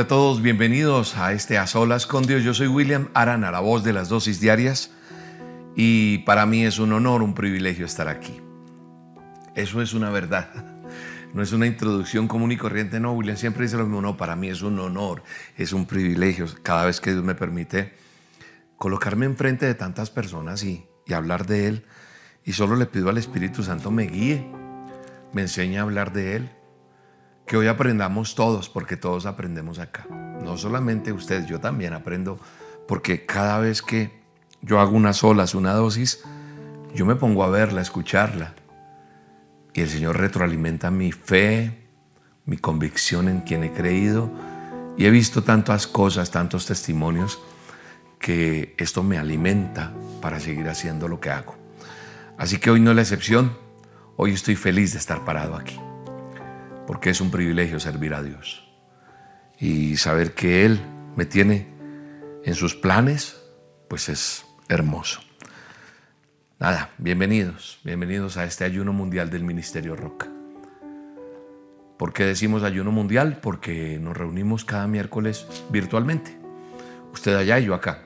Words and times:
Hola 0.00 0.06
a 0.06 0.08
todos, 0.08 0.40
bienvenidos 0.40 1.18
a 1.18 1.34
este 1.34 1.58
A 1.58 1.66
Solas 1.66 2.06
con 2.06 2.24
Dios. 2.24 2.42
Yo 2.42 2.54
soy 2.54 2.68
William 2.68 3.10
Arana, 3.12 3.50
la 3.50 3.60
voz 3.60 3.84
de 3.84 3.92
las 3.92 4.08
dosis 4.08 4.40
diarias, 4.40 4.92
y 5.76 6.20
para 6.20 6.46
mí 6.46 6.64
es 6.64 6.78
un 6.78 6.94
honor, 6.94 7.22
un 7.22 7.34
privilegio 7.34 7.84
estar 7.84 8.08
aquí. 8.08 8.40
Eso 9.54 9.82
es 9.82 9.92
una 9.92 10.08
verdad. 10.08 10.48
No 11.34 11.42
es 11.42 11.52
una 11.52 11.66
introducción 11.66 12.28
común 12.28 12.50
y 12.50 12.56
corriente, 12.56 12.98
no, 12.98 13.12
William 13.12 13.36
siempre 13.36 13.64
dice 13.64 13.76
lo 13.76 13.84
mismo, 13.84 14.00
no, 14.00 14.16
para 14.16 14.36
mí 14.36 14.48
es 14.48 14.62
un 14.62 14.78
honor, 14.80 15.22
es 15.58 15.74
un 15.74 15.84
privilegio 15.84 16.46
cada 16.62 16.86
vez 16.86 16.98
que 16.98 17.12
Dios 17.12 17.22
me 17.22 17.34
permite 17.34 17.92
colocarme 18.78 19.26
enfrente 19.26 19.66
de 19.66 19.74
tantas 19.74 20.08
personas 20.08 20.64
y, 20.64 20.86
y 21.06 21.12
hablar 21.12 21.46
de 21.46 21.68
Él. 21.68 21.84
Y 22.42 22.54
solo 22.54 22.74
le 22.74 22.86
pido 22.86 23.10
al 23.10 23.18
Espíritu 23.18 23.62
Santo 23.62 23.90
me 23.90 24.04
guíe, 24.04 24.50
me 25.34 25.42
enseñe 25.42 25.76
a 25.76 25.82
hablar 25.82 26.14
de 26.14 26.36
Él 26.36 26.50
que 27.50 27.56
hoy 27.56 27.66
aprendamos 27.66 28.36
todos, 28.36 28.68
porque 28.68 28.96
todos 28.96 29.26
aprendemos 29.26 29.80
acá. 29.80 30.06
No 30.08 30.56
solamente 30.56 31.10
ustedes, 31.10 31.46
yo 31.46 31.58
también 31.58 31.94
aprendo, 31.94 32.38
porque 32.86 33.26
cada 33.26 33.58
vez 33.58 33.82
que 33.82 34.22
yo 34.62 34.78
hago 34.78 34.92
unas 34.92 35.24
olas, 35.24 35.56
una 35.56 35.72
dosis, 35.72 36.22
yo 36.94 37.04
me 37.04 37.16
pongo 37.16 37.42
a 37.42 37.50
verla, 37.50 37.80
a 37.80 37.82
escucharla. 37.82 38.54
Y 39.74 39.80
el 39.80 39.88
Señor 39.88 40.18
retroalimenta 40.18 40.92
mi 40.92 41.10
fe, 41.10 41.88
mi 42.46 42.56
convicción 42.56 43.28
en 43.28 43.40
quien 43.40 43.64
he 43.64 43.72
creído. 43.72 44.30
Y 44.96 45.06
he 45.06 45.10
visto 45.10 45.42
tantas 45.42 45.88
cosas, 45.88 46.30
tantos 46.30 46.66
testimonios, 46.66 47.42
que 48.20 48.76
esto 48.78 49.02
me 49.02 49.18
alimenta 49.18 49.92
para 50.22 50.38
seguir 50.38 50.68
haciendo 50.68 51.08
lo 51.08 51.18
que 51.18 51.30
hago. 51.30 51.56
Así 52.38 52.58
que 52.58 52.70
hoy 52.70 52.78
no 52.78 52.90
es 52.90 52.96
la 52.96 53.02
excepción. 53.02 53.58
Hoy 54.16 54.34
estoy 54.34 54.54
feliz 54.54 54.92
de 54.92 55.00
estar 55.00 55.24
parado 55.24 55.56
aquí 55.56 55.80
porque 56.90 57.10
es 57.10 57.20
un 57.20 57.30
privilegio 57.30 57.78
servir 57.78 58.14
a 58.14 58.20
Dios. 58.20 58.68
Y 59.60 59.96
saber 59.96 60.34
que 60.34 60.66
Él 60.66 60.80
me 61.14 61.24
tiene 61.24 61.68
en 62.42 62.56
sus 62.56 62.74
planes, 62.74 63.40
pues 63.86 64.08
es 64.08 64.44
hermoso. 64.68 65.20
Nada, 66.58 66.90
bienvenidos, 66.98 67.78
bienvenidos 67.84 68.36
a 68.38 68.44
este 68.44 68.64
ayuno 68.64 68.92
mundial 68.92 69.30
del 69.30 69.44
Ministerio 69.44 69.94
Roca. 69.94 70.26
¿Por 71.96 72.12
qué 72.12 72.24
decimos 72.24 72.64
ayuno 72.64 72.90
mundial? 72.90 73.38
Porque 73.40 74.00
nos 74.00 74.16
reunimos 74.16 74.64
cada 74.64 74.88
miércoles 74.88 75.46
virtualmente. 75.70 76.36
Usted 77.12 77.36
allá 77.36 77.60
y 77.60 77.66
yo 77.66 77.74
acá. 77.74 78.02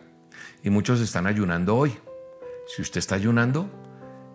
Y 0.63 0.69
muchos 0.69 1.01
están 1.01 1.27
ayunando 1.27 1.75
hoy. 1.75 1.97
Si 2.67 2.83
usted 2.83 2.99
está 2.99 3.15
ayunando, 3.15 3.67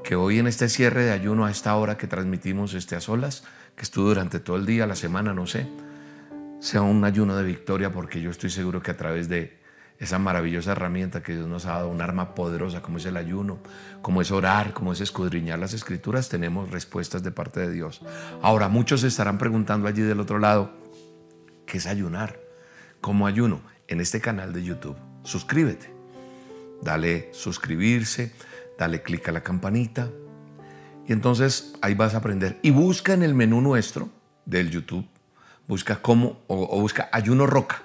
que 0.03 0.15
hoy 0.15 0.39
en 0.39 0.47
este 0.47 0.69
cierre 0.69 1.03
de 1.03 1.11
ayuno 1.11 1.45
a 1.45 1.51
esta 1.51 1.75
hora 1.75 1.99
que 1.99 2.07
transmitimos 2.07 2.73
este 2.73 2.95
a 2.95 2.99
solas, 2.99 3.43
que 3.79 3.83
estuvo 3.83 4.09
durante 4.09 4.41
todo 4.41 4.57
el 4.57 4.65
día, 4.65 4.85
la 4.85 4.97
semana, 4.97 5.33
no 5.33 5.47
sé, 5.47 5.65
sea 6.59 6.81
un 6.81 7.05
ayuno 7.05 7.37
de 7.37 7.43
victoria 7.43 7.93
porque 7.93 8.21
yo 8.21 8.29
estoy 8.29 8.49
seguro 8.49 8.83
que 8.83 8.91
a 8.91 8.97
través 8.97 9.29
de 9.29 9.57
esa 9.99 10.19
maravillosa 10.19 10.73
herramienta 10.73 11.23
que 11.23 11.33
Dios 11.33 11.47
nos 11.47 11.65
ha 11.65 11.75
dado, 11.75 11.87
un 11.87 12.01
arma 12.01 12.35
poderosa 12.35 12.81
como 12.81 12.97
es 12.97 13.05
el 13.05 13.15
ayuno, 13.15 13.59
como 14.01 14.21
es 14.21 14.31
orar, 14.31 14.73
como 14.73 14.91
es 14.91 14.99
escudriñar 14.99 15.59
las 15.59 15.73
escrituras, 15.73 16.27
tenemos 16.27 16.69
respuestas 16.71 17.23
de 17.23 17.31
parte 17.31 17.61
de 17.61 17.71
Dios. 17.71 18.01
Ahora, 18.41 18.67
muchos 18.67 19.03
estarán 19.03 19.37
preguntando 19.37 19.87
allí 19.87 20.01
del 20.01 20.19
otro 20.19 20.39
lado, 20.39 20.73
¿qué 21.65 21.77
es 21.77 21.87
ayunar? 21.87 22.37
¿Cómo 22.99 23.27
ayuno? 23.27 23.61
En 23.87 24.01
este 24.01 24.19
canal 24.19 24.51
de 24.51 24.61
YouTube, 24.61 24.97
suscríbete, 25.23 25.89
dale 26.81 27.29
suscribirse, 27.31 28.33
dale 28.77 29.01
clic 29.03 29.29
a 29.29 29.31
la 29.31 29.41
campanita, 29.41 30.09
y 31.09 31.11
entonces 31.11 31.73
ahí 31.81 31.95
vas 31.95 32.13
a 32.13 32.17
aprender. 32.17 32.59
Y 32.61 32.69
busca 32.69 33.15
en 33.15 33.23
el 33.23 33.33
menú 33.33 33.61
nuestro 33.61 34.09
del 34.45 34.69
YouTube, 34.69 35.07
busca 35.67 36.03
cómo, 36.03 36.43
o, 36.45 36.79
busca 36.79 37.09
ayuno 37.11 37.47
roca. 37.47 37.81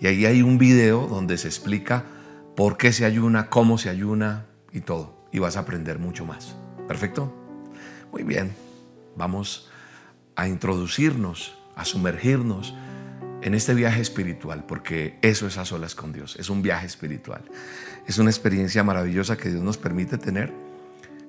Y 0.00 0.08
ahí 0.08 0.26
hay 0.26 0.42
un 0.42 0.58
video 0.58 1.06
donde 1.06 1.38
se 1.38 1.46
explica 1.46 2.04
por 2.56 2.76
qué 2.76 2.92
se 2.92 3.04
ayuna, 3.04 3.48
cómo 3.48 3.78
se 3.78 3.90
ayuna 3.90 4.46
y 4.72 4.80
todo. 4.80 5.28
Y 5.30 5.38
vas 5.38 5.56
a 5.56 5.60
aprender 5.60 6.00
mucho 6.00 6.26
más. 6.26 6.56
¿Perfecto? 6.88 7.32
Muy 8.10 8.24
bien. 8.24 8.52
Vamos 9.14 9.70
a 10.34 10.48
introducirnos, 10.48 11.56
a 11.76 11.84
sumergirnos 11.84 12.74
en 13.40 13.54
este 13.54 13.72
viaje 13.72 14.00
espiritual, 14.00 14.64
porque 14.66 15.16
eso 15.22 15.46
es 15.46 15.58
a 15.58 15.64
solas 15.64 15.94
con 15.94 16.12
Dios. 16.12 16.34
Es 16.40 16.50
un 16.50 16.62
viaje 16.62 16.88
espiritual. 16.88 17.42
Es 18.08 18.18
una 18.18 18.30
experiencia 18.30 18.82
maravillosa 18.82 19.36
que 19.36 19.48
Dios 19.48 19.62
nos 19.62 19.78
permite 19.78 20.18
tener 20.18 20.67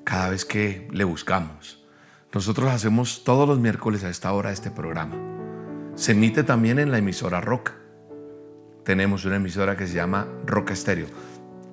cada 0.10 0.30
vez 0.32 0.44
que 0.44 0.90
le 0.92 1.04
buscamos. 1.04 1.86
Nosotros 2.34 2.72
hacemos 2.72 3.24
todos 3.24 3.48
los 3.48 3.60
miércoles 3.60 4.04
a 4.04 4.10
esta 4.10 4.34
hora 4.34 4.52
este 4.52 4.72
programa. 4.72 5.14
Se 5.94 6.14
emite 6.14 6.44
también 6.44 6.80
en 6.80 6.90
la 6.90 6.98
emisora 6.98 7.42
Roca. 7.42 7.76
Tenemos 8.84 9.26
una 9.26 9.36
emisora 9.36 9.78
que 9.78 9.86
se 9.86 9.94
llama 9.94 10.26
Roca 10.48 10.74
Estéreo. 10.74 11.06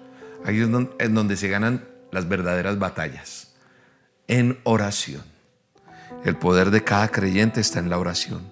Ahí 0.44 0.60
es 0.60 0.68
en 0.98 1.14
donde 1.14 1.36
se 1.36 1.48
ganan 1.48 1.84
las 2.10 2.28
verdaderas 2.28 2.78
batallas. 2.78 3.54
En 4.28 4.58
oración. 4.64 5.22
El 6.24 6.36
poder 6.36 6.70
de 6.70 6.84
cada 6.84 7.08
creyente 7.08 7.60
está 7.60 7.78
en 7.78 7.90
la 7.90 7.98
oración. 7.98 8.50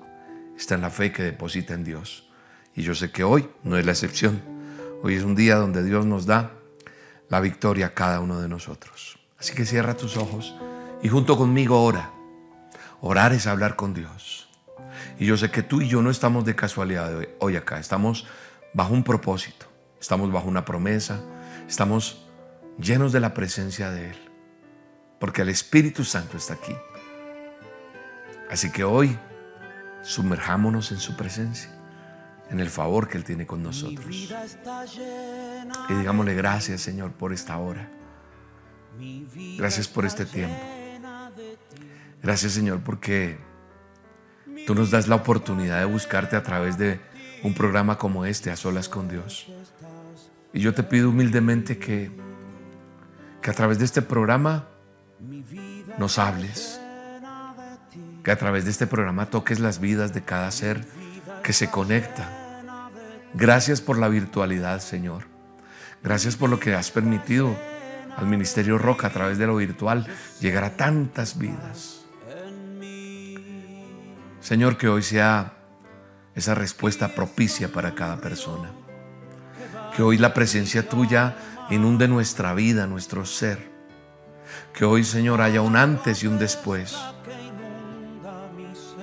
Está 0.56 0.75
en 0.75 0.82
la 0.82 0.91
fe 0.91 1.12
que 1.12 1.22
deposita 1.22 1.75
en 1.75 1.84
Dios. 1.84 2.28
Y 2.75 2.82
yo 2.82 2.94
sé 2.94 3.10
que 3.10 3.25
hoy 3.25 3.48
no 3.62 3.78
es 3.78 3.87
la 3.87 3.92
excepción. 3.92 4.42
Hoy 5.03 5.15
es 5.15 5.22
un 5.22 5.34
día 5.34 5.56
donde 5.56 5.83
Dios 5.83 6.05
nos 6.05 6.27
da 6.27 6.50
la 7.31 7.41
victoria 7.41 7.87
a 7.87 7.94
cada 7.94 8.21
uno 8.21 8.38
de 8.43 8.49
nosotros. 8.49 9.19
Así 9.38 9.55
que 9.55 9.65
cierra 9.65 9.97
tus 9.97 10.19
ojos 10.19 10.55
y 11.03 11.09
junto 11.09 11.38
conmigo 11.38 11.83
ora. 11.83 12.11
Orar 13.00 13.33
es 13.33 13.47
hablar 13.47 13.77
con 13.77 13.94
Dios. 13.94 14.50
Y 15.19 15.25
yo 15.25 15.39
sé 15.39 15.50
que 15.50 15.62
tú 15.62 15.81
y 15.81 15.89
yo 15.89 16.03
no 16.03 16.10
estamos 16.10 16.44
de 16.44 16.55
casualidad 16.55 17.19
hoy 17.39 17.56
acá, 17.56 17.78
estamos 17.78 18.27
bajo 18.75 18.93
un 18.93 19.03
propósito, 19.03 19.65
estamos 19.99 20.31
bajo 20.31 20.49
una 20.49 20.66
promesa, 20.66 21.22
estamos 21.66 22.27
llenos 22.78 23.12
de 23.12 23.21
la 23.21 23.33
presencia 23.33 23.91
de 23.91 24.10
Él, 24.10 24.16
porque 25.19 25.43
el 25.43 25.49
Espíritu 25.49 26.05
Santo 26.05 26.37
está 26.37 26.55
aquí. 26.55 26.77
Así 28.50 28.71
que 28.71 28.84
hoy 28.84 29.19
sumerjámonos 30.03 30.93
en 30.93 30.99
su 30.99 31.16
presencia 31.16 31.79
en 32.50 32.61
el 32.61 32.69
favor 32.69 33.09
que 33.09 33.16
Él 33.16 33.25
tiene 33.25 33.47
con 33.47 33.62
nosotros. 33.62 34.06
Y 35.88 35.94
digámosle 35.94 36.34
gracias 36.34 36.80
Señor 36.80 37.13
por 37.13 37.33
esta 37.33 37.59
hora. 37.59 37.89
Gracias 39.57 39.89
por 39.89 40.04
este 40.04 40.27
tiempo. 40.27 40.60
Gracias 42.22 42.53
Señor 42.53 42.80
porque 42.80 43.39
tú 44.66 44.74
nos 44.74 44.91
das 44.91 45.09
la 45.09 45.15
oportunidad 45.16 45.78
de 45.78 45.84
buscarte 45.84 46.36
a 46.36 46.42
través 46.42 46.77
de 46.77 47.01
un 47.42 47.54
programa 47.54 47.97
como 47.97 48.27
este, 48.27 48.51
a 48.51 48.57
solas 48.57 48.89
con 48.89 49.09
Dios. 49.09 49.47
Y 50.53 50.60
yo 50.60 50.74
te 50.74 50.83
pido 50.83 51.10
humildemente 51.10 51.78
que, 51.78 52.10
que 53.41 53.51
a 53.51 53.54
través 53.54 53.78
de 53.78 53.84
este 53.84 54.03
programa 54.03 54.69
nos 55.98 56.19
hables, 56.19 56.80
que 58.24 58.30
a 58.30 58.36
través 58.36 58.65
de 58.65 58.72
este 58.72 58.86
programa 58.86 59.27
toques 59.27 59.60
las 59.60 59.78
vidas 59.80 60.13
de 60.13 60.22
cada 60.22 60.51
ser 60.51 60.84
que 61.42 61.53
se 61.53 61.71
conecta 61.71 62.40
Gracias 63.34 63.80
por 63.80 63.98
la 63.98 64.09
virtualidad, 64.09 64.80
Señor. 64.80 65.24
Gracias 66.03 66.36
por 66.36 66.50
lo 66.50 66.59
que 66.59 66.74
has 66.74 66.91
permitido 66.91 67.54
al 68.16 68.27
Ministerio 68.27 68.77
Roca 68.77 69.06
a 69.06 69.10
través 69.10 69.38
de 69.38 69.47
lo 69.47 69.56
virtual 69.56 70.06
llegar 70.41 70.65
a 70.65 70.77
tantas 70.77 71.38
vidas. 71.38 72.00
Señor, 74.41 74.77
que 74.78 74.88
hoy 74.88 75.03
sea 75.03 75.53
esa 76.34 76.54
respuesta 76.54 77.15
propicia 77.15 77.71
para 77.71 77.94
cada 77.94 78.16
persona. 78.16 78.71
Que 79.94 80.03
hoy 80.03 80.18
la 80.18 80.34
presencia 80.34 80.88
tuya 80.88 81.36
inunde 81.71 82.09
nuestra 82.09 82.54
vida, 82.54 82.86
nuestro 82.86 83.24
ser. 83.24 83.71
Que 84.74 84.84
hoy, 84.84 85.04
Señor, 85.04 85.41
haya 85.41 85.60
un 85.60 85.76
antes 85.76 86.24
y 86.24 86.26
un 86.26 86.38
después. 86.38 86.97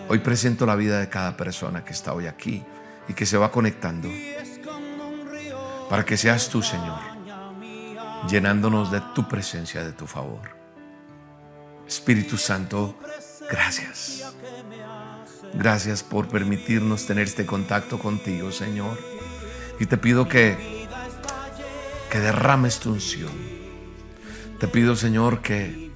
Hoy 0.10 0.20
presento 0.20 0.66
la 0.66 0.76
vida 0.76 1.00
de 1.00 1.10
cada 1.10 1.38
persona 1.38 1.86
que 1.86 1.94
está 1.94 2.14
hoy 2.14 2.28
aquí 2.28 2.66
y 3.08 3.14
que 3.14 3.26
se 3.26 3.38
va 3.38 3.52
conectando. 3.52 4.10
Para 5.90 6.04
que 6.04 6.18
seas 6.18 6.50
tú, 6.50 6.62
Señor, 6.62 7.00
llenándonos 8.30 8.92
de 8.92 9.02
tu 9.16 9.28
presencia, 9.28 9.84
de 9.84 9.94
tu 9.94 10.06
favor. 10.06 10.58
Espíritu 11.88 12.38
Santo, 12.38 12.98
gracias. 13.50 14.34
Gracias 15.54 16.04
por 16.04 16.28
permitirnos 16.28 17.06
tener 17.06 17.28
este 17.28 17.46
contacto 17.46 17.98
contigo, 17.98 18.52
Señor. 18.52 19.00
Y 19.80 19.86
te 19.86 19.98
pido 19.98 20.28
que, 20.28 20.88
que 22.12 22.20
derrames 22.20 22.80
tu 22.80 22.92
unción. 22.92 23.32
Te 24.60 24.68
pido, 24.68 24.96
Señor, 24.96 25.42
que, 25.42 25.92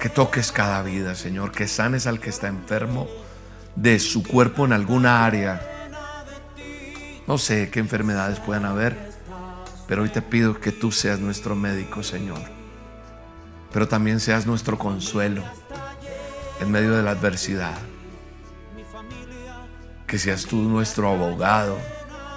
que 0.00 0.08
toques 0.08 0.50
cada 0.50 0.82
vida, 0.82 1.14
Señor, 1.14 1.52
que 1.52 1.68
sanes 1.68 2.06
al 2.06 2.20
que 2.20 2.30
está 2.30 2.48
enfermo 2.48 3.06
de 3.76 3.98
su 3.98 4.22
cuerpo 4.22 4.64
en 4.64 4.72
alguna 4.72 5.24
área. 5.24 5.73
No 7.26 7.38
sé 7.38 7.70
qué 7.70 7.80
enfermedades 7.80 8.38
puedan 8.38 8.66
haber, 8.66 8.96
pero 9.88 10.02
hoy 10.02 10.10
te 10.10 10.20
pido 10.20 10.60
que 10.60 10.72
tú 10.72 10.92
seas 10.92 11.20
nuestro 11.20 11.54
médico, 11.56 12.02
Señor. 12.02 12.40
Pero 13.72 13.88
también 13.88 14.20
seas 14.20 14.46
nuestro 14.46 14.78
consuelo 14.78 15.42
en 16.60 16.70
medio 16.70 16.94
de 16.94 17.02
la 17.02 17.12
adversidad. 17.12 17.78
Que 20.06 20.18
seas 20.18 20.44
tú 20.44 20.56
nuestro 20.56 21.08
abogado 21.08 21.78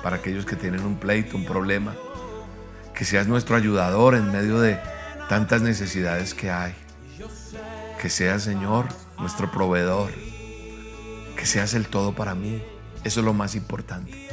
para 0.02 0.16
aquellos 0.16 0.46
que 0.46 0.56
tienen 0.56 0.86
un 0.86 0.98
pleito, 0.98 1.36
un 1.36 1.46
problema. 1.46 1.94
Que 2.96 3.04
seas 3.04 3.28
nuestro 3.28 3.58
ayudador 3.58 4.16
en 4.16 4.32
medio 4.32 4.60
de 4.62 4.80
tantas 5.28 5.62
necesidades 5.62 6.34
que 6.34 6.50
hay. 6.50 6.74
Que 8.02 8.10
seas, 8.10 8.44
Señor, 8.44 8.86
nuestro 9.20 9.52
proveedor. 9.52 10.12
Que 11.36 11.46
seas 11.46 11.74
el 11.74 11.88
todo 11.88 12.16
para 12.16 12.36
mí. 12.36 12.64
Eso 13.04 13.20
es 13.20 13.26
lo 13.26 13.34
más 13.34 13.54
importante. 13.54 14.28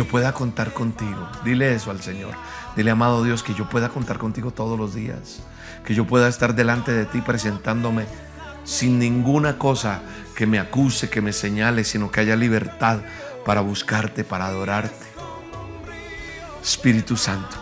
Yo 0.00 0.06
pueda 0.06 0.32
contar 0.32 0.72
contigo. 0.72 1.28
Dile 1.44 1.74
eso 1.74 1.90
al 1.90 2.00
Señor. 2.00 2.32
Dile, 2.74 2.90
amado 2.90 3.22
Dios, 3.22 3.42
que 3.42 3.52
yo 3.52 3.68
pueda 3.68 3.90
contar 3.90 4.16
contigo 4.16 4.50
todos 4.50 4.78
los 4.78 4.94
días. 4.94 5.42
Que 5.84 5.94
yo 5.94 6.06
pueda 6.06 6.26
estar 6.26 6.54
delante 6.54 6.90
de 6.90 7.04
ti 7.04 7.20
presentándome 7.20 8.06
sin 8.64 8.98
ninguna 8.98 9.58
cosa 9.58 10.00
que 10.34 10.46
me 10.46 10.58
acuse, 10.58 11.10
que 11.10 11.20
me 11.20 11.34
señale, 11.34 11.84
sino 11.84 12.10
que 12.10 12.20
haya 12.20 12.34
libertad 12.34 13.00
para 13.44 13.60
buscarte, 13.60 14.24
para 14.24 14.46
adorarte. 14.46 15.06
Espíritu 16.62 17.18
Santo, 17.18 17.58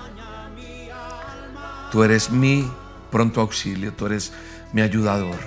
tú 1.91 2.05
eres 2.05 2.31
mi 2.31 2.71
pronto 3.11 3.41
auxilio, 3.41 3.95
tú 3.95 4.07
eres 4.07 4.33
mi 4.73 4.83
ayudador. 4.83 5.41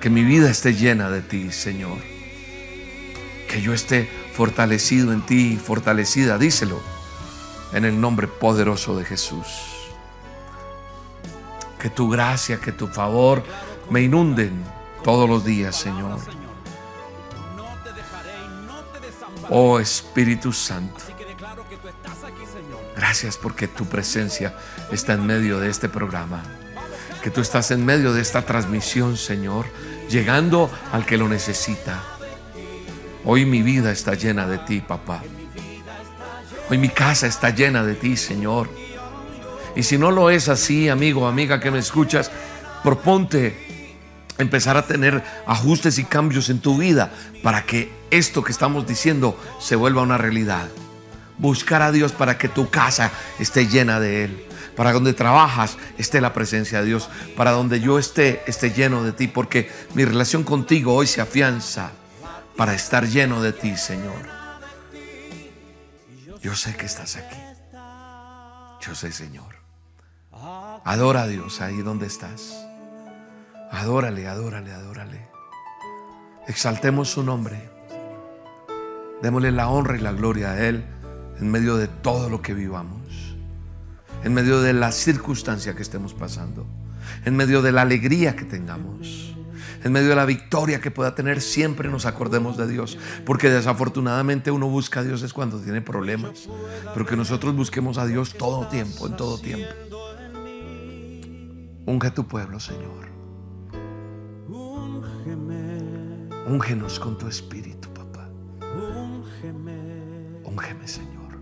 Que 0.00 0.08
mi 0.08 0.24
vida 0.24 0.50
esté 0.50 0.72
llena 0.72 1.10
de 1.10 1.20
ti, 1.20 1.52
Señor. 1.52 1.98
Que 3.46 3.60
yo 3.60 3.74
esté 3.74 4.08
fortalecido 4.32 5.12
en 5.12 5.22
ti, 5.22 5.56
fortalecida, 5.56 6.38
díselo, 6.38 6.80
en 7.72 7.84
el 7.84 8.00
nombre 8.00 8.26
poderoso 8.26 8.96
de 8.96 9.04
Jesús. 9.04 9.46
Que 11.78 11.90
tu 11.90 12.08
gracia, 12.10 12.60
que 12.60 12.72
tu 12.72 12.86
favor 12.88 13.42
me 13.88 14.02
inunden 14.02 14.64
todos 15.02 15.28
los 15.28 15.44
días, 15.44 15.76
Señor. 15.76 16.18
Oh 19.48 19.80
Espíritu 19.80 20.52
Santo. 20.52 21.00
Gracias 22.96 23.36
porque 23.36 23.66
tu 23.66 23.86
presencia 23.86 24.54
está 24.92 25.14
en 25.14 25.26
medio 25.26 25.58
de 25.58 25.70
este 25.70 25.88
programa. 25.88 26.42
Que 27.22 27.30
tú 27.30 27.40
estás 27.40 27.70
en 27.70 27.84
medio 27.84 28.12
de 28.12 28.22
esta 28.22 28.42
transmisión, 28.42 29.16
Señor, 29.16 29.66
llegando 30.08 30.70
al 30.92 31.04
que 31.04 31.16
lo 31.16 31.28
necesita. 31.28 32.19
Hoy 33.24 33.44
mi 33.44 33.62
vida 33.62 33.92
está 33.92 34.14
llena 34.14 34.46
de 34.46 34.58
ti, 34.58 34.80
papá. 34.80 35.22
Hoy 36.70 36.78
mi 36.78 36.88
casa 36.88 37.26
está 37.26 37.50
llena 37.50 37.84
de 37.84 37.94
ti, 37.94 38.16
Señor. 38.16 38.70
Y 39.76 39.82
si 39.82 39.98
no 39.98 40.10
lo 40.10 40.30
es 40.30 40.48
así, 40.48 40.88
amigo, 40.88 41.28
amiga 41.28 41.60
que 41.60 41.70
me 41.70 41.78
escuchas, 41.78 42.30
proponte 42.82 43.68
empezar 44.38 44.78
a 44.78 44.86
tener 44.86 45.22
ajustes 45.46 45.98
y 45.98 46.04
cambios 46.04 46.48
en 46.48 46.60
tu 46.60 46.78
vida 46.78 47.12
para 47.42 47.66
que 47.66 47.92
esto 48.10 48.42
que 48.42 48.52
estamos 48.52 48.86
diciendo 48.86 49.38
se 49.60 49.76
vuelva 49.76 50.00
una 50.02 50.16
realidad. 50.16 50.68
Buscar 51.36 51.82
a 51.82 51.92
Dios 51.92 52.12
para 52.12 52.38
que 52.38 52.48
tu 52.48 52.70
casa 52.70 53.10
esté 53.38 53.66
llena 53.66 54.00
de 54.00 54.24
Él. 54.24 54.46
Para 54.76 54.92
donde 54.92 55.12
trabajas 55.12 55.76
esté 55.98 56.22
la 56.22 56.32
presencia 56.32 56.80
de 56.80 56.86
Dios. 56.86 57.10
Para 57.36 57.50
donde 57.50 57.80
yo 57.80 57.98
esté, 57.98 58.42
esté 58.46 58.70
lleno 58.70 59.04
de 59.04 59.12
ti. 59.12 59.26
Porque 59.28 59.70
mi 59.94 60.06
relación 60.06 60.42
contigo 60.42 60.94
hoy 60.94 61.06
se 61.06 61.20
afianza 61.20 61.92
para 62.60 62.74
estar 62.74 63.06
lleno 63.06 63.40
de 63.40 63.54
ti, 63.54 63.74
Señor. 63.74 64.20
Yo 66.42 66.54
sé 66.54 66.76
que 66.76 66.84
estás 66.84 67.16
aquí. 67.16 67.38
Yo 68.82 68.94
sé, 68.94 69.12
Señor. 69.12 69.54
Adora 70.84 71.22
a 71.22 71.26
Dios 71.26 71.62
ahí 71.62 71.78
donde 71.78 72.06
estás. 72.06 72.66
Adórale, 73.70 74.28
adórale, 74.28 74.74
adórale. 74.74 75.26
Exaltemos 76.48 77.08
su 77.08 77.22
nombre. 77.22 77.70
Démosle 79.22 79.52
la 79.52 79.70
honra 79.70 79.96
y 79.96 80.00
la 80.00 80.12
gloria 80.12 80.50
a 80.50 80.60
Él 80.62 80.84
en 81.40 81.50
medio 81.50 81.78
de 81.78 81.88
todo 81.88 82.28
lo 82.28 82.42
que 82.42 82.52
vivamos. 82.52 83.00
En 84.22 84.34
medio 84.34 84.60
de 84.60 84.74
la 84.74 84.92
circunstancia 84.92 85.74
que 85.74 85.80
estemos 85.80 86.12
pasando. 86.12 86.66
En 87.24 87.36
medio 87.36 87.62
de 87.62 87.72
la 87.72 87.80
alegría 87.80 88.36
que 88.36 88.44
tengamos. 88.44 89.29
En 89.82 89.92
medio 89.92 90.10
de 90.10 90.16
la 90.16 90.26
victoria 90.26 90.80
que 90.80 90.90
pueda 90.90 91.14
tener, 91.14 91.40
siempre 91.40 91.88
nos 91.88 92.04
acordemos 92.04 92.56
de 92.56 92.68
Dios. 92.68 92.98
Porque 93.24 93.48
desafortunadamente 93.48 94.50
uno 94.50 94.68
busca 94.68 95.00
a 95.00 95.02
Dios 95.02 95.22
es 95.22 95.32
cuando 95.32 95.58
tiene 95.60 95.80
problemas. 95.80 96.48
Pero 96.92 97.06
que 97.06 97.16
nosotros 97.16 97.54
busquemos 97.56 97.96
a 97.98 98.06
Dios 98.06 98.34
todo 98.34 98.66
tiempo, 98.68 99.06
en 99.06 99.16
todo 99.16 99.38
tiempo. 99.38 99.68
Unge 101.86 102.10
tu 102.10 102.26
pueblo, 102.26 102.60
Señor. 102.60 103.08
Úngenos 106.46 106.98
con 106.98 107.16
tu 107.16 107.26
espíritu, 107.26 107.88
papá. 107.94 108.28
Úngeme, 110.44 110.86
Señor. 110.86 111.38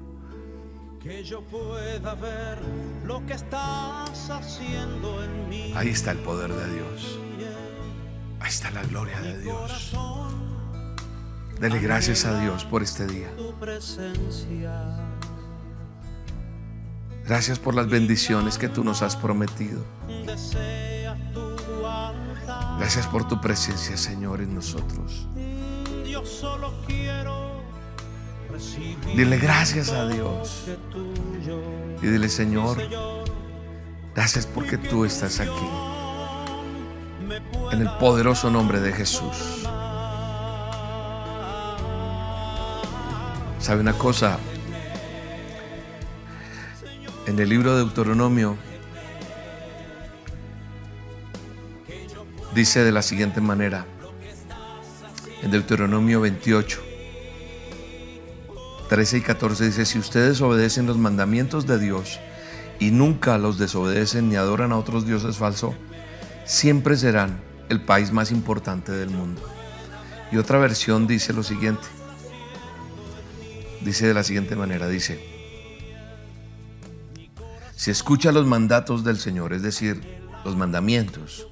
Que 1.03 1.25
yo 1.25 1.43
pueda 1.43 2.15
ver 2.15 2.59
lo 3.05 3.25
que 3.27 3.33
estás 3.33 4.31
haciendo 4.31 5.25
en 5.25 5.49
mí. 5.49 5.73
Ahí 5.75 5.89
está 5.89 6.13
el 6.13 6.19
poder 6.19 6.53
de 6.53 6.75
Dios. 6.75 7.19
Ahí 8.49 8.55
está 8.55 8.71
la 8.71 8.83
gloria 8.83 9.21
de 9.21 9.39
Dios. 9.43 9.93
Dele 11.61 11.81
gracias 11.81 12.25
a 12.25 12.41
Dios 12.41 12.65
por 12.65 12.83
este 12.83 13.07
día. 13.07 13.29
Gracias 17.27 17.59
por 17.59 17.75
las 17.75 17.91
bendiciones 17.91 18.57
que 18.57 18.71
tú 18.71 18.85
nos 18.85 19.03
has 19.03 19.17
prometido. 19.17 19.85
Gracias 22.79 23.07
por 23.09 23.29
tu 23.29 23.39
presencia, 23.39 23.99
Señor, 23.99 24.41
en 24.41 24.55
nosotros. 24.55 25.29
Dile 29.15 29.37
gracias 29.37 29.91
a 29.91 30.09
Dios. 30.09 30.65
Y 32.01 32.07
dile, 32.07 32.31
Señor, 32.31 32.79
gracias 34.15 34.47
porque 34.47 34.79
tú 34.79 35.05
estás 35.05 35.39
aquí. 35.39 35.98
En 37.73 37.81
el 37.81 37.91
poderoso 37.99 38.51
nombre 38.51 38.81
de 38.81 38.93
Jesús. 38.93 39.67
¿Sabe 43.59 43.81
una 43.81 43.93
cosa? 43.93 44.39
En 47.27 47.39
el 47.39 47.49
libro 47.49 47.77
de 47.77 47.85
Deuteronomio 47.85 48.57
dice 52.55 52.83
de 52.83 52.93
la 52.93 53.03
siguiente 53.03 53.41
manera. 53.41 53.85
En 55.43 55.51
Deuteronomio 55.51 56.21
28, 56.23 56.81
13 58.89 59.19
y 59.19 59.21
14 59.21 59.67
dice, 59.67 59.85
si 59.85 59.99
ustedes 59.99 60.41
obedecen 60.41 60.87
los 60.87 60.97
mandamientos 60.97 61.67
de 61.67 61.79
Dios 61.79 62.19
y 62.81 62.91
nunca 62.91 63.37
los 63.37 63.59
desobedecen 63.59 64.31
ni 64.31 64.37
adoran 64.37 64.73
a 64.73 64.79
otros 64.79 65.07
dioses 65.07 65.37
falsos, 65.37 65.75
siempre 66.49 66.97
serán 66.97 67.41
el 67.69 67.83
país 67.83 68.11
más 68.11 68.33
importante 68.33 68.91
del 68.91 69.11
mundo. 69.11 69.43
Y 70.33 70.39
otra 70.39 70.59
versión 70.59 71.07
dice 71.07 71.33
lo 71.33 71.43
siguiente. 71.43 71.87
Dice 73.83 74.07
de 74.07 74.15
la 74.15 74.25
siguiente 74.25 74.57
manera, 74.57 74.89
dice, 74.89 75.23
si 77.77 77.91
escucha 77.91 78.33
los 78.33 78.47
mandatos 78.47 79.05
del 79.05 79.19
Señor, 79.19 79.53
es 79.53 79.63
decir, 79.63 80.03
los 80.45 80.57
mandamientos. 80.57 81.47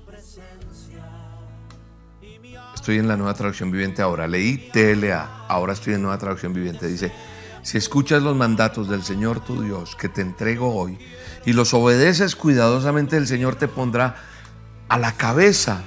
Estoy 2.74 2.98
en 2.98 3.06
la 3.06 3.16
nueva 3.16 3.34
traducción 3.34 3.70
viviente 3.70 4.02
ahora. 4.02 4.26
Leí 4.26 4.70
TLA, 4.72 5.46
ahora 5.46 5.74
estoy 5.74 5.94
en 5.94 6.02
nueva 6.02 6.18
traducción 6.18 6.52
viviente. 6.52 6.86
Dice, 6.86 7.12
Si 7.62 7.78
escuchas 7.78 8.22
los 8.22 8.36
mandatos 8.36 8.88
del 8.88 9.02
Señor 9.02 9.40
tu 9.40 9.62
Dios 9.62 9.94
que 9.94 10.08
te 10.08 10.22
entrego 10.22 10.74
hoy 10.74 10.98
y 11.44 11.52
los 11.52 11.74
obedeces 11.74 12.34
cuidadosamente, 12.34 13.16
el 13.16 13.26
Señor 13.26 13.56
te 13.56 13.68
pondrá 13.68 14.16
a 14.88 14.98
la 14.98 15.12
cabeza 15.12 15.82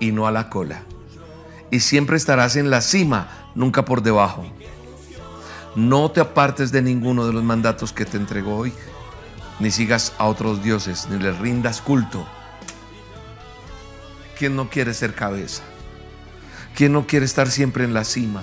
y 0.00 0.12
no 0.12 0.26
a 0.26 0.32
la 0.32 0.48
cola. 0.50 0.82
Y 1.70 1.80
siempre 1.80 2.16
estarás 2.16 2.56
en 2.56 2.70
la 2.70 2.80
cima, 2.80 3.50
nunca 3.54 3.84
por 3.84 4.02
debajo. 4.02 4.44
No 5.74 6.10
te 6.10 6.20
apartes 6.20 6.70
de 6.70 6.82
ninguno 6.82 7.26
de 7.26 7.32
los 7.32 7.42
mandatos 7.42 7.92
que 7.92 8.04
te 8.04 8.16
entregó 8.16 8.56
hoy, 8.56 8.72
ni 9.58 9.70
sigas 9.70 10.12
a 10.18 10.26
otros 10.26 10.62
dioses, 10.62 11.08
ni 11.10 11.18
les 11.18 11.36
rindas 11.38 11.80
culto. 11.80 12.26
¿Quién 14.38 14.56
no 14.56 14.68
quiere 14.68 14.94
ser 14.94 15.14
cabeza? 15.14 15.62
¿Quién 16.74 16.92
no 16.92 17.06
quiere 17.06 17.24
estar 17.24 17.50
siempre 17.50 17.84
en 17.84 17.94
la 17.94 18.04
cima? 18.04 18.42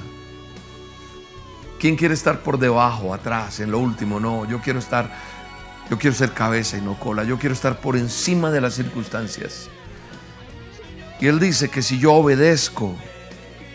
¿Quién 1.79 1.95
quiere 1.95 2.13
estar 2.13 2.39
por 2.41 2.59
debajo, 2.59 3.13
atrás, 3.13 3.59
en 3.59 3.71
lo 3.71 3.79
último? 3.79 4.19
No, 4.19 4.45
yo 4.45 4.61
quiero 4.61 4.79
estar, 4.79 5.11
yo 5.89 5.97
quiero 5.97 6.15
ser 6.15 6.31
cabeza 6.31 6.77
y 6.77 6.81
no 6.81 6.97
cola. 6.97 7.23
Yo 7.23 7.37
quiero 7.37 7.53
estar 7.53 7.79
por 7.79 7.97
encima 7.97 8.51
de 8.51 8.61
las 8.61 8.75
circunstancias. 8.75 9.69
Y 11.19 11.27
Él 11.27 11.39
dice 11.39 11.69
que 11.69 11.81
si 11.81 11.99
yo 11.99 12.13
obedezco 12.13 12.95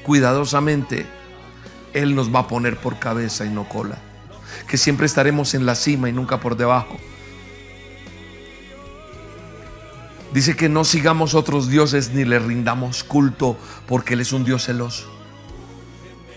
cuidadosamente, 0.03 1.07
Él 1.93 2.15
nos 2.15 2.35
va 2.35 2.41
a 2.41 2.49
poner 2.49 2.79
por 2.79 2.99
cabeza 2.99 3.45
y 3.45 3.51
no 3.51 3.69
cola. 3.69 3.99
Que 4.69 4.77
siempre 4.77 5.07
estaremos 5.07 5.55
en 5.55 5.67
la 5.67 5.75
cima 5.75 6.09
y 6.09 6.13
nunca 6.13 6.41
por 6.41 6.57
debajo. 6.57 6.97
Dice 10.33 10.57
que 10.57 10.69
no 10.69 10.85
sigamos 10.85 11.35
otros 11.35 11.69
dioses 11.69 12.11
ni 12.13 12.25
le 12.25 12.39
rindamos 12.39 13.05
culto 13.05 13.59
porque 13.87 14.15
Él 14.15 14.21
es 14.21 14.33
un 14.33 14.45
Dios 14.45 14.65
celoso 14.65 15.17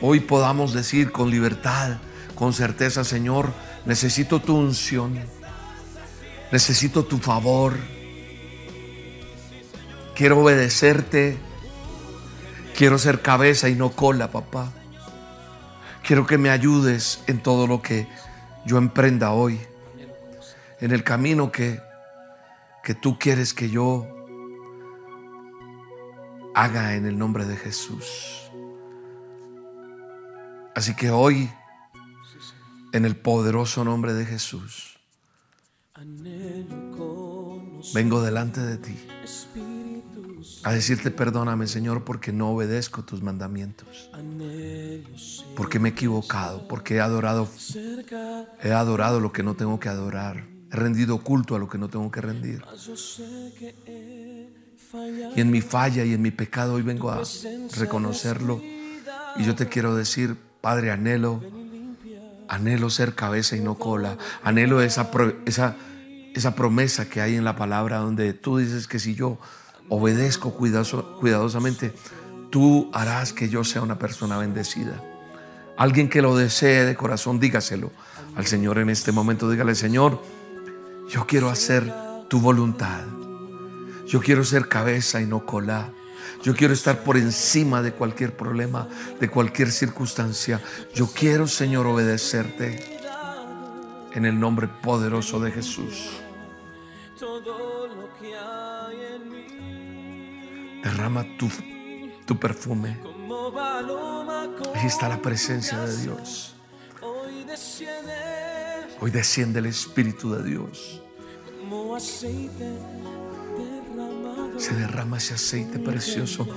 hoy 0.02 0.20
podamos 0.20 0.74
decir 0.74 1.12
con 1.12 1.30
libertad, 1.30 1.98
con 2.36 2.54
certeza, 2.54 3.04
Señor, 3.04 3.52
necesito 3.86 4.40
tu 4.42 4.56
unción, 4.56 5.20
necesito 6.52 7.06
tu 7.06 7.18
favor, 7.18 7.78
quiero 10.16 10.40
obedecerte, 10.40 11.38
quiero 12.76 12.98
ser 12.98 13.22
cabeza 13.22 13.70
y 13.70 13.76
no 13.76 13.92
cola, 13.92 14.32
papá. 14.32 14.72
Quiero 16.04 16.26
que 16.26 16.38
me 16.38 16.50
ayudes 16.50 17.24
en 17.28 17.44
todo 17.44 17.68
lo 17.68 17.82
que 17.82 18.08
yo 18.66 18.78
emprenda 18.78 19.32
hoy, 19.32 19.60
en 20.80 20.92
el 20.92 21.04
camino 21.04 21.52
que, 21.52 21.80
que 22.84 22.96
tú 22.96 23.20
quieres 23.20 23.54
que 23.54 23.70
yo 23.70 24.08
haga 26.56 26.96
en 26.96 27.06
el 27.06 27.18
nombre 27.18 27.46
de 27.46 27.58
Jesús. 27.58 28.50
Así 30.76 30.96
que 30.96 31.12
hoy, 31.12 31.52
en 32.94 33.06
el 33.06 33.16
poderoso 33.16 33.84
nombre 33.84 34.14
de 34.14 34.26
Jesús, 34.26 34.89
vengo 37.94 38.22
delante 38.22 38.62
de 38.62 38.78
ti 38.78 38.96
a 40.64 40.72
decirte 40.72 41.12
perdóname 41.12 41.68
Señor 41.68 42.04
porque 42.04 42.32
no 42.32 42.52
obedezco 42.52 43.04
tus 43.04 43.22
mandamientos, 43.22 44.10
porque 45.56 45.80
me 45.80 45.90
he 45.90 45.92
equivocado, 45.92 46.68
porque 46.68 46.96
he 46.96 47.00
adorado, 47.02 47.48
he 48.64 48.72
adorado 48.72 49.20
lo 49.20 49.32
que 49.32 49.44
no 49.44 49.56
tengo 49.56 49.80
que 49.80 49.90
adorar, 49.90 50.46
he 50.72 50.76
rendido 50.76 51.20
culto 51.20 51.56
a 51.56 51.60
lo 51.60 51.68
que 51.68 51.78
no 51.78 51.90
tengo 51.90 52.10
que 52.12 52.22
rendir. 52.22 52.64
Y 55.36 55.42
en 55.42 55.52
mi 55.52 55.62
falla 55.62 56.04
y 56.04 56.14
en 56.14 56.22
mi 56.22 56.32
pecado 56.32 56.74
hoy 56.74 56.82
vengo 56.82 57.12
a 57.12 57.22
reconocerlo. 57.78 58.62
y 59.38 59.44
yo 59.44 59.56
te 59.56 59.68
quiero 59.68 59.96
decir, 59.96 60.36
Padre, 60.62 60.92
anhelo, 60.92 61.42
anhelo 62.50 62.90
ser 62.90 63.16
cabeza 63.16 63.56
y 63.56 63.62
no 63.62 63.76
cola. 63.76 64.18
Anhelo 64.44 64.82
esa, 64.82 65.10
esa, 65.46 65.76
esa 66.34 66.56
promesa 66.56 67.08
que 67.08 67.22
hay 67.22 67.36
en 67.36 67.46
la 67.46 67.56
palabra 67.56 68.00
donde 68.00 68.34
tú 68.34 68.58
dices 68.58 68.88
que 68.88 69.00
si 69.00 69.16
yo 69.16 69.38
obedezco 69.88 70.52
cuidadosamente, 70.54 71.94
tú 72.50 72.90
harás 72.94 73.34
que 73.34 73.50
yo 73.50 73.64
sea 73.64 73.82
una 73.82 74.00
persona 74.00 74.38
bendecida. 74.38 75.02
Alguien 75.78 76.10
que 76.10 76.22
lo 76.22 76.36
desee 76.36 76.84
de 76.84 76.96
corazón, 76.96 77.40
dígaselo 77.40 77.92
al 78.36 78.46
Señor 78.46 78.80
en 78.80 78.90
este 78.90 79.12
momento. 79.12 79.50
Dígale, 79.50 79.76
Señor, 79.76 80.22
yo 81.10 81.26
quiero 81.26 81.50
hacer 81.50 81.92
tu 82.28 82.40
voluntad. 82.40 83.06
Yo 84.06 84.20
quiero 84.20 84.44
ser 84.44 84.68
cabeza 84.68 85.22
y 85.22 85.26
no 85.26 85.46
cola. 85.46 85.94
Yo 86.44 86.56
quiero 86.56 86.74
estar 86.74 87.04
por 87.04 87.18
encima 87.18 87.82
de 87.82 87.92
cualquier 87.94 88.36
problema, 88.36 88.88
de 89.20 89.30
cualquier 89.30 89.72
circunstancia. 89.72 90.62
Yo 90.94 91.08
quiero, 91.08 91.48
Señor, 91.48 91.86
obedecerte 91.88 93.00
en 94.14 94.26
el 94.26 94.40
nombre 94.40 94.68
poderoso 94.68 95.40
de 95.40 95.52
Jesús. 95.52 96.10
Derrama 100.84 101.26
tu, 101.38 101.50
tu 102.26 102.40
perfume. 102.40 103.00
Ahí 104.76 104.88
está 104.88 105.10
la 105.10 105.22
presencia 105.22 105.80
de 105.80 105.98
Dios. 105.98 106.56
Hoy 109.02 109.12
desciende 109.12 109.60
el 109.60 109.66
Espíritu 109.66 110.34
de 110.34 110.44
Dios 110.44 111.02
se 114.60 114.76
derrama 114.76 115.18
ese 115.18 115.34
aceite 115.34 115.80
precioso 115.80 116.48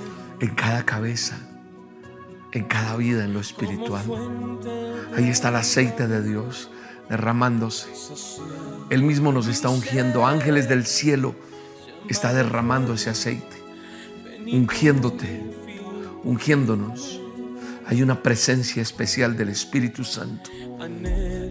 en 0.41 0.55
cada 0.55 0.85
cabeza, 0.85 1.39
en 2.53 2.65
cada 2.65 2.97
vida, 2.97 3.25
en 3.25 3.33
lo 3.33 3.41
espiritual. 3.41 4.05
Ahí 5.17 5.29
está 5.29 5.49
el 5.49 5.57
aceite 5.57 6.09
de 6.09 6.23
Dios 6.23 6.69
derramándose. 7.09 7.89
Él 8.91 9.03
mismo 9.03 9.33
nos 9.33 9.47
está 9.47 9.69
ungiendo. 9.69 10.27
Ángeles 10.27 10.69
del 10.69 10.85
cielo 10.85 11.35
está 12.09 12.35
derramando 12.35 12.95
ese 12.95 13.11
aceite, 13.11 13.57
ungiéndote, 14.53 15.43
ungiéndonos. 16.25 17.22
Hay 17.87 18.03
una 18.03 18.23
presencia 18.23 18.83
especial 18.83 19.37
del 19.37 19.49
Espíritu 19.49 20.05
Santo. 20.05 20.51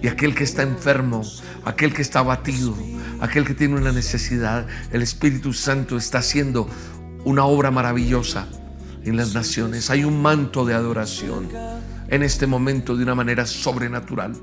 Y 0.01 0.07
aquel 0.07 0.33
que 0.33 0.43
está 0.43 0.63
enfermo, 0.63 1.21
aquel 1.65 1.93
que 1.93 2.01
está 2.01 2.19
abatido, 2.19 2.75
aquel 3.19 3.45
que 3.45 3.53
tiene 3.53 3.75
una 3.75 3.91
necesidad, 3.91 4.65
el 4.91 5.01
Espíritu 5.01 5.53
Santo 5.53 5.97
está 5.97 6.19
haciendo 6.19 6.67
una 7.23 7.45
obra 7.45 7.69
maravillosa 7.69 8.47
en 9.03 9.17
las 9.17 9.33
naciones. 9.33 9.89
Hay 9.89 10.03
un 10.03 10.21
manto 10.21 10.65
de 10.65 10.73
adoración 10.73 11.49
en 12.07 12.23
este 12.23 12.47
momento 12.47 12.95
de 12.95 13.03
una 13.03 13.15
manera 13.15 13.45
sobrenatural. 13.45 14.33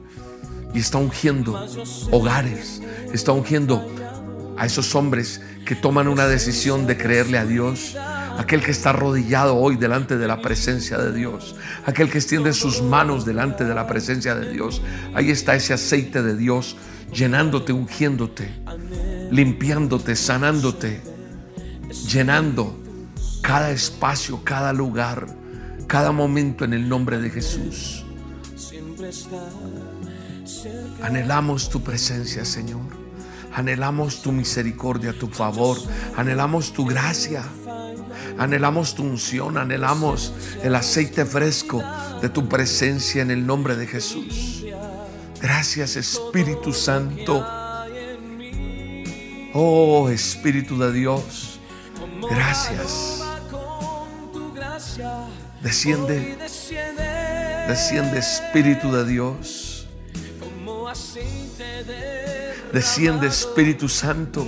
Y 0.75 0.81
está 0.81 0.99
ungiendo 0.99 1.67
hogares, 2.11 2.83
está 3.13 3.33
ungiendo 3.33 3.87
a 4.59 4.67
esos 4.67 4.95
hombres 4.95 5.41
que 5.65 5.75
toman 5.75 6.09
una 6.09 6.27
decisión 6.27 6.87
de 6.87 6.97
creerle 6.97 7.39
a 7.39 7.47
Dios, 7.47 7.97
aquel 8.39 8.63
que 8.63 8.71
está 8.71 8.91
arrodillado 8.91 9.57
hoy 9.57 9.77
delante 9.77 10.17
de 10.17 10.29
la 10.29 10.41
presencia 10.41 10.97
de 10.97 11.13
Dios, 11.13 11.57
aquel 11.85 12.09
que 12.09 12.19
extiende 12.19 12.53
sus 12.53 12.81
manos 12.81 13.25
delante 13.25 13.65
de 13.65 13.75
la 13.75 13.87
presencia 13.87 14.35
de 14.37 14.51
Dios. 14.51 14.81
Ahí 15.13 15.31
está 15.31 15.57
ese 15.57 15.75
aceite 15.75 16.23
de 16.23 16.37
Dios 16.37 16.77
llenándote, 17.13 17.73
ungiéndote, 17.73 18.49
limpiándote, 19.31 20.15
sanándote, 20.15 21.03
llenando 22.07 22.79
cada 23.43 23.73
espacio, 23.73 24.45
cada 24.45 24.73
lugar, 24.73 25.27
cada 25.89 26.13
momento 26.13 26.65
en 26.65 26.75
el 26.75 26.89
nombre 26.89 27.19
de 27.19 27.31
Jesús. 27.31 28.05
Anhelamos 31.03 31.69
tu 31.71 31.83
presencia, 31.83 32.45
Señor. 32.45 32.83
Anhelamos 33.53 34.23
tu 34.23 34.31
misericordia, 34.31 35.13
tu 35.13 35.27
favor. 35.27 35.77
Anhelamos 36.17 36.73
tu 36.73 36.85
gracia. 36.85 37.43
Anhelamos 38.39 38.95
tu 38.95 39.03
unción, 39.03 39.59
anhelamos 39.59 40.33
el 40.63 40.75
aceite 40.75 41.25
fresco 41.25 41.83
de 42.23 42.29
tu 42.29 42.49
presencia 42.49 43.21
en 43.23 43.31
el 43.31 43.45
nombre 43.47 43.75
de 43.77 43.87
Jesús. 43.87 44.65
Gracias 45.41 45.97
Espíritu 45.97 46.73
Santo. 46.73 47.45
Oh 49.55 50.09
Espíritu 50.09 50.79
de 50.79 50.93
Dios. 50.93 51.61
Gracias. 52.31 53.23
Desciende. 55.63 56.37
Desciende 57.67 58.19
Espíritu 58.19 58.93
de 58.93 59.05
Dios. 59.05 59.89
Desciende 62.73 63.27
Espíritu 63.27 63.89
Santo. 63.89 64.47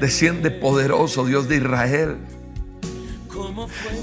Desciende 0.00 0.50
poderoso 0.50 1.24
Dios 1.24 1.48
de 1.48 1.56
Israel. 1.56 2.18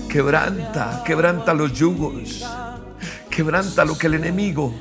Quebranta, 0.10 1.04
quebranta 1.06 1.54
los 1.54 1.74
yugos. 1.74 2.46
Quebranta 3.30 3.86
lo 3.86 3.98
que 3.98 4.08
el 4.08 4.16
enemigo 4.16 4.74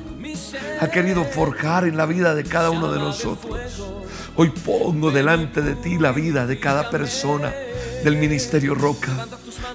ha 0.81 0.87
querido 0.89 1.23
forjar 1.23 1.85
en 1.85 1.97
la 1.97 2.05
vida 2.05 2.35
de 2.35 2.43
cada 2.43 2.69
uno 2.69 2.91
de 2.91 2.99
nosotros. 2.99 3.57
Hoy 4.35 4.49
pongo 4.49 5.11
delante 5.11 5.61
de 5.61 5.75
ti 5.75 5.97
la 5.97 6.11
vida 6.11 6.45
de 6.45 6.59
cada 6.59 6.89
persona 6.89 7.51
del 8.03 8.17
Ministerio 8.17 8.75
Roca, 8.75 9.27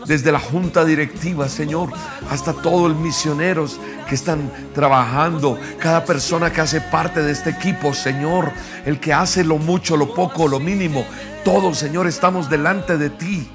desde 0.06 0.30
la 0.30 0.38
junta 0.38 0.84
directiva, 0.84 1.48
Señor, 1.48 1.90
hasta 2.30 2.52
todos 2.52 2.90
los 2.90 3.00
misioneros 3.00 3.80
que 4.08 4.14
están 4.14 4.52
trabajando, 4.74 5.58
cada 5.78 6.04
persona 6.04 6.52
que 6.52 6.60
hace 6.60 6.80
parte 6.80 7.22
de 7.22 7.32
este 7.32 7.50
equipo, 7.50 7.92
Señor, 7.92 8.52
el 8.84 9.00
que 9.00 9.12
hace 9.12 9.42
lo 9.42 9.58
mucho, 9.58 9.96
lo 9.96 10.14
poco, 10.14 10.46
lo 10.46 10.60
mínimo, 10.60 11.04
todos, 11.44 11.78
Señor, 11.78 12.06
estamos 12.06 12.48
delante 12.48 12.96
de 12.98 13.10
ti. 13.10 13.48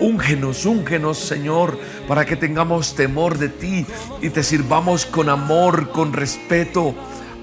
Úngenos, 0.00 0.64
úngenos, 0.64 1.18
Señor, 1.18 1.78
para 2.08 2.24
que 2.24 2.34
tengamos 2.34 2.94
temor 2.94 3.36
de 3.36 3.50
ti 3.50 3.86
y 4.22 4.30
te 4.30 4.42
sirvamos 4.42 5.04
con 5.04 5.28
amor, 5.28 5.90
con 5.90 6.14
respeto. 6.14 6.94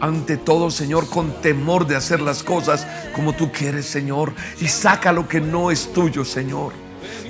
Ante 0.02 0.38
todo, 0.38 0.72
Señor, 0.72 1.08
con 1.08 1.40
temor 1.42 1.86
de 1.86 1.96
hacer 1.96 2.20
las 2.20 2.42
cosas 2.42 2.88
como 3.16 3.34
tú 3.34 3.52
quieres, 3.52 3.86
Señor. 3.86 4.34
Y 4.60 4.68
saca 4.68 5.12
lo 5.12 5.28
que 5.28 5.40
no 5.40 5.70
es 5.70 5.94
tuyo, 5.94 6.26
Señor. 6.26 6.74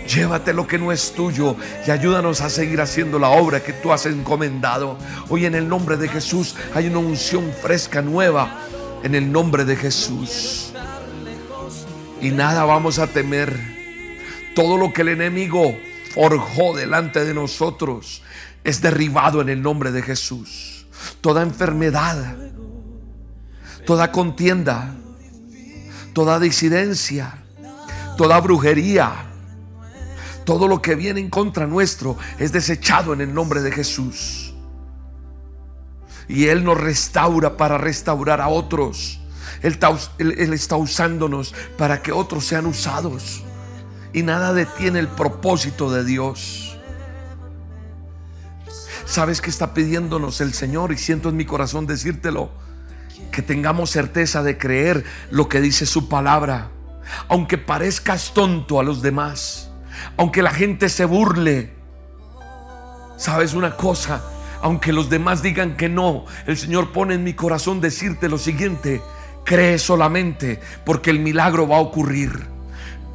Llévate 0.07 0.53
lo 0.53 0.65
que 0.65 0.77
no 0.77 0.93
es 0.93 1.11
tuyo 1.11 1.57
y 1.85 1.91
ayúdanos 1.91 2.39
a 2.39 2.49
seguir 2.49 2.79
haciendo 2.79 3.19
la 3.19 3.29
obra 3.29 3.61
que 3.61 3.73
tú 3.73 3.91
has 3.91 4.05
encomendado. 4.05 4.97
Hoy 5.27 5.45
en 5.45 5.55
el 5.55 5.67
nombre 5.67 5.97
de 5.97 6.07
Jesús 6.07 6.55
hay 6.73 6.87
una 6.87 6.99
unción 6.99 7.51
fresca, 7.61 8.01
nueva, 8.01 8.61
en 9.03 9.13
el 9.13 9.29
nombre 9.29 9.65
de 9.65 9.75
Jesús. 9.75 10.71
Y 12.21 12.29
nada 12.29 12.63
vamos 12.63 12.99
a 12.99 13.07
temer 13.07 13.76
todo 14.57 14.75
lo 14.75 14.91
que 14.91 15.03
el 15.03 15.09
enemigo 15.09 15.77
forjó 16.15 16.75
delante 16.75 17.23
de 17.23 17.35
nosotros 17.35 18.23
es 18.63 18.81
derribado 18.81 19.39
en 19.39 19.49
el 19.49 19.61
nombre 19.61 19.91
de 19.91 20.01
Jesús. 20.01 20.87
Toda 21.21 21.43
enfermedad, 21.43 22.35
toda 23.85 24.11
contienda, 24.11 24.95
toda 26.11 26.39
disidencia, 26.39 27.37
toda 28.17 28.39
brujería, 28.39 29.27
todo 30.43 30.67
lo 30.67 30.81
que 30.81 30.95
viene 30.95 31.19
en 31.19 31.29
contra 31.29 31.67
nuestro 31.67 32.17
es 32.39 32.51
desechado 32.51 33.13
en 33.13 33.21
el 33.21 33.31
nombre 33.31 33.61
de 33.61 33.71
Jesús. 33.71 34.55
Y 36.27 36.47
Él 36.47 36.63
nos 36.63 36.81
restaura 36.81 37.57
para 37.57 37.77
restaurar 37.77 38.41
a 38.41 38.47
otros. 38.47 39.19
Él 39.61 39.77
está, 40.51 40.77
usándonos 40.77 41.53
para 41.77 42.01
que 42.01 42.11
otros 42.11 42.43
sean 42.43 42.65
usados 42.65 43.43
y 44.13 44.23
nada 44.23 44.53
detiene 44.53 44.99
el 44.99 45.07
propósito 45.07 45.91
de 45.91 46.03
Dios. 46.03 46.77
¿Sabes 49.05 49.41
que 49.41 49.49
está 49.49 49.73
pidiéndonos 49.73 50.41
el 50.41 50.53
Señor? 50.53 50.91
Y 50.91 50.97
siento 50.97 51.29
en 51.29 51.37
mi 51.37 51.45
corazón 51.45 51.87
decírtelo. 51.87 52.51
Que 53.31 53.41
tengamos 53.41 53.89
certeza 53.89 54.43
de 54.43 54.57
creer 54.57 55.05
lo 55.31 55.47
que 55.47 55.61
dice 55.61 55.85
su 55.85 56.09
palabra. 56.09 56.69
Aunque 57.29 57.57
parezcas 57.57 58.33
tonto 58.33 58.79
a 58.79 58.83
los 58.83 59.01
demás. 59.01 59.71
Aunque 60.17 60.41
la 60.41 60.51
gente 60.51 60.89
se 60.89 61.05
burle. 61.05 61.73
¿Sabes 63.15 63.53
una 63.53 63.77
cosa? 63.77 64.23
Aunque 64.61 64.91
los 64.91 65.09
demás 65.09 65.41
digan 65.41 65.77
que 65.77 65.87
no, 65.87 66.25
el 66.45 66.57
Señor 66.57 66.91
pone 66.91 67.15
en 67.15 67.23
mi 67.23 67.33
corazón 67.33 67.79
decirte 67.79 68.27
lo 68.27 68.37
siguiente. 68.37 69.01
Cree 69.45 69.79
solamente 69.79 70.59
porque 70.85 71.11
el 71.11 71.19
milagro 71.19 71.67
va 71.67 71.77
a 71.77 71.81
ocurrir 71.81 72.56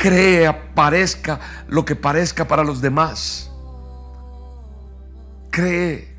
cree, 0.02 0.52
parezca 0.74 1.38
lo 1.68 1.84
que 1.84 1.94
parezca 1.94 2.48
para 2.48 2.64
los 2.64 2.80
demás. 2.80 3.52
Cree 5.52 6.16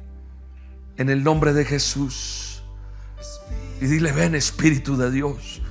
en 0.95 1.09
el 1.09 1.21
nombre 1.21 1.51
de 1.51 1.65
Jesús. 1.65 2.63
Y 3.81 3.87
dile, 3.87 4.13
ven 4.13 4.35
Espíritu 4.35 4.95
de 4.95 5.11
Dios. 5.11 5.61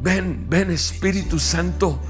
Ven, 0.00 0.46
ven 0.48 0.70
Espíritu 0.70 1.38
Santo. 1.38 2.00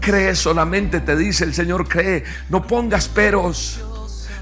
Cree 0.00 0.36
solamente, 0.36 1.00
te 1.00 1.16
dice 1.16 1.44
el 1.44 1.54
Señor, 1.54 1.88
cree. 1.88 2.24
No 2.50 2.66
pongas 2.66 3.08
peros. 3.08 3.82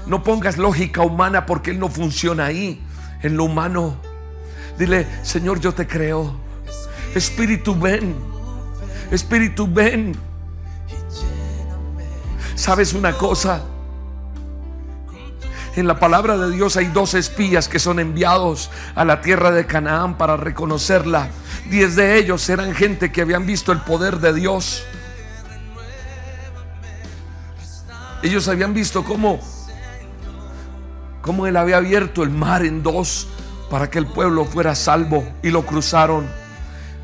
No 0.07 0.23
pongas 0.23 0.57
lógica 0.57 1.03
humana 1.03 1.45
porque 1.45 1.71
Él 1.71 1.79
no 1.79 1.87
funciona 1.87 2.47
ahí, 2.47 2.85
en 3.21 3.37
lo 3.37 3.45
humano. 3.45 3.95
Dile, 4.77 5.07
Señor, 5.21 5.61
yo 5.61 5.73
te 5.73 5.87
creo. 5.87 6.35
Espíritu, 7.15 7.79
ven. 7.79 8.13
Espíritu, 9.09 9.69
ven. 9.71 10.32
¿Sabes 12.55 12.93
una 12.93 13.13
cosa? 13.13 13.61
En 15.75 15.87
la 15.87 15.99
palabra 15.99 16.37
de 16.37 16.51
Dios 16.51 16.77
hay 16.77 16.85
dos 16.85 17.15
espías 17.15 17.67
que 17.67 17.79
son 17.79 17.99
enviados 17.99 18.69
a 18.93 19.03
la 19.05 19.21
tierra 19.21 19.49
de 19.49 19.65
Canaán 19.65 20.17
para 20.17 20.37
reconocerla. 20.37 21.29
Diez 21.69 21.95
de 21.95 22.17
ellos 22.17 22.47
eran 22.49 22.75
gente 22.75 23.11
que 23.11 23.21
habían 23.21 23.47
visto 23.47 23.71
el 23.71 23.79
poder 23.81 24.19
de 24.19 24.33
Dios. 24.33 24.83
Ellos 28.21 28.47
habían 28.47 28.73
visto 28.73 29.03
cómo, 29.03 29.39
cómo 31.21 31.47
Él 31.47 31.57
había 31.57 31.77
abierto 31.77 32.21
el 32.21 32.29
mar 32.29 32.63
en 32.63 32.83
dos 32.83 33.27
para 33.71 33.89
que 33.89 33.97
el 33.97 34.05
pueblo 34.05 34.45
fuera 34.45 34.75
salvo 34.75 35.27
y 35.41 35.49
lo 35.49 35.65
cruzaron. 35.65 36.27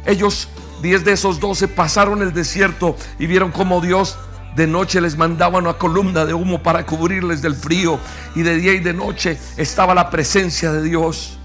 Ellos, 0.05 0.47
diez 0.83 1.03
de 1.03 1.13
esos 1.13 1.39
doce, 1.39 1.67
pasaron 1.67 2.21
el 2.21 2.33
desierto 2.33 2.95
y 3.17 3.25
vieron 3.25 3.51
cómo 3.51 3.81
Dios 3.81 4.17
de 4.55 4.67
noche 4.67 4.99
les 4.99 5.15
mandaba 5.15 5.59
una 5.59 5.73
columna 5.73 6.25
de 6.25 6.33
humo 6.33 6.61
para 6.61 6.85
cubrirles 6.85 7.41
del 7.41 7.55
frío. 7.55 7.99
Y 8.35 8.41
de 8.41 8.55
día 8.55 8.73
y 8.73 8.79
de 8.79 8.93
noche 8.93 9.37
estaba 9.57 9.93
la 9.93 10.09
presencia 10.09 10.71
de 10.71 10.83
Dios. 10.83 11.37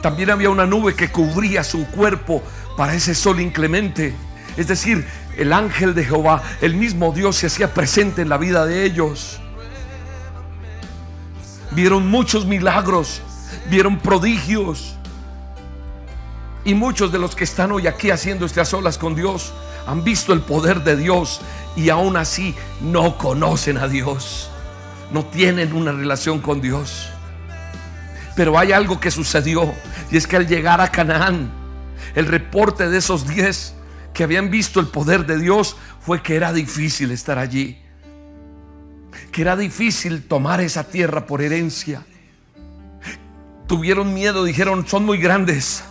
También 0.00 0.30
había 0.30 0.50
una 0.50 0.66
nube 0.66 0.94
que 0.94 1.10
cubría 1.10 1.62
su 1.64 1.86
cuerpo 1.88 2.42
para 2.76 2.94
ese 2.94 3.14
sol 3.14 3.40
inclemente. 3.40 4.14
Es 4.56 4.68
decir, 4.68 5.06
el 5.36 5.52
ángel 5.52 5.94
de 5.94 6.04
Jehová, 6.04 6.42
el 6.60 6.74
mismo 6.74 7.12
Dios 7.12 7.36
se 7.36 7.46
hacía 7.46 7.74
presente 7.74 8.22
en 8.22 8.28
la 8.28 8.38
vida 8.38 8.64
de 8.64 8.84
ellos. 8.84 9.40
Vieron 11.72 12.08
muchos 12.08 12.46
milagros, 12.46 13.20
vieron 13.68 13.98
prodigios. 13.98 14.96
Y 16.64 16.74
muchos 16.74 17.12
de 17.12 17.18
los 17.18 17.34
que 17.34 17.44
están 17.44 17.72
hoy 17.72 17.86
aquí 17.86 18.10
haciendo 18.10 18.46
estas 18.46 18.68
solas 18.68 18.98
con 18.98 19.14
Dios 19.14 19.52
han 19.86 20.04
visto 20.04 20.32
el 20.32 20.40
poder 20.40 20.82
de 20.84 20.96
Dios 20.96 21.40
y 21.76 21.90
aún 21.90 22.16
así 22.16 22.54
no 22.80 23.16
conocen 23.18 23.78
a 23.78 23.88
Dios. 23.88 24.50
No 25.12 25.24
tienen 25.24 25.72
una 25.72 25.92
relación 25.92 26.40
con 26.40 26.60
Dios. 26.60 27.08
Pero 28.36 28.58
hay 28.58 28.72
algo 28.72 29.00
que 29.00 29.10
sucedió 29.10 29.74
y 30.10 30.16
es 30.16 30.26
que 30.26 30.36
al 30.36 30.46
llegar 30.46 30.80
a 30.80 30.90
Canaán, 30.90 31.50
el 32.14 32.26
reporte 32.26 32.88
de 32.88 32.98
esos 32.98 33.26
diez 33.26 33.74
que 34.12 34.24
habían 34.24 34.50
visto 34.50 34.80
el 34.80 34.86
poder 34.86 35.26
de 35.26 35.38
Dios 35.38 35.76
fue 36.00 36.22
que 36.22 36.36
era 36.36 36.52
difícil 36.52 37.10
estar 37.10 37.38
allí. 37.38 37.80
Que 39.32 39.42
era 39.42 39.56
difícil 39.56 40.26
tomar 40.26 40.60
esa 40.60 40.84
tierra 40.84 41.26
por 41.26 41.42
herencia. 41.42 42.04
Tuvieron 43.66 44.12
miedo, 44.12 44.44
dijeron, 44.44 44.86
son 44.88 45.04
muy 45.04 45.18
grandes, 45.18 45.84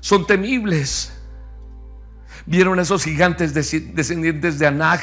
son 0.00 0.26
temibles. 0.26 1.13
Vieron 2.46 2.78
esos 2.78 3.04
gigantes 3.04 3.54
descendientes 3.54 4.58
de 4.58 4.66
Anak 4.66 5.02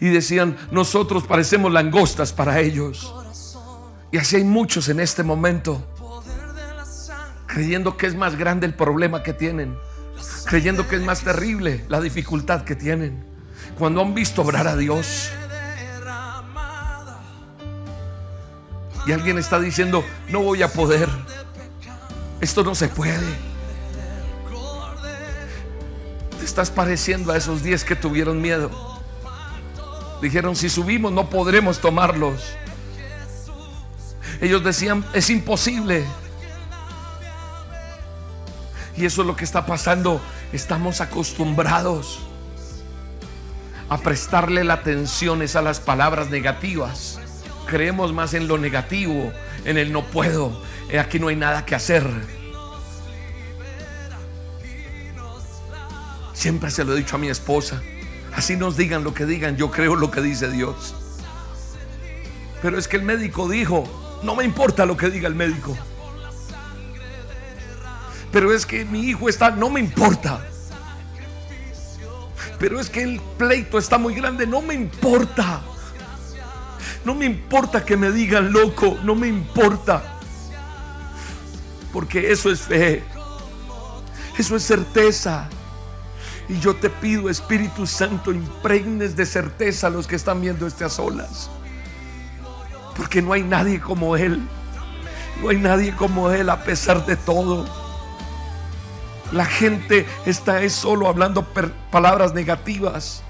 y 0.00 0.08
decían, 0.08 0.56
nosotros 0.70 1.24
parecemos 1.24 1.72
langostas 1.72 2.32
para 2.32 2.60
ellos. 2.60 3.14
Y 4.10 4.18
así 4.18 4.36
hay 4.36 4.44
muchos 4.44 4.88
en 4.88 5.00
este 5.00 5.22
momento, 5.22 5.84
creyendo 7.46 7.96
que 7.96 8.06
es 8.06 8.14
más 8.14 8.36
grande 8.36 8.66
el 8.66 8.74
problema 8.74 9.22
que 9.22 9.32
tienen, 9.32 9.76
creyendo 10.46 10.86
que 10.88 10.96
es 10.96 11.02
más 11.02 11.20
terrible 11.22 11.84
la 11.88 12.00
dificultad 12.00 12.64
que 12.64 12.74
tienen, 12.74 13.24
cuando 13.78 14.02
han 14.02 14.14
visto 14.14 14.42
obrar 14.42 14.66
a 14.66 14.76
Dios. 14.76 15.30
Y 19.06 19.12
alguien 19.12 19.38
está 19.38 19.60
diciendo, 19.60 20.04
no 20.28 20.42
voy 20.42 20.62
a 20.62 20.68
poder, 20.68 21.08
esto 22.40 22.64
no 22.64 22.74
se 22.74 22.88
puede. 22.88 23.53
Estás 26.54 26.70
pareciendo 26.70 27.32
a 27.32 27.36
esos 27.36 27.64
diez 27.64 27.82
que 27.82 27.96
tuvieron 27.96 28.40
miedo. 28.40 28.70
Dijeron, 30.22 30.54
si 30.54 30.68
subimos 30.68 31.10
no 31.10 31.28
podremos 31.28 31.80
tomarlos. 31.80 32.42
Ellos 34.40 34.62
decían, 34.62 35.04
es 35.14 35.30
imposible. 35.30 36.04
Y 38.96 39.04
eso 39.04 39.22
es 39.22 39.26
lo 39.26 39.34
que 39.34 39.44
está 39.44 39.66
pasando. 39.66 40.20
Estamos 40.52 41.00
acostumbrados 41.00 42.20
a 43.88 43.98
prestarle 43.98 44.62
la 44.62 44.74
atención 44.74 45.42
a 45.42 45.60
las 45.60 45.80
palabras 45.80 46.30
negativas. 46.30 47.18
Creemos 47.66 48.12
más 48.12 48.32
en 48.32 48.46
lo 48.46 48.58
negativo, 48.58 49.32
en 49.64 49.76
el 49.76 49.92
no 49.92 50.04
puedo, 50.04 50.62
aquí 51.00 51.18
no 51.18 51.26
hay 51.26 51.36
nada 51.36 51.66
que 51.66 51.74
hacer. 51.74 52.08
Siempre 56.44 56.70
se 56.70 56.84
lo 56.84 56.92
he 56.92 56.96
dicho 56.96 57.16
a 57.16 57.18
mi 57.18 57.28
esposa. 57.28 57.80
Así 58.34 58.54
nos 58.54 58.76
digan 58.76 59.02
lo 59.02 59.14
que 59.14 59.24
digan, 59.24 59.56
yo 59.56 59.70
creo 59.70 59.96
lo 59.96 60.10
que 60.10 60.20
dice 60.20 60.50
Dios. 60.50 60.94
Pero 62.60 62.78
es 62.78 62.86
que 62.86 62.98
el 62.98 63.02
médico 63.02 63.48
dijo, 63.48 63.84
no 64.22 64.36
me 64.36 64.44
importa 64.44 64.84
lo 64.84 64.94
que 64.94 65.08
diga 65.08 65.26
el 65.26 65.34
médico. 65.34 65.74
Pero 68.30 68.52
es 68.52 68.66
que 68.66 68.84
mi 68.84 69.08
hijo 69.08 69.30
está, 69.30 69.52
no 69.52 69.70
me 69.70 69.80
importa. 69.80 70.46
Pero 72.58 72.78
es 72.78 72.90
que 72.90 73.04
el 73.04 73.22
pleito 73.38 73.78
está 73.78 73.96
muy 73.96 74.14
grande, 74.14 74.46
no 74.46 74.60
me 74.60 74.74
importa. 74.74 75.62
No 77.06 77.14
me 77.14 77.24
importa 77.24 77.86
que 77.86 77.96
me 77.96 78.12
digan 78.12 78.52
loco, 78.52 78.98
no 79.02 79.14
me 79.14 79.28
importa. 79.28 80.18
Porque 81.90 82.30
eso 82.30 82.50
es 82.50 82.60
fe. 82.60 83.02
Eso 84.36 84.56
es 84.56 84.62
certeza. 84.62 85.48
Y 86.48 86.60
yo 86.60 86.74
te 86.76 86.90
pido, 86.90 87.30
Espíritu 87.30 87.86
Santo, 87.86 88.32
impregnes 88.32 89.16
de 89.16 89.24
certeza 89.24 89.86
a 89.86 89.90
los 89.90 90.06
que 90.06 90.16
están 90.16 90.40
viendo 90.40 90.66
estas 90.66 90.98
olas. 90.98 91.50
Porque 92.96 93.22
no 93.22 93.32
hay 93.32 93.42
nadie 93.42 93.80
como 93.80 94.16
Él. 94.16 94.46
No 95.42 95.48
hay 95.48 95.56
nadie 95.56 95.94
como 95.96 96.30
Él 96.30 96.50
a 96.50 96.62
pesar 96.62 97.06
de 97.06 97.16
todo. 97.16 97.66
La 99.32 99.46
gente 99.46 100.06
está 100.26 100.68
solo 100.68 101.08
hablando 101.08 101.46
palabras 101.90 102.34
negativas. 102.34 103.22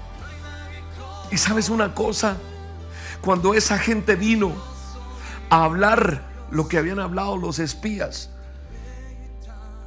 Y 1.31 1.37
sabes 1.37 1.69
una 1.69 1.95
cosa, 1.95 2.37
cuando 3.21 3.53
esa 3.53 3.79
gente 3.79 4.15
vino 4.15 4.53
a 5.49 5.63
hablar 5.63 6.23
lo 6.51 6.67
que 6.67 6.77
habían 6.77 6.99
hablado 6.99 7.37
los 7.37 7.59
espías, 7.59 8.29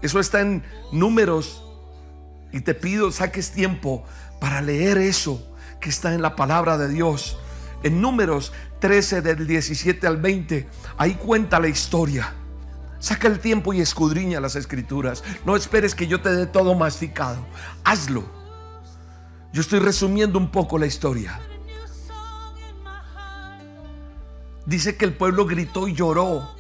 eso 0.03 0.19
está 0.19 0.41
en 0.41 0.65
números. 0.93 1.63
Y 2.53 2.61
te 2.61 2.75
pido, 2.75 3.11
saques 3.13 3.51
tiempo 3.53 4.05
para 4.41 4.63
leer 4.63 4.99
eso 4.99 5.47
que 5.81 5.91
está 5.91 6.15
en 6.15 6.23
la 6.23 6.37
palabra 6.37 6.79
de 6.79 6.89
Dios. 6.89 7.39
En 7.83 8.01
números 8.01 8.53
13 8.81 9.23
del 9.23 9.47
17 9.47 10.07
al 10.07 10.17
20, 10.17 10.69
ahí 10.97 11.15
cuenta 11.15 11.61
la 11.61 11.69
historia. 11.69 12.35
Saca 12.99 13.29
el 13.29 13.39
tiempo 13.39 13.73
y 13.73 13.81
escudriña 13.81 14.41
las 14.41 14.57
escrituras. 14.57 15.23
No 15.45 15.55
esperes 15.55 15.95
que 15.95 16.07
yo 16.07 16.21
te 16.21 16.31
dé 16.31 16.47
todo 16.47 16.75
masticado. 16.75 17.47
Hazlo. 17.85 18.25
Yo 19.53 19.61
estoy 19.61 19.79
resumiendo 19.79 20.39
un 20.39 20.51
poco 20.51 20.79
la 20.79 20.87
historia. 20.87 21.41
Dice 24.67 24.97
que 24.97 25.05
el 25.05 25.15
pueblo 25.15 25.47
gritó 25.47 25.89
y 25.89 25.95
lloró 25.95 26.55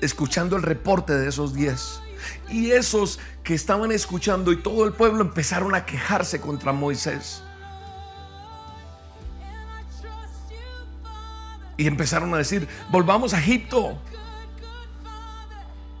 escuchando 0.00 0.56
el 0.56 0.62
reporte 0.62 1.14
de 1.14 1.28
esos 1.28 1.54
diez. 1.54 2.00
Y 2.48 2.70
esos 2.72 3.18
que 3.42 3.54
estaban 3.54 3.90
escuchando 3.92 4.52
y 4.52 4.62
todo 4.62 4.84
el 4.84 4.92
pueblo 4.92 5.22
empezaron 5.22 5.74
a 5.74 5.84
quejarse 5.84 6.40
contra 6.40 6.72
Moisés. 6.72 7.42
Y 11.76 11.86
empezaron 11.86 12.32
a 12.34 12.38
decir, 12.38 12.68
volvamos 12.90 13.34
a 13.34 13.38
Egipto. 13.38 13.98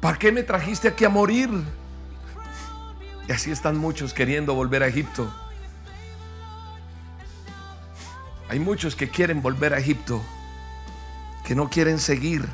¿Para 0.00 0.18
qué 0.18 0.32
me 0.32 0.42
trajiste 0.42 0.88
aquí 0.88 1.04
a 1.04 1.08
morir? 1.08 1.50
Y 3.28 3.32
así 3.32 3.50
están 3.50 3.76
muchos 3.76 4.14
queriendo 4.14 4.54
volver 4.54 4.82
a 4.82 4.86
Egipto. 4.86 5.32
Hay 8.48 8.60
muchos 8.60 8.94
que 8.94 9.10
quieren 9.10 9.42
volver 9.42 9.74
a 9.74 9.78
Egipto, 9.78 10.22
que 11.44 11.56
no 11.56 11.68
quieren 11.68 11.98
seguir 11.98 12.48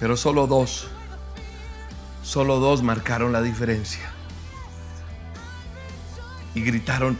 Pero 0.00 0.16
solo 0.16 0.46
dos, 0.46 0.88
solo 2.22 2.58
dos 2.58 2.82
marcaron 2.82 3.32
la 3.32 3.42
diferencia. 3.42 4.10
Y 6.54 6.60
gritaron 6.62 7.18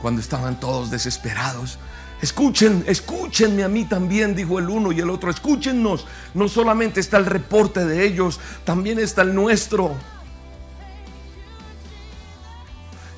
cuando 0.00 0.20
estaban 0.20 0.60
todos 0.60 0.90
desesperados. 0.90 1.78
Escuchen, 2.20 2.84
escúchenme 2.86 3.62
a 3.62 3.68
mí 3.68 3.84
también, 3.84 4.34
dijo 4.34 4.58
el 4.58 4.68
uno 4.68 4.90
y 4.90 5.00
el 5.00 5.10
otro. 5.10 5.30
Escúchennos. 5.30 6.06
No 6.34 6.48
solamente 6.48 7.00
está 7.00 7.16
el 7.16 7.26
reporte 7.26 7.84
de 7.84 8.04
ellos, 8.04 8.40
también 8.64 8.98
está 8.98 9.22
el 9.22 9.34
nuestro. 9.34 9.94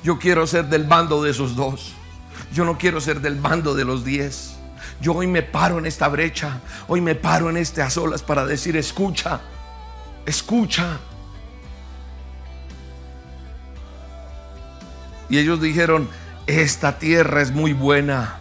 Yo 0.03 0.19
quiero 0.19 0.45
ser 0.47 0.67
del 0.67 0.85
bando 0.85 1.21
de 1.21 1.31
esos 1.31 1.55
dos. 1.55 1.93
Yo 2.53 2.65
no 2.65 2.77
quiero 2.77 3.01
ser 3.01 3.21
del 3.21 3.35
bando 3.39 3.75
de 3.75 3.85
los 3.85 4.03
diez. 4.03 4.55
Yo 5.01 5.13
hoy 5.13 5.25
me 5.25 5.41
paro 5.41 5.79
en 5.79 5.87
esta 5.87 6.07
brecha, 6.07 6.61
hoy 6.87 7.01
me 7.01 7.15
paro 7.15 7.49
en 7.49 7.57
a 7.57 7.89
solas 7.89 8.21
para 8.21 8.45
decir, 8.45 8.77
escucha, 8.77 9.41
escucha. 10.25 10.99
Y 15.27 15.39
ellos 15.39 15.59
dijeron, 15.59 16.07
esta 16.45 16.99
tierra 16.99 17.41
es 17.41 17.51
muy 17.51 17.73
buena. 17.73 18.37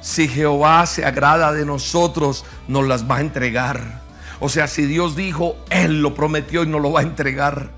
Si 0.00 0.26
Jehová 0.26 0.84
se 0.86 1.04
agrada 1.04 1.52
de 1.52 1.64
nosotros, 1.64 2.44
nos 2.66 2.86
las 2.88 3.08
va 3.08 3.18
a 3.18 3.20
entregar. 3.20 4.00
O 4.40 4.48
sea, 4.48 4.66
si 4.66 4.86
Dios 4.86 5.14
dijo, 5.14 5.56
Él 5.70 6.02
lo 6.02 6.14
prometió 6.14 6.64
y 6.64 6.66
nos 6.66 6.80
lo 6.80 6.90
va 6.90 7.00
a 7.00 7.04
entregar. 7.04 7.70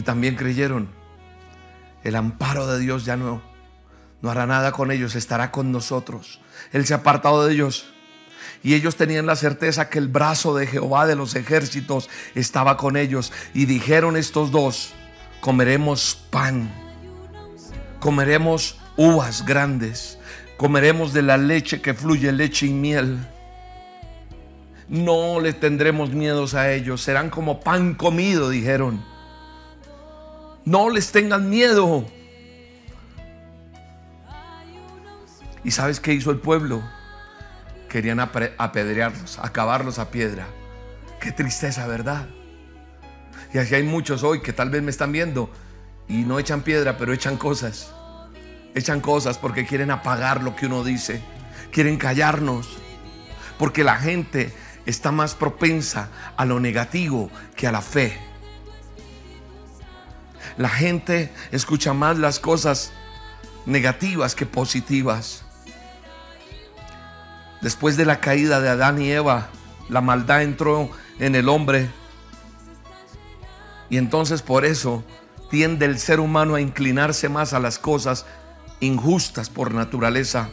Y 0.00 0.02
también 0.02 0.34
creyeron, 0.34 0.88
el 2.04 2.16
amparo 2.16 2.66
de 2.66 2.78
Dios 2.78 3.04
ya 3.04 3.18
no, 3.18 3.42
no 4.22 4.30
hará 4.30 4.46
nada 4.46 4.72
con 4.72 4.90
ellos, 4.90 5.14
estará 5.14 5.50
con 5.50 5.72
nosotros. 5.72 6.40
Él 6.72 6.86
se 6.86 6.94
ha 6.94 6.96
apartado 6.96 7.44
de 7.44 7.52
ellos. 7.52 7.92
Y 8.62 8.72
ellos 8.72 8.96
tenían 8.96 9.26
la 9.26 9.36
certeza 9.36 9.90
que 9.90 9.98
el 9.98 10.08
brazo 10.08 10.56
de 10.56 10.66
Jehová 10.66 11.06
de 11.06 11.16
los 11.16 11.34
ejércitos 11.34 12.08
estaba 12.34 12.78
con 12.78 12.96
ellos. 12.96 13.30
Y 13.52 13.66
dijeron 13.66 14.16
estos 14.16 14.50
dos, 14.50 14.94
comeremos 15.42 16.18
pan, 16.30 16.72
comeremos 17.98 18.78
uvas 18.96 19.44
grandes, 19.44 20.18
comeremos 20.56 21.12
de 21.12 21.20
la 21.20 21.36
leche 21.36 21.82
que 21.82 21.92
fluye 21.92 22.32
leche 22.32 22.68
y 22.68 22.72
miel. 22.72 23.18
No 24.88 25.40
le 25.40 25.52
tendremos 25.52 26.08
miedos 26.14 26.54
a 26.54 26.72
ellos, 26.72 27.02
serán 27.02 27.28
como 27.28 27.60
pan 27.60 27.92
comido, 27.92 28.48
dijeron. 28.48 29.09
No 30.64 30.90
les 30.90 31.12
tengan 31.12 31.48
miedo. 31.48 32.06
¿Y 35.64 35.70
sabes 35.70 36.00
qué 36.00 36.12
hizo 36.12 36.30
el 36.30 36.38
pueblo? 36.38 36.82
Querían 37.88 38.20
apedrearlos, 38.20 39.38
acabarlos 39.38 39.98
a 39.98 40.10
piedra. 40.10 40.46
Qué 41.20 41.32
tristeza, 41.32 41.86
¿verdad? 41.86 42.28
Y 43.52 43.58
así 43.58 43.74
hay 43.74 43.82
muchos 43.82 44.22
hoy 44.22 44.40
que 44.40 44.52
tal 44.52 44.70
vez 44.70 44.82
me 44.82 44.90
están 44.90 45.12
viendo 45.12 45.50
y 46.08 46.18
no 46.24 46.38
echan 46.38 46.62
piedra, 46.62 46.96
pero 46.96 47.12
echan 47.12 47.36
cosas. 47.36 47.92
Echan 48.74 49.00
cosas 49.00 49.38
porque 49.38 49.66
quieren 49.66 49.90
apagar 49.90 50.42
lo 50.42 50.54
que 50.56 50.66
uno 50.66 50.84
dice. 50.84 51.20
Quieren 51.72 51.96
callarnos. 51.96 52.78
Porque 53.58 53.84
la 53.84 53.96
gente 53.96 54.52
está 54.86 55.10
más 55.10 55.34
propensa 55.34 56.08
a 56.36 56.44
lo 56.44 56.60
negativo 56.60 57.30
que 57.56 57.66
a 57.66 57.72
la 57.72 57.82
fe. 57.82 58.29
La 60.60 60.68
gente 60.68 61.32
escucha 61.52 61.94
más 61.94 62.18
las 62.18 62.38
cosas 62.38 62.92
negativas 63.64 64.34
que 64.34 64.44
positivas. 64.44 65.42
Después 67.62 67.96
de 67.96 68.04
la 68.04 68.20
caída 68.20 68.60
de 68.60 68.68
Adán 68.68 69.00
y 69.00 69.10
Eva, 69.10 69.48
la 69.88 70.02
maldad 70.02 70.42
entró 70.42 70.90
en 71.18 71.34
el 71.34 71.48
hombre. 71.48 71.88
Y 73.88 73.96
entonces 73.96 74.42
por 74.42 74.66
eso 74.66 75.02
tiende 75.48 75.86
el 75.86 75.98
ser 75.98 76.20
humano 76.20 76.56
a 76.56 76.60
inclinarse 76.60 77.30
más 77.30 77.54
a 77.54 77.58
las 77.58 77.78
cosas 77.78 78.26
injustas 78.80 79.48
por 79.48 79.72
naturaleza. 79.72 80.50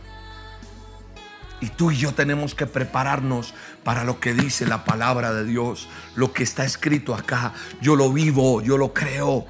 Y 1.60 1.68
tú 1.68 1.92
y 1.92 1.98
yo 1.98 2.14
tenemos 2.14 2.56
que 2.56 2.66
prepararnos 2.66 3.54
para 3.84 4.06
lo 4.06 4.22
que 4.22 4.34
dice 4.34 4.66
la 4.68 4.86
palabra 4.86 5.34
de 5.34 5.44
Dios, 5.44 5.90
lo 6.16 6.32
que 6.32 6.44
está 6.44 6.64
escrito 6.64 7.14
acá. 7.14 7.52
Yo 7.82 7.98
lo 7.98 8.14
vivo, 8.14 8.62
yo 8.62 8.78
lo 8.78 8.94
creo. 8.94 9.46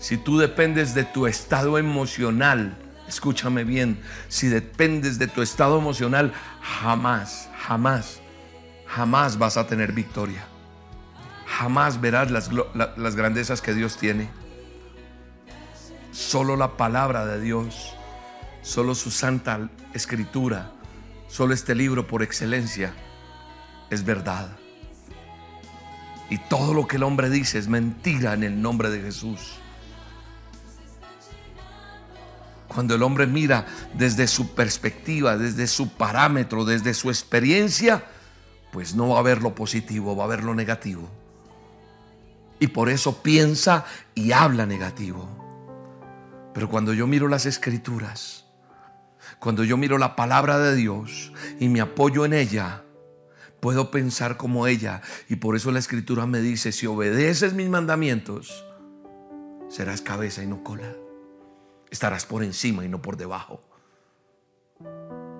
Si 0.00 0.16
tú 0.16 0.38
dependes 0.38 0.94
de 0.94 1.04
tu 1.04 1.26
estado 1.26 1.76
emocional, 1.76 2.74
escúchame 3.06 3.64
bien, 3.64 4.00
si 4.28 4.48
dependes 4.48 5.18
de 5.18 5.26
tu 5.26 5.42
estado 5.42 5.78
emocional, 5.78 6.32
jamás, 6.62 7.50
jamás, 7.58 8.20
jamás 8.86 9.38
vas 9.38 9.58
a 9.58 9.66
tener 9.66 9.92
victoria. 9.92 10.42
Jamás 11.46 12.00
verás 12.00 12.30
las, 12.30 12.50
las 12.74 13.14
grandezas 13.14 13.60
que 13.60 13.74
Dios 13.74 13.98
tiene. 13.98 14.30
Solo 16.12 16.56
la 16.56 16.78
palabra 16.78 17.26
de 17.26 17.38
Dios, 17.38 17.94
solo 18.62 18.94
su 18.94 19.10
santa 19.10 19.68
escritura, 19.92 20.72
solo 21.28 21.52
este 21.52 21.74
libro 21.74 22.06
por 22.06 22.22
excelencia 22.22 22.94
es 23.90 24.02
verdad. 24.02 24.48
Y 26.30 26.38
todo 26.38 26.72
lo 26.72 26.86
que 26.86 26.96
el 26.96 27.02
hombre 27.02 27.28
dice 27.28 27.58
es 27.58 27.68
mentira 27.68 28.32
en 28.32 28.44
el 28.44 28.62
nombre 28.62 28.88
de 28.88 29.02
Jesús. 29.02 29.59
Cuando 32.72 32.94
el 32.94 33.02
hombre 33.02 33.26
mira 33.26 33.66
desde 33.94 34.28
su 34.28 34.54
perspectiva, 34.54 35.36
desde 35.36 35.66
su 35.66 35.88
parámetro, 35.88 36.64
desde 36.64 36.94
su 36.94 37.10
experiencia, 37.10 38.04
pues 38.70 38.94
no 38.94 39.08
va 39.08 39.18
a 39.18 39.22
ver 39.22 39.42
lo 39.42 39.56
positivo, 39.56 40.14
va 40.14 40.22
a 40.22 40.28
ver 40.28 40.44
lo 40.44 40.54
negativo. 40.54 41.10
Y 42.60 42.68
por 42.68 42.88
eso 42.88 43.24
piensa 43.24 43.84
y 44.14 44.30
habla 44.30 44.66
negativo. 44.66 45.28
Pero 46.54 46.68
cuando 46.68 46.92
yo 46.94 47.08
miro 47.08 47.26
las 47.26 47.44
escrituras, 47.44 48.44
cuando 49.40 49.64
yo 49.64 49.76
miro 49.76 49.98
la 49.98 50.14
palabra 50.14 50.60
de 50.60 50.76
Dios 50.76 51.32
y 51.58 51.68
me 51.68 51.80
apoyo 51.80 52.24
en 52.24 52.34
ella, 52.34 52.84
puedo 53.58 53.90
pensar 53.90 54.36
como 54.36 54.68
ella. 54.68 55.02
Y 55.28 55.36
por 55.36 55.56
eso 55.56 55.72
la 55.72 55.80
escritura 55.80 56.24
me 56.26 56.40
dice, 56.40 56.70
si 56.70 56.86
obedeces 56.86 57.52
mis 57.52 57.68
mandamientos, 57.68 58.64
serás 59.68 60.02
cabeza 60.02 60.44
y 60.44 60.46
no 60.46 60.62
cola. 60.62 60.99
Estarás 61.90 62.26
por 62.26 62.44
encima 62.44 62.84
y 62.84 62.88
no 62.88 63.02
por 63.02 63.16
debajo. 63.16 63.62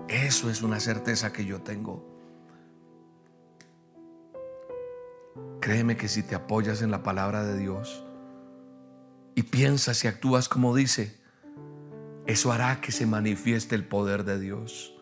Eso 0.09 0.51
es 0.51 0.63
una 0.63 0.81
certeza 0.81 1.33
que 1.33 1.45
yo 1.45 1.63
tengo. 1.63 2.11
Créeme 5.61 5.97
que 5.97 6.09
si 6.09 6.23
te 6.23 6.35
apoyas 6.35 6.83
en 6.83 6.91
la 6.91 7.03
palabra 7.03 7.45
de 7.45 7.59
Dios 7.59 8.05
y 9.35 9.45
piensas 9.45 10.03
y 10.05 10.09
actúas 10.09 10.49
como 10.49 10.75
dice, 10.75 11.21
eso 12.27 12.51
hará 12.51 12.81
que 12.81 12.93
se 12.93 13.07
manifieste 13.07 13.75
el 13.75 13.85
poder 13.85 14.25
de 14.25 14.41
Dios. 14.41 14.95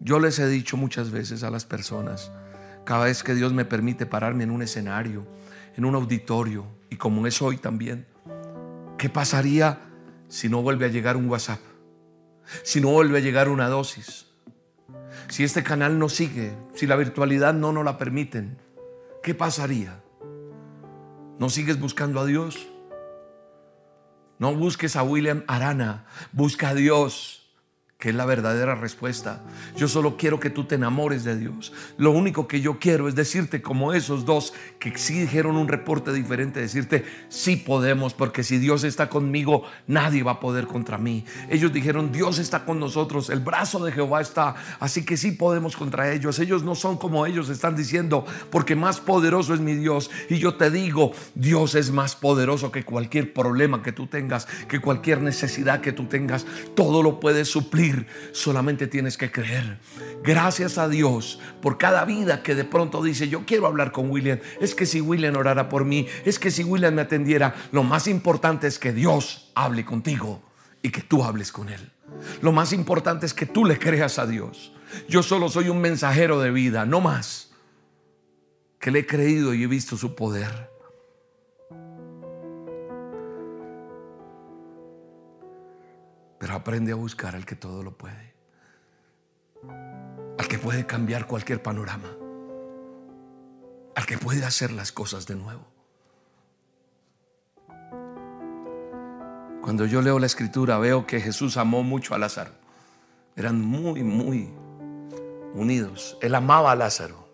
Yo 0.00 0.18
les 0.18 0.38
he 0.38 0.48
dicho 0.48 0.76
muchas 0.76 1.10
veces 1.10 1.44
a 1.44 1.50
las 1.50 1.64
personas, 1.64 2.32
cada 2.84 3.04
vez 3.04 3.22
que 3.22 3.34
Dios 3.34 3.52
me 3.52 3.64
permite 3.64 4.04
pararme 4.04 4.44
en 4.44 4.50
un 4.50 4.62
escenario, 4.62 5.26
en 5.76 5.84
un 5.84 5.94
auditorio, 5.94 6.66
y 6.90 6.96
como 6.96 7.26
es 7.26 7.40
hoy 7.40 7.56
también, 7.56 8.06
¿qué 8.98 9.08
pasaría 9.08 9.91
si 10.32 10.48
no 10.48 10.62
vuelve 10.62 10.86
a 10.86 10.88
llegar 10.88 11.18
un 11.18 11.28
WhatsApp? 11.28 11.60
Si 12.62 12.80
no 12.80 12.90
vuelve 12.90 13.18
a 13.18 13.20
llegar 13.20 13.50
una 13.50 13.68
dosis. 13.68 14.28
Si 15.28 15.44
este 15.44 15.62
canal 15.62 15.98
no 15.98 16.08
sigue, 16.08 16.56
si 16.74 16.86
la 16.86 16.96
virtualidad 16.96 17.52
no 17.52 17.70
nos 17.70 17.84
la 17.84 17.98
permiten, 17.98 18.56
¿qué 19.22 19.34
pasaría? 19.34 20.02
¿No 21.38 21.50
sigues 21.50 21.78
buscando 21.78 22.18
a 22.18 22.24
Dios? 22.24 22.66
No 24.38 24.54
busques 24.54 24.96
a 24.96 25.02
William 25.02 25.44
Arana, 25.48 26.06
busca 26.32 26.70
a 26.70 26.74
Dios 26.74 27.41
que 28.02 28.08
es 28.08 28.16
la 28.16 28.24
verdadera 28.24 28.74
respuesta. 28.74 29.44
Yo 29.76 29.86
solo 29.86 30.16
quiero 30.16 30.40
que 30.40 30.50
tú 30.50 30.64
te 30.64 30.74
enamores 30.74 31.22
de 31.22 31.38
Dios. 31.38 31.72
Lo 31.98 32.10
único 32.10 32.48
que 32.48 32.60
yo 32.60 32.80
quiero 32.80 33.06
es 33.06 33.14
decirte 33.14 33.62
como 33.62 33.92
esos 33.92 34.24
dos 34.24 34.54
que 34.80 34.98
sí 34.98 35.20
dijeron 35.20 35.56
un 35.56 35.68
reporte 35.68 36.12
diferente, 36.12 36.58
decirte, 36.58 37.04
sí 37.28 37.54
podemos, 37.54 38.12
porque 38.12 38.42
si 38.42 38.58
Dios 38.58 38.82
está 38.82 39.08
conmigo, 39.08 39.62
nadie 39.86 40.24
va 40.24 40.32
a 40.32 40.40
poder 40.40 40.66
contra 40.66 40.98
mí. 40.98 41.24
Ellos 41.48 41.72
dijeron, 41.72 42.10
Dios 42.10 42.40
está 42.40 42.64
con 42.64 42.80
nosotros, 42.80 43.30
el 43.30 43.38
brazo 43.38 43.84
de 43.84 43.92
Jehová 43.92 44.20
está, 44.20 44.56
así 44.80 45.04
que 45.04 45.16
sí 45.16 45.30
podemos 45.30 45.76
contra 45.76 46.12
ellos. 46.12 46.40
Ellos 46.40 46.64
no 46.64 46.74
son 46.74 46.96
como 46.96 47.24
ellos 47.24 47.50
están 47.50 47.76
diciendo, 47.76 48.26
porque 48.50 48.74
más 48.74 48.98
poderoso 48.98 49.54
es 49.54 49.60
mi 49.60 49.76
Dios. 49.76 50.10
Y 50.28 50.40
yo 50.40 50.56
te 50.56 50.72
digo, 50.72 51.12
Dios 51.36 51.76
es 51.76 51.92
más 51.92 52.16
poderoso 52.16 52.72
que 52.72 52.82
cualquier 52.82 53.32
problema 53.32 53.80
que 53.80 53.92
tú 53.92 54.08
tengas, 54.08 54.46
que 54.66 54.80
cualquier 54.80 55.20
necesidad 55.20 55.80
que 55.80 55.92
tú 55.92 56.06
tengas. 56.06 56.44
Todo 56.74 57.04
lo 57.04 57.20
puede 57.20 57.44
suplir 57.44 57.91
solamente 58.32 58.86
tienes 58.86 59.16
que 59.16 59.30
creer. 59.30 59.78
Gracias 60.22 60.78
a 60.78 60.88
Dios 60.88 61.40
por 61.60 61.78
cada 61.78 62.04
vida 62.04 62.42
que 62.42 62.54
de 62.54 62.64
pronto 62.64 63.02
dice, 63.02 63.28
yo 63.28 63.44
quiero 63.46 63.66
hablar 63.66 63.92
con 63.92 64.10
William. 64.10 64.38
Es 64.60 64.74
que 64.74 64.86
si 64.86 65.00
William 65.00 65.36
orara 65.36 65.68
por 65.68 65.84
mí, 65.84 66.06
es 66.24 66.38
que 66.38 66.50
si 66.50 66.64
William 66.64 66.94
me 66.94 67.02
atendiera, 67.02 67.54
lo 67.72 67.82
más 67.82 68.06
importante 68.06 68.66
es 68.66 68.78
que 68.78 68.92
Dios 68.92 69.50
hable 69.54 69.84
contigo 69.84 70.42
y 70.82 70.90
que 70.90 71.02
tú 71.02 71.24
hables 71.24 71.52
con 71.52 71.68
Él. 71.68 71.92
Lo 72.40 72.52
más 72.52 72.72
importante 72.72 73.26
es 73.26 73.34
que 73.34 73.46
tú 73.46 73.64
le 73.64 73.78
creas 73.78 74.18
a 74.18 74.26
Dios. 74.26 74.72
Yo 75.08 75.22
solo 75.22 75.48
soy 75.48 75.68
un 75.68 75.80
mensajero 75.80 76.40
de 76.40 76.50
vida, 76.50 76.84
no 76.86 77.00
más. 77.00 77.52
Que 78.78 78.90
le 78.90 79.00
he 79.00 79.06
creído 79.06 79.54
y 79.54 79.62
he 79.62 79.66
visto 79.66 79.96
su 79.96 80.14
poder. 80.14 80.71
Pero 86.42 86.54
aprende 86.54 86.90
a 86.90 86.96
buscar 86.96 87.36
al 87.36 87.46
que 87.46 87.54
todo 87.54 87.84
lo 87.84 87.96
puede. 87.96 88.34
Al 90.38 90.48
que 90.48 90.58
puede 90.58 90.84
cambiar 90.86 91.28
cualquier 91.28 91.62
panorama. 91.62 92.10
Al 93.94 94.04
que 94.06 94.18
puede 94.18 94.44
hacer 94.44 94.72
las 94.72 94.90
cosas 94.90 95.24
de 95.28 95.36
nuevo. 95.36 95.64
Cuando 99.62 99.86
yo 99.86 100.02
leo 100.02 100.18
la 100.18 100.26
escritura 100.26 100.78
veo 100.78 101.06
que 101.06 101.20
Jesús 101.20 101.56
amó 101.56 101.84
mucho 101.84 102.12
a 102.12 102.18
Lázaro. 102.18 102.50
Eran 103.36 103.60
muy, 103.60 104.02
muy 104.02 104.52
unidos. 105.54 106.18
Él 106.22 106.34
amaba 106.34 106.72
a 106.72 106.74
Lázaro. 106.74 107.28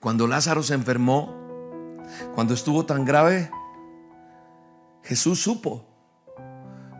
Cuando 0.00 0.26
Lázaro 0.26 0.62
se 0.62 0.72
enfermó, 0.72 1.34
cuando 2.34 2.54
estuvo 2.54 2.86
tan 2.86 3.04
grave, 3.04 3.50
Jesús 5.02 5.42
supo 5.42 5.87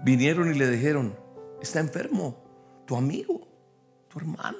vinieron 0.08 0.50
y 0.50 0.58
le 0.58 0.70
dijeron, 0.70 1.14
está 1.60 1.80
enfermo, 1.80 2.34
tu 2.86 2.96
amigo, 2.96 3.46
tu 4.08 4.18
hermano. 4.18 4.56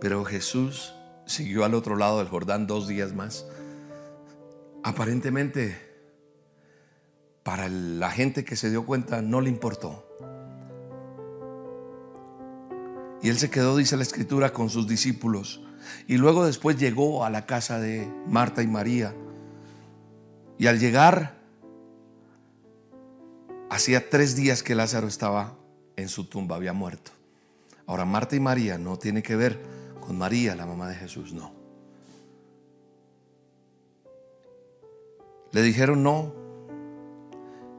Pero 0.00 0.24
Jesús 0.24 0.92
siguió 1.24 1.64
al 1.64 1.74
otro 1.74 1.94
lado 1.94 2.18
del 2.18 2.26
Jordán 2.26 2.66
dos 2.66 2.88
días 2.88 3.14
más. 3.14 3.46
Aparentemente, 4.82 5.78
para 7.44 7.68
la 7.68 8.10
gente 8.10 8.44
que 8.44 8.56
se 8.56 8.70
dio 8.70 8.84
cuenta, 8.84 9.22
no 9.22 9.40
le 9.40 9.48
importó. 9.48 10.04
Y 13.22 13.28
él 13.28 13.38
se 13.38 13.50
quedó, 13.50 13.76
dice 13.76 13.96
la 13.96 14.02
escritura, 14.02 14.52
con 14.52 14.68
sus 14.68 14.88
discípulos. 14.88 15.62
Y 16.08 16.16
luego 16.16 16.44
después 16.44 16.76
llegó 16.76 17.24
a 17.24 17.30
la 17.30 17.46
casa 17.46 17.78
de 17.78 18.12
Marta 18.26 18.64
y 18.64 18.66
María. 18.66 19.14
Y 20.58 20.66
al 20.66 20.80
llegar, 20.80 21.41
Hacía 23.72 24.10
tres 24.10 24.36
días 24.36 24.62
que 24.62 24.74
Lázaro 24.74 25.06
estaba 25.06 25.56
en 25.96 26.10
su 26.10 26.26
tumba, 26.26 26.56
había 26.56 26.74
muerto. 26.74 27.10
Ahora, 27.86 28.04
Marta 28.04 28.36
y 28.36 28.40
María 28.40 28.76
no 28.76 28.98
tiene 28.98 29.22
que 29.22 29.34
ver 29.34 29.62
con 29.98 30.18
María, 30.18 30.54
la 30.54 30.66
mamá 30.66 30.90
de 30.90 30.94
Jesús, 30.94 31.32
no. 31.32 31.54
Le 35.52 35.62
dijeron, 35.62 36.02
no, 36.02 36.34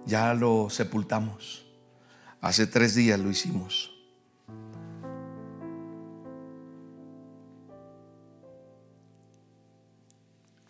ya 0.08 0.34
lo 0.34 0.72
sepultamos. 0.72 1.68
Hace 2.42 2.66
tres 2.66 2.96
días 2.96 3.20
lo 3.20 3.30
hicimos. 3.30 3.92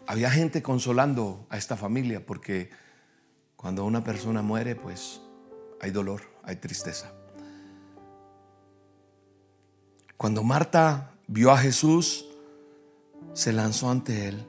Había 0.06 0.30
gente 0.30 0.62
consolando 0.62 1.48
a 1.50 1.58
esta 1.58 1.78
familia 1.78 2.26
porque 2.26 2.83
cuando 3.64 3.86
una 3.86 4.04
persona 4.04 4.42
muere, 4.42 4.76
pues 4.76 5.22
hay 5.80 5.90
dolor, 5.90 6.22
hay 6.44 6.58
tristeza. 6.58 7.14
Cuando 10.18 10.44
Marta 10.44 11.12
vio 11.28 11.50
a 11.50 11.58
Jesús, 11.58 12.26
se 13.32 13.54
lanzó 13.54 13.90
ante 13.90 14.28
él 14.28 14.46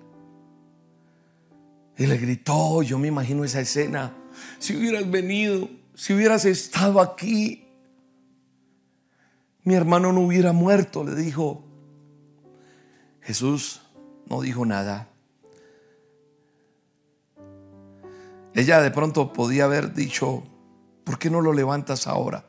y 1.97 2.07
le 2.07 2.17
gritó, 2.17 2.83
yo 2.83 2.99
me 2.99 3.07
imagino 3.07 3.45
esa 3.45 3.61
escena, 3.61 4.13
si 4.59 4.77
hubieras 4.77 5.09
venido, 5.09 5.71
si 5.95 6.13
hubieras 6.13 6.45
estado 6.45 7.01
aquí, 7.01 7.69
mi 9.63 9.75
hermano 9.75 10.13
no 10.13 10.23
hubiera 10.23 10.53
muerto, 10.53 11.05
le 11.05 11.15
dijo. 11.15 11.65
Jesús 13.21 13.81
no 14.27 14.41
dijo 14.41 14.67
nada. 14.67 15.09
Ella 18.55 18.81
de 18.81 18.91
pronto 18.91 19.33
podía 19.33 19.65
haber 19.65 19.95
dicho, 19.95 20.45
¿por 21.05 21.19
qué 21.19 21.29
no 21.29 21.41
lo 21.41 21.53
levantas 21.53 22.07
ahora? 22.07 22.47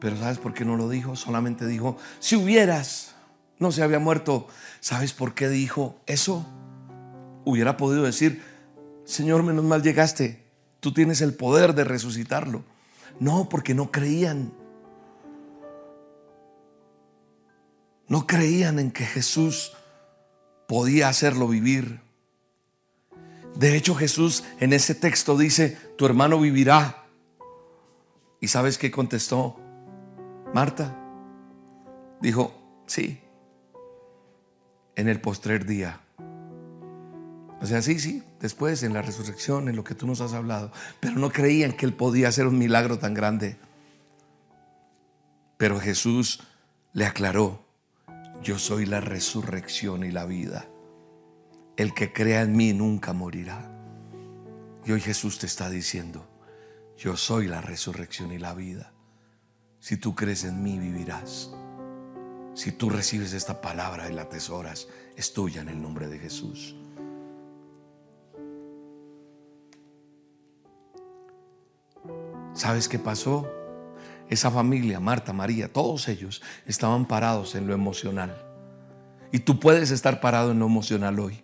Pero 0.00 0.16
¿sabes 0.16 0.38
por 0.38 0.54
qué 0.54 0.64
no 0.64 0.76
lo 0.76 0.88
dijo? 0.88 1.16
Solamente 1.16 1.66
dijo, 1.66 1.96
si 2.20 2.36
hubieras, 2.36 3.14
no 3.58 3.72
se 3.72 3.82
había 3.82 3.98
muerto. 3.98 4.48
¿Sabes 4.80 5.12
por 5.12 5.34
qué 5.34 5.48
dijo 5.48 6.00
eso? 6.06 6.46
Hubiera 7.44 7.76
podido 7.76 8.04
decir, 8.04 8.42
Señor, 9.04 9.42
menos 9.42 9.64
mal 9.64 9.82
llegaste, 9.82 10.44
tú 10.80 10.92
tienes 10.92 11.20
el 11.20 11.34
poder 11.34 11.74
de 11.74 11.84
resucitarlo. 11.84 12.64
No, 13.18 13.48
porque 13.48 13.74
no 13.74 13.90
creían. 13.90 14.52
No 18.08 18.26
creían 18.26 18.78
en 18.78 18.90
que 18.90 19.04
Jesús 19.04 19.72
podía 20.66 21.08
hacerlo 21.08 21.46
vivir. 21.46 22.00
De 23.54 23.76
hecho, 23.76 23.94
Jesús 23.94 24.44
en 24.58 24.72
ese 24.72 24.94
texto 24.94 25.36
dice, 25.36 25.76
tu 25.96 26.06
hermano 26.06 26.40
vivirá. 26.40 27.04
¿Y 28.40 28.48
sabes 28.48 28.78
qué 28.78 28.90
contestó 28.90 29.60
Marta? 30.54 30.96
Dijo, 32.20 32.54
sí, 32.86 33.20
en 34.96 35.08
el 35.08 35.20
postrer 35.20 35.66
día. 35.66 36.00
O 37.60 37.66
sea, 37.66 37.82
sí, 37.82 37.98
sí, 37.98 38.22
después 38.40 38.82
en 38.82 38.94
la 38.94 39.02
resurrección, 39.02 39.68
en 39.68 39.76
lo 39.76 39.84
que 39.84 39.94
tú 39.94 40.06
nos 40.06 40.22
has 40.22 40.32
hablado. 40.32 40.72
Pero 40.98 41.16
no 41.16 41.30
creían 41.30 41.72
que 41.72 41.84
Él 41.84 41.92
podía 41.92 42.28
hacer 42.28 42.46
un 42.46 42.58
milagro 42.58 42.98
tan 42.98 43.12
grande. 43.12 43.58
Pero 45.58 45.78
Jesús 45.78 46.40
le 46.94 47.04
aclaró, 47.04 47.62
yo 48.42 48.58
soy 48.58 48.86
la 48.86 49.00
resurrección 49.00 50.04
y 50.04 50.10
la 50.10 50.24
vida. 50.24 50.69
El 51.80 51.94
que 51.94 52.12
crea 52.12 52.42
en 52.42 52.54
mí 52.54 52.74
nunca 52.74 53.14
morirá. 53.14 53.72
Y 54.84 54.92
hoy 54.92 55.00
Jesús 55.00 55.38
te 55.38 55.46
está 55.46 55.70
diciendo, 55.70 56.28
yo 56.98 57.16
soy 57.16 57.46
la 57.46 57.62
resurrección 57.62 58.32
y 58.32 58.38
la 58.38 58.52
vida. 58.52 58.92
Si 59.78 59.96
tú 59.96 60.14
crees 60.14 60.44
en 60.44 60.62
mí, 60.62 60.78
vivirás. 60.78 61.50
Si 62.52 62.72
tú 62.72 62.90
recibes 62.90 63.32
esta 63.32 63.62
palabra 63.62 64.10
y 64.10 64.12
la 64.12 64.22
atesoras, 64.22 64.88
es 65.16 65.32
tuya 65.32 65.62
en 65.62 65.70
el 65.70 65.80
nombre 65.80 66.08
de 66.08 66.18
Jesús. 66.18 66.76
¿Sabes 72.52 72.90
qué 72.90 72.98
pasó? 72.98 73.48
Esa 74.28 74.50
familia, 74.50 75.00
Marta, 75.00 75.32
María, 75.32 75.72
todos 75.72 76.08
ellos 76.08 76.42
estaban 76.66 77.06
parados 77.06 77.54
en 77.54 77.66
lo 77.66 77.72
emocional. 77.72 78.36
Y 79.32 79.38
tú 79.38 79.58
puedes 79.58 79.90
estar 79.90 80.20
parado 80.20 80.50
en 80.50 80.58
lo 80.58 80.66
emocional 80.66 81.18
hoy. 81.20 81.42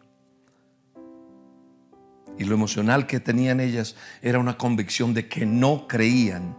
Y 2.39 2.45
lo 2.45 2.55
emocional 2.55 3.07
que 3.07 3.21
tenían 3.21 3.61
ellas 3.61 3.97
era 4.23 4.39
una 4.39 4.59
convicción 4.59 5.15
de 5.15 5.29
que 5.29 5.47
no 5.47 5.87
creían. 5.89 6.57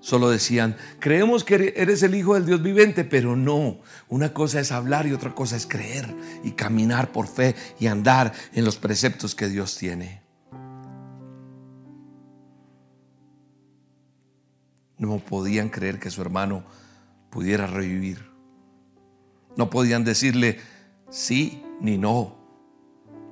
Solo 0.00 0.30
decían, 0.30 0.76
creemos 0.98 1.44
que 1.44 1.74
eres 1.76 2.02
el 2.02 2.14
Hijo 2.14 2.34
del 2.34 2.46
Dios 2.46 2.62
viviente, 2.62 3.04
pero 3.04 3.36
no. 3.36 3.80
Una 4.08 4.32
cosa 4.32 4.58
es 4.60 4.72
hablar 4.72 5.06
y 5.06 5.12
otra 5.12 5.34
cosa 5.34 5.56
es 5.56 5.66
creer 5.66 6.14
y 6.42 6.52
caminar 6.52 7.12
por 7.12 7.28
fe 7.28 7.54
y 7.78 7.86
andar 7.86 8.32
en 8.54 8.64
los 8.64 8.76
preceptos 8.76 9.34
que 9.34 9.48
Dios 9.48 9.76
tiene. 9.76 10.22
No 14.96 15.18
podían 15.18 15.68
creer 15.68 15.98
que 15.98 16.10
su 16.10 16.22
hermano 16.22 16.64
pudiera 17.30 17.66
revivir. 17.66 18.30
No 19.56 19.68
podían 19.68 20.04
decirle 20.04 20.60
sí 21.10 21.62
ni 21.80 21.98
no. 21.98 22.39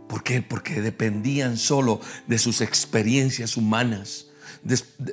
¿Por 0.09 0.23
qué? 0.23 0.41
Porque 0.43 0.81
dependían 0.81 1.59
solo 1.59 2.01
de 2.27 2.39
sus 2.39 2.61
experiencias 2.63 3.57
humanas. 3.57 4.27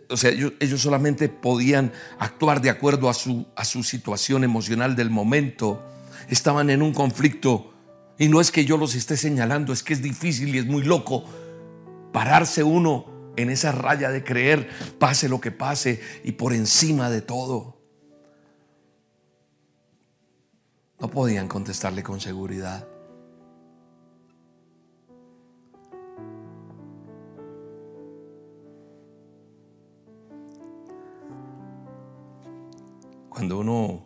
o 0.10 0.18
sea, 0.18 0.32
ellos, 0.32 0.82
solamente 0.82 1.28
podían 1.28 1.92
actuar 2.18 2.62
de 2.62 2.70
acuerdo 2.70 3.10
a 3.10 3.14
su, 3.14 3.84
situación 3.84 4.44
emocional 4.44 4.96
del 4.96 5.10
momento. 5.10 5.84
Estaban 6.30 6.70
en 6.70 6.82
un 6.82 6.94
conflicto. 6.94 7.74
Y 8.18 8.30
no 8.30 8.40
es 8.40 8.50
que 8.50 8.64
yo 8.64 8.78
los 8.78 8.96
esté 8.96 9.18
señalando, 9.18 9.74
es 9.74 9.84
que 9.84 9.94
es 9.94 10.02
difícil 10.02 10.56
y 10.56 10.60
es 10.60 10.66
muy 10.66 10.84
loco 10.84 11.26
pararse 12.14 12.64
uno 12.64 13.34
en 13.36 13.50
esa 13.50 13.74
raya 13.74 14.10
de 14.10 14.24
creer, 14.24 14.70
pase 14.98 15.28
lo 15.28 15.42
que 15.42 15.52
pase 15.52 16.00
y 16.24 16.32
por 16.32 16.54
encima 16.54 17.10
de 17.10 17.22
todo. 17.22 17.82
No 20.98 21.10
podían 21.10 21.50
contestarle 21.50 22.04
con 22.04 22.22
seguridad. 22.22 22.88
Cuando 33.36 33.60
uno 33.60 34.06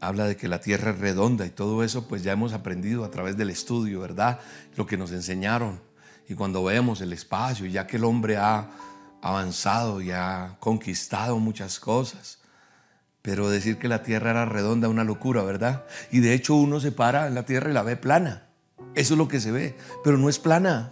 habla 0.00 0.24
de 0.24 0.38
que 0.38 0.48
la 0.48 0.58
tierra 0.58 0.92
es 0.92 0.98
redonda 0.98 1.44
y 1.44 1.50
todo 1.50 1.84
eso, 1.84 2.08
pues 2.08 2.22
ya 2.22 2.32
hemos 2.32 2.54
aprendido 2.54 3.04
a 3.04 3.10
través 3.10 3.36
del 3.36 3.50
estudio, 3.50 4.00
¿verdad? 4.00 4.40
Lo 4.74 4.86
que 4.86 4.96
nos 4.96 5.12
enseñaron. 5.12 5.82
Y 6.30 6.34
cuando 6.34 6.64
vemos 6.64 7.02
el 7.02 7.12
espacio, 7.12 7.66
ya 7.66 7.86
que 7.86 7.98
el 7.98 8.04
hombre 8.04 8.38
ha 8.38 8.70
avanzado 9.20 10.00
y 10.00 10.12
ha 10.12 10.56
conquistado 10.60 11.38
muchas 11.40 11.78
cosas, 11.78 12.38
pero 13.20 13.50
decir 13.50 13.78
que 13.78 13.86
la 13.86 14.02
tierra 14.02 14.30
era 14.30 14.46
redonda 14.46 14.88
una 14.88 15.04
locura, 15.04 15.42
¿verdad? 15.42 15.84
Y 16.10 16.20
de 16.20 16.32
hecho 16.32 16.54
uno 16.54 16.80
se 16.80 16.90
para 16.90 17.26
en 17.26 17.34
la 17.34 17.44
tierra 17.44 17.68
y 17.68 17.74
la 17.74 17.82
ve 17.82 17.96
plana. 17.96 18.46
Eso 18.94 19.12
es 19.12 19.18
lo 19.18 19.28
que 19.28 19.40
se 19.40 19.52
ve, 19.52 19.76
pero 20.02 20.16
no 20.16 20.30
es 20.30 20.38
plana. 20.38 20.90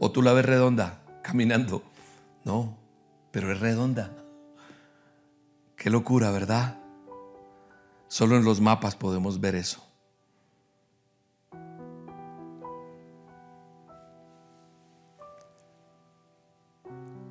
O 0.00 0.10
tú 0.10 0.20
la 0.20 0.32
ves 0.32 0.44
redonda 0.44 0.98
caminando. 1.22 1.84
No, 2.44 2.76
pero 3.30 3.52
es 3.52 3.60
redonda. 3.60 4.10
Qué 5.82 5.90
locura, 5.90 6.30
¿verdad? 6.30 6.78
Solo 8.06 8.36
en 8.36 8.44
los 8.44 8.60
mapas 8.60 8.94
podemos 8.94 9.40
ver 9.40 9.56
eso. 9.56 9.84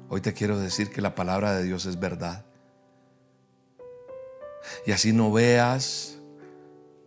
Hoy 0.09 0.19
te 0.19 0.33
quiero 0.33 0.59
decir 0.59 0.91
que 0.91 0.99
la 0.99 1.15
palabra 1.15 1.53
de 1.53 1.63
Dios 1.63 1.85
es 1.85 1.97
verdad. 1.97 2.43
Y 4.85 4.91
así 4.91 5.13
no 5.13 5.31
veas, 5.31 6.19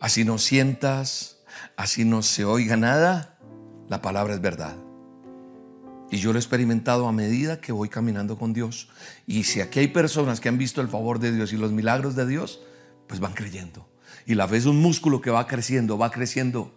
así 0.00 0.24
no 0.24 0.38
sientas, 0.38 1.44
así 1.76 2.06
no 2.06 2.22
se 2.22 2.46
oiga 2.46 2.78
nada, 2.78 3.38
la 3.90 4.00
palabra 4.00 4.32
es 4.32 4.40
verdad. 4.40 4.76
Y 6.14 6.18
yo 6.18 6.32
lo 6.32 6.38
he 6.38 6.40
experimentado 6.40 7.08
a 7.08 7.12
medida 7.12 7.60
que 7.60 7.72
voy 7.72 7.88
caminando 7.88 8.38
con 8.38 8.52
Dios. 8.52 8.88
Y 9.26 9.42
si 9.42 9.60
aquí 9.60 9.80
hay 9.80 9.88
personas 9.88 10.38
que 10.38 10.48
han 10.48 10.58
visto 10.58 10.80
el 10.80 10.86
favor 10.86 11.18
de 11.18 11.32
Dios 11.32 11.52
y 11.52 11.56
los 11.56 11.72
milagros 11.72 12.14
de 12.14 12.24
Dios, 12.24 12.60
pues 13.08 13.18
van 13.18 13.32
creyendo. 13.32 13.88
Y 14.24 14.36
la 14.36 14.46
fe 14.46 14.58
es 14.58 14.66
un 14.66 14.80
músculo 14.80 15.20
que 15.20 15.32
va 15.32 15.48
creciendo, 15.48 15.98
va 15.98 16.12
creciendo. 16.12 16.72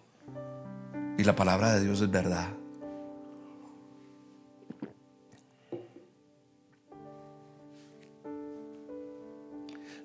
Y 1.19 1.23
la 1.23 1.35
palabra 1.35 1.75
de 1.75 1.85
Dios 1.85 2.01
es 2.01 2.09
verdad. 2.09 2.49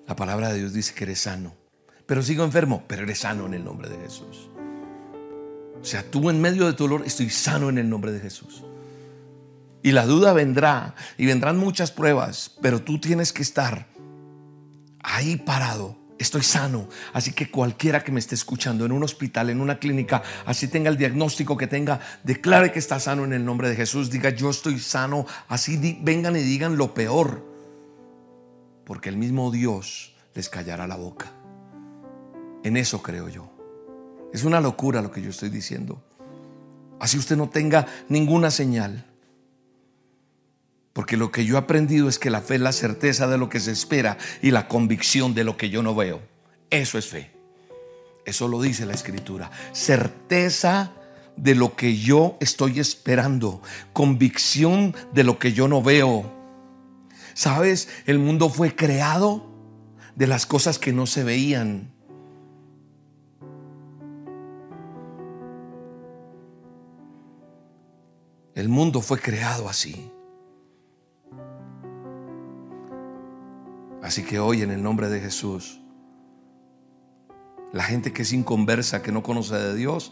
La 0.07 0.15
palabra 0.15 0.53
de 0.53 0.59
Dios 0.59 0.73
dice 0.73 0.93
que 0.93 1.05
eres 1.05 1.21
sano. 1.21 1.55
Pero 2.05 2.21
sigo 2.21 2.43
enfermo, 2.43 2.83
pero 2.87 3.01
eres 3.01 3.17
sano 3.17 3.47
en 3.47 3.55
el 3.55 3.65
nombre 3.65 3.89
de 3.89 3.97
Jesús. 3.97 4.51
O 5.81 5.83
sea, 5.83 6.03
tú 6.07 6.29
en 6.29 6.39
medio 6.39 6.67
de 6.67 6.73
tu 6.73 6.83
dolor, 6.83 7.01
estoy 7.03 7.31
sano 7.31 7.69
en 7.69 7.79
el 7.79 7.89
nombre 7.89 8.11
de 8.11 8.19
Jesús. 8.19 8.63
Y 9.83 9.91
la 9.91 10.05
duda 10.05 10.33
vendrá 10.33 10.95
y 11.17 11.25
vendrán 11.25 11.57
muchas 11.57 11.91
pruebas, 11.91 12.51
pero 12.61 12.81
tú 12.81 12.99
tienes 12.99 13.33
que 13.33 13.41
estar 13.43 13.87
ahí 15.03 15.35
parado. 15.35 16.01
Estoy 16.17 16.41
sano. 16.41 16.87
Así 17.11 17.33
que 17.33 17.51
cualquiera 17.51 18.01
que 18.01 18.13
me 18.13 18.19
esté 18.19 18.33
escuchando 18.35 18.85
en 18.85 18.93
un 18.93 19.03
hospital, 19.03 19.49
en 19.49 19.59
una 19.59 19.79
clínica, 19.79 20.23
así 20.45 20.69
tenga 20.69 20.89
el 20.89 20.95
diagnóstico 20.95 21.57
que 21.57 21.67
tenga, 21.67 21.99
declare 22.23 22.71
que 22.71 22.79
está 22.79 22.97
sano 22.99 23.25
en 23.25 23.33
el 23.33 23.43
nombre 23.43 23.67
de 23.67 23.75
Jesús. 23.75 24.09
Diga, 24.09 24.29
yo 24.29 24.49
estoy 24.49 24.79
sano. 24.79 25.25
Así 25.49 25.99
vengan 26.01 26.37
y 26.37 26.41
digan 26.41 26.77
lo 26.77 26.93
peor 26.93 27.43
porque 28.85 29.09
el 29.09 29.17
mismo 29.17 29.51
Dios 29.51 30.15
les 30.33 30.49
callará 30.49 30.87
la 30.87 30.95
boca. 30.95 31.31
En 32.63 32.77
eso 32.77 33.01
creo 33.01 33.27
yo. 33.27 33.49
Es 34.33 34.43
una 34.43 34.61
locura 34.61 35.01
lo 35.01 35.11
que 35.11 35.21
yo 35.21 35.29
estoy 35.29 35.49
diciendo. 35.49 36.01
Así 36.99 37.17
usted 37.17 37.35
no 37.35 37.49
tenga 37.49 37.85
ninguna 38.07 38.49
señal. 38.49 39.05
Porque 40.93 41.17
lo 41.17 41.31
que 41.31 41.43
yo 41.43 41.55
he 41.55 41.57
aprendido 41.57 42.07
es 42.07 42.19
que 42.19 42.29
la 42.29 42.41
fe 42.41 42.55
es 42.55 42.61
la 42.61 42.71
certeza 42.71 43.27
de 43.27 43.39
lo 43.39 43.49
que 43.49 43.59
se 43.59 43.71
espera 43.71 44.17
y 44.41 44.51
la 44.51 44.67
convicción 44.67 45.33
de 45.33 45.43
lo 45.43 45.57
que 45.57 45.71
yo 45.71 45.81
no 45.81 45.95
veo. 45.95 46.21
Eso 46.69 46.99
es 46.99 47.07
fe. 47.07 47.31
Eso 48.25 48.47
lo 48.47 48.61
dice 48.61 48.85
la 48.85 48.93
escritura. 48.93 49.49
Certeza 49.71 50.93
de 51.35 51.55
lo 51.55 51.75
que 51.75 51.97
yo 51.97 52.37
estoy 52.39 52.79
esperando. 52.79 53.61
Convicción 53.91 54.95
de 55.13 55.23
lo 55.23 55.39
que 55.39 55.51
yo 55.53 55.67
no 55.67 55.81
veo. 55.81 56.31
¿Sabes? 57.33 57.89
El 58.05 58.19
mundo 58.19 58.49
fue 58.49 58.75
creado 58.75 59.51
de 60.15 60.27
las 60.27 60.45
cosas 60.45 60.77
que 60.77 60.93
no 60.93 61.07
se 61.07 61.23
veían. 61.23 61.91
El 68.53 68.69
mundo 68.69 69.01
fue 69.01 69.19
creado 69.19 69.67
así. 69.67 70.12
Así 74.03 74.23
que 74.23 74.37
hoy 74.37 74.61
en 74.61 74.71
el 74.71 74.83
nombre 74.83 75.07
de 75.07 75.21
Jesús, 75.21 75.79
la 77.71 77.83
gente 77.83 78.11
que 78.11 78.23
es 78.23 78.33
inconversa, 78.33 79.01
que 79.01 79.13
no 79.13 79.23
conoce 79.23 79.55
de 79.55 79.75
Dios, 79.75 80.11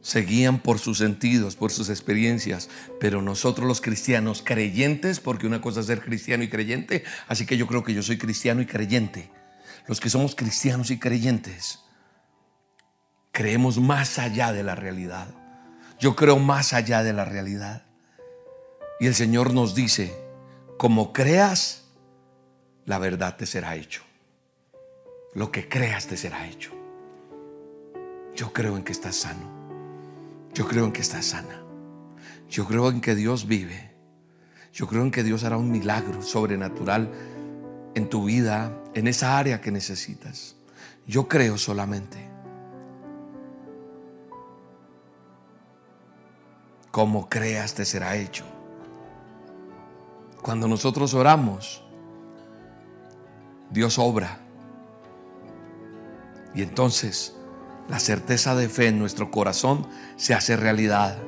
se 0.00 0.22
guían 0.22 0.58
por 0.58 0.80
sus 0.80 0.98
sentidos, 0.98 1.54
por 1.54 1.70
sus 1.70 1.88
experiencias, 1.88 2.68
pero 2.98 3.22
nosotros 3.22 3.68
los 3.68 3.80
cristianos 3.80 4.42
creyentes, 4.44 5.20
porque 5.20 5.46
una 5.46 5.60
cosa 5.60 5.80
es 5.80 5.86
ser 5.86 6.00
cristiano 6.02 6.42
y 6.42 6.50
creyente, 6.50 7.04
así 7.28 7.46
que 7.46 7.56
yo 7.56 7.68
creo 7.68 7.84
que 7.84 7.94
yo 7.94 8.02
soy 8.02 8.18
cristiano 8.18 8.60
y 8.60 8.66
creyente. 8.66 9.30
Los 9.86 10.00
que 10.00 10.10
somos 10.10 10.34
cristianos 10.34 10.90
y 10.90 10.98
creyentes, 10.98 11.78
creemos 13.30 13.78
más 13.78 14.18
allá 14.18 14.52
de 14.52 14.64
la 14.64 14.74
realidad. 14.74 15.28
Yo 16.00 16.16
creo 16.16 16.40
más 16.40 16.72
allá 16.72 17.04
de 17.04 17.12
la 17.12 17.24
realidad. 17.24 17.86
Y 18.98 19.06
el 19.06 19.14
Señor 19.14 19.54
nos 19.54 19.76
dice, 19.76 20.12
como 20.76 21.12
creas, 21.12 21.83
la 22.86 22.98
verdad 22.98 23.36
te 23.36 23.46
será 23.46 23.76
hecho. 23.76 24.02
Lo 25.34 25.50
que 25.50 25.68
creas 25.68 26.06
te 26.06 26.16
será 26.16 26.46
hecho. 26.46 26.70
Yo 28.34 28.52
creo 28.52 28.76
en 28.76 28.84
que 28.84 28.92
estás 28.92 29.16
sano. 29.16 29.48
Yo 30.54 30.66
creo 30.66 30.84
en 30.84 30.92
que 30.92 31.00
estás 31.00 31.26
sana. 31.26 31.62
Yo 32.48 32.66
creo 32.66 32.88
en 32.90 33.00
que 33.00 33.14
Dios 33.14 33.46
vive. 33.46 33.92
Yo 34.72 34.86
creo 34.86 35.02
en 35.02 35.10
que 35.10 35.22
Dios 35.22 35.44
hará 35.44 35.56
un 35.56 35.70
milagro 35.70 36.22
sobrenatural 36.22 37.10
en 37.94 38.08
tu 38.08 38.24
vida, 38.24 38.82
en 38.94 39.06
esa 39.06 39.38
área 39.38 39.60
que 39.60 39.70
necesitas. 39.70 40.56
Yo 41.06 41.28
creo 41.28 41.58
solamente. 41.58 42.34
como 46.94 47.28
creas 47.28 47.74
te 47.74 47.84
será 47.84 48.14
hecho. 48.14 48.44
Cuando 50.40 50.68
nosotros 50.68 51.12
oramos, 51.12 51.83
Dios 53.74 53.98
obra. 53.98 54.38
Y 56.54 56.62
entonces 56.62 57.34
la 57.88 57.98
certeza 57.98 58.54
de 58.54 58.68
fe 58.68 58.86
en 58.86 59.00
nuestro 59.00 59.32
corazón 59.32 59.88
se 60.16 60.32
hace 60.32 60.56
realidad. 60.56 61.18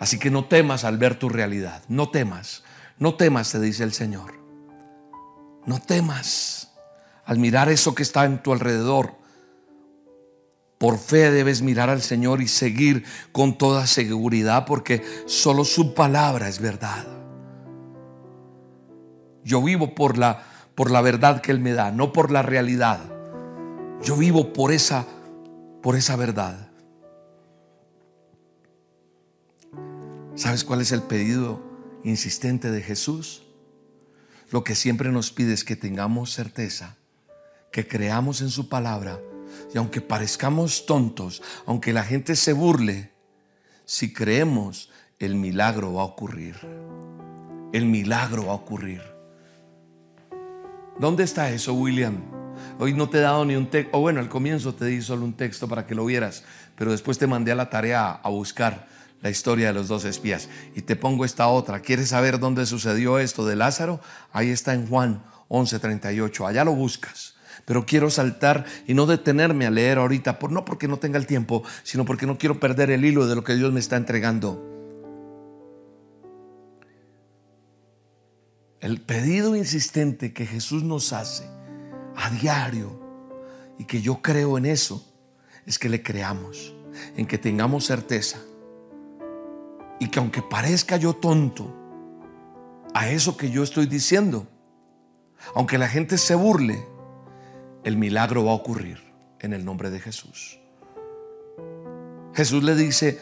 Así 0.00 0.18
que 0.18 0.30
no 0.30 0.46
temas 0.46 0.84
al 0.84 0.98
ver 0.98 1.16
tu 1.16 1.28
realidad, 1.28 1.84
no 1.88 2.10
temas, 2.10 2.64
no 2.98 3.14
temas, 3.14 3.52
te 3.52 3.60
dice 3.60 3.84
el 3.84 3.92
Señor. 3.92 4.34
No 5.64 5.80
temas 5.80 6.72
al 7.24 7.38
mirar 7.38 7.68
eso 7.68 7.94
que 7.94 8.02
está 8.02 8.24
en 8.24 8.42
tu 8.42 8.52
alrededor. 8.52 9.14
Por 10.78 10.98
fe 10.98 11.30
debes 11.30 11.62
mirar 11.62 11.90
al 11.90 12.02
Señor 12.02 12.42
y 12.42 12.48
seguir 12.48 13.04
con 13.30 13.56
toda 13.56 13.86
seguridad 13.86 14.66
porque 14.66 15.04
solo 15.26 15.64
su 15.64 15.94
palabra 15.94 16.48
es 16.48 16.60
verdad. 16.60 17.06
Yo 19.44 19.62
vivo 19.62 19.94
por 19.94 20.18
la, 20.18 20.42
por 20.74 20.90
la 20.90 21.00
verdad 21.00 21.40
que 21.40 21.52
Él 21.52 21.60
me 21.60 21.72
da, 21.72 21.90
no 21.92 22.12
por 22.12 22.30
la 22.30 22.42
realidad. 22.42 23.00
Yo 24.02 24.16
vivo 24.16 24.52
por 24.52 24.72
esa, 24.72 25.06
por 25.82 25.96
esa 25.96 26.16
verdad. 26.16 26.68
¿Sabes 30.34 30.64
cuál 30.64 30.80
es 30.80 30.90
el 30.92 31.02
pedido 31.02 31.62
insistente 32.02 32.70
de 32.70 32.82
Jesús? 32.82 33.44
Lo 34.50 34.64
que 34.64 34.74
siempre 34.74 35.10
nos 35.10 35.30
pide 35.30 35.52
es 35.52 35.64
que 35.64 35.76
tengamos 35.76 36.32
certeza, 36.32 36.96
que 37.72 37.86
creamos 37.86 38.40
en 38.40 38.50
su 38.50 38.68
palabra 38.68 39.20
y 39.72 39.78
aunque 39.78 40.00
parezcamos 40.00 40.86
tontos, 40.86 41.42
aunque 41.66 41.92
la 41.92 42.02
gente 42.02 42.36
se 42.36 42.52
burle, 42.52 43.12
si 43.84 44.12
creemos, 44.12 44.90
el 45.18 45.36
milagro 45.36 45.94
va 45.94 46.02
a 46.02 46.06
ocurrir. 46.06 46.56
El 47.72 47.86
milagro 47.86 48.46
va 48.46 48.52
a 48.52 48.56
ocurrir. 48.56 49.13
¿Dónde 50.98 51.24
está 51.24 51.50
eso, 51.50 51.74
William? 51.74 52.22
Hoy 52.78 52.92
no 52.92 53.08
te 53.08 53.18
he 53.18 53.20
dado 53.20 53.44
ni 53.44 53.56
un 53.56 53.68
texto, 53.68 53.96
o 53.96 54.00
bueno, 54.00 54.20
al 54.20 54.28
comienzo 54.28 54.74
te 54.74 54.84
di 54.84 55.02
solo 55.02 55.24
un 55.24 55.32
texto 55.32 55.66
para 55.66 55.86
que 55.86 55.96
lo 55.96 56.04
vieras, 56.04 56.44
pero 56.76 56.92
después 56.92 57.18
te 57.18 57.26
mandé 57.26 57.50
a 57.50 57.56
la 57.56 57.68
tarea 57.68 58.12
a 58.12 58.28
buscar 58.28 58.86
la 59.20 59.28
historia 59.28 59.68
de 59.68 59.72
los 59.72 59.88
dos 59.88 60.04
espías. 60.04 60.48
Y 60.76 60.82
te 60.82 60.94
pongo 60.94 61.24
esta 61.24 61.48
otra. 61.48 61.80
¿Quieres 61.80 62.10
saber 62.10 62.38
dónde 62.38 62.64
sucedió 62.64 63.18
esto 63.18 63.44
de 63.44 63.56
Lázaro? 63.56 64.00
Ahí 64.32 64.50
está 64.50 64.72
en 64.72 64.86
Juan 64.86 65.24
11:38. 65.48 66.46
Allá 66.46 66.64
lo 66.64 66.74
buscas. 66.76 67.34
Pero 67.64 67.86
quiero 67.86 68.08
saltar 68.10 68.64
y 68.86 68.94
no 68.94 69.06
detenerme 69.06 69.66
a 69.66 69.70
leer 69.70 69.98
ahorita, 69.98 70.38
por, 70.38 70.52
no 70.52 70.64
porque 70.64 70.86
no 70.86 70.98
tenga 70.98 71.18
el 71.18 71.26
tiempo, 71.26 71.64
sino 71.82 72.04
porque 72.04 72.26
no 72.26 72.38
quiero 72.38 72.60
perder 72.60 72.90
el 72.90 73.04
hilo 73.04 73.26
de 73.26 73.34
lo 73.34 73.42
que 73.42 73.54
Dios 73.56 73.72
me 73.72 73.80
está 73.80 73.96
entregando. 73.96 74.73
El 78.84 79.00
pedido 79.00 79.56
insistente 79.56 80.34
que 80.34 80.44
Jesús 80.44 80.82
nos 80.82 81.14
hace 81.14 81.48
a 82.16 82.28
diario 82.28 83.00
y 83.78 83.86
que 83.86 84.02
yo 84.02 84.20
creo 84.20 84.58
en 84.58 84.66
eso 84.66 85.10
es 85.64 85.78
que 85.78 85.88
le 85.88 86.02
creamos, 86.02 86.74
en 87.16 87.24
que 87.24 87.38
tengamos 87.38 87.86
certeza 87.86 88.36
y 89.98 90.08
que 90.08 90.18
aunque 90.18 90.42
parezca 90.42 90.98
yo 90.98 91.14
tonto 91.14 91.74
a 92.92 93.08
eso 93.08 93.38
que 93.38 93.50
yo 93.50 93.62
estoy 93.62 93.86
diciendo, 93.86 94.46
aunque 95.54 95.78
la 95.78 95.88
gente 95.88 96.18
se 96.18 96.34
burle, 96.34 96.86
el 97.84 97.96
milagro 97.96 98.44
va 98.44 98.50
a 98.50 98.56
ocurrir 98.56 98.98
en 99.40 99.54
el 99.54 99.64
nombre 99.64 99.88
de 99.88 99.98
Jesús. 99.98 100.60
Jesús 102.34 102.62
le 102.62 102.74
dice, 102.74 103.18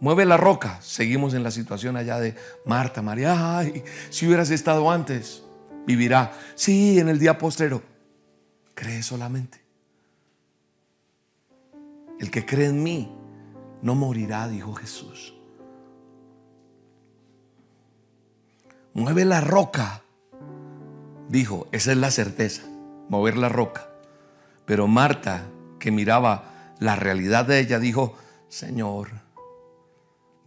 mueve 0.00 0.24
la 0.24 0.36
roca. 0.36 0.80
Seguimos 0.80 1.34
en 1.34 1.42
la 1.42 1.50
situación 1.50 1.96
allá 1.96 2.18
de 2.18 2.34
Marta, 2.64 3.02
María, 3.02 3.58
ay, 3.58 3.82
si 4.10 4.26
hubieras 4.26 4.50
estado 4.50 4.90
antes, 4.90 5.42
vivirá. 5.86 6.32
Sí, 6.54 6.98
en 6.98 7.08
el 7.08 7.18
día 7.18 7.38
postrero. 7.38 7.82
Cree 8.74 9.02
solamente. 9.02 9.60
El 12.20 12.30
que 12.30 12.44
cree 12.44 12.66
en 12.66 12.82
mí 12.82 13.12
no 13.82 13.94
morirá, 13.94 14.48
dijo 14.48 14.74
Jesús. 14.74 15.34
Mueve 18.94 19.24
la 19.24 19.40
roca. 19.40 20.02
Dijo, 21.28 21.68
esa 21.72 21.92
es 21.92 21.98
la 21.98 22.10
certeza, 22.10 22.62
mover 23.08 23.36
la 23.36 23.48
roca. 23.48 23.88
Pero 24.64 24.86
Marta, 24.86 25.46
que 25.78 25.90
miraba 25.90 26.74
la 26.78 26.96
realidad 26.96 27.44
de 27.44 27.60
ella, 27.60 27.78
dijo, 27.78 28.16
Señor, 28.48 29.10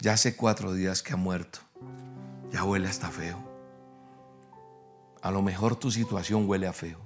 ya 0.02 0.14
hace 0.14 0.36
cuatro 0.36 0.74
días 0.74 1.04
que 1.04 1.14
ha 1.14 1.16
muerto. 1.16 1.60
Ya 2.52 2.64
huele 2.64 2.90
hasta 2.90 3.10
feo. 3.10 3.38
A 5.22 5.30
lo 5.30 5.44
mejor 5.44 5.76
tu 5.76 5.92
situación 5.92 6.50
huele 6.50 6.68
a 6.68 6.74
feo. 6.74 7.00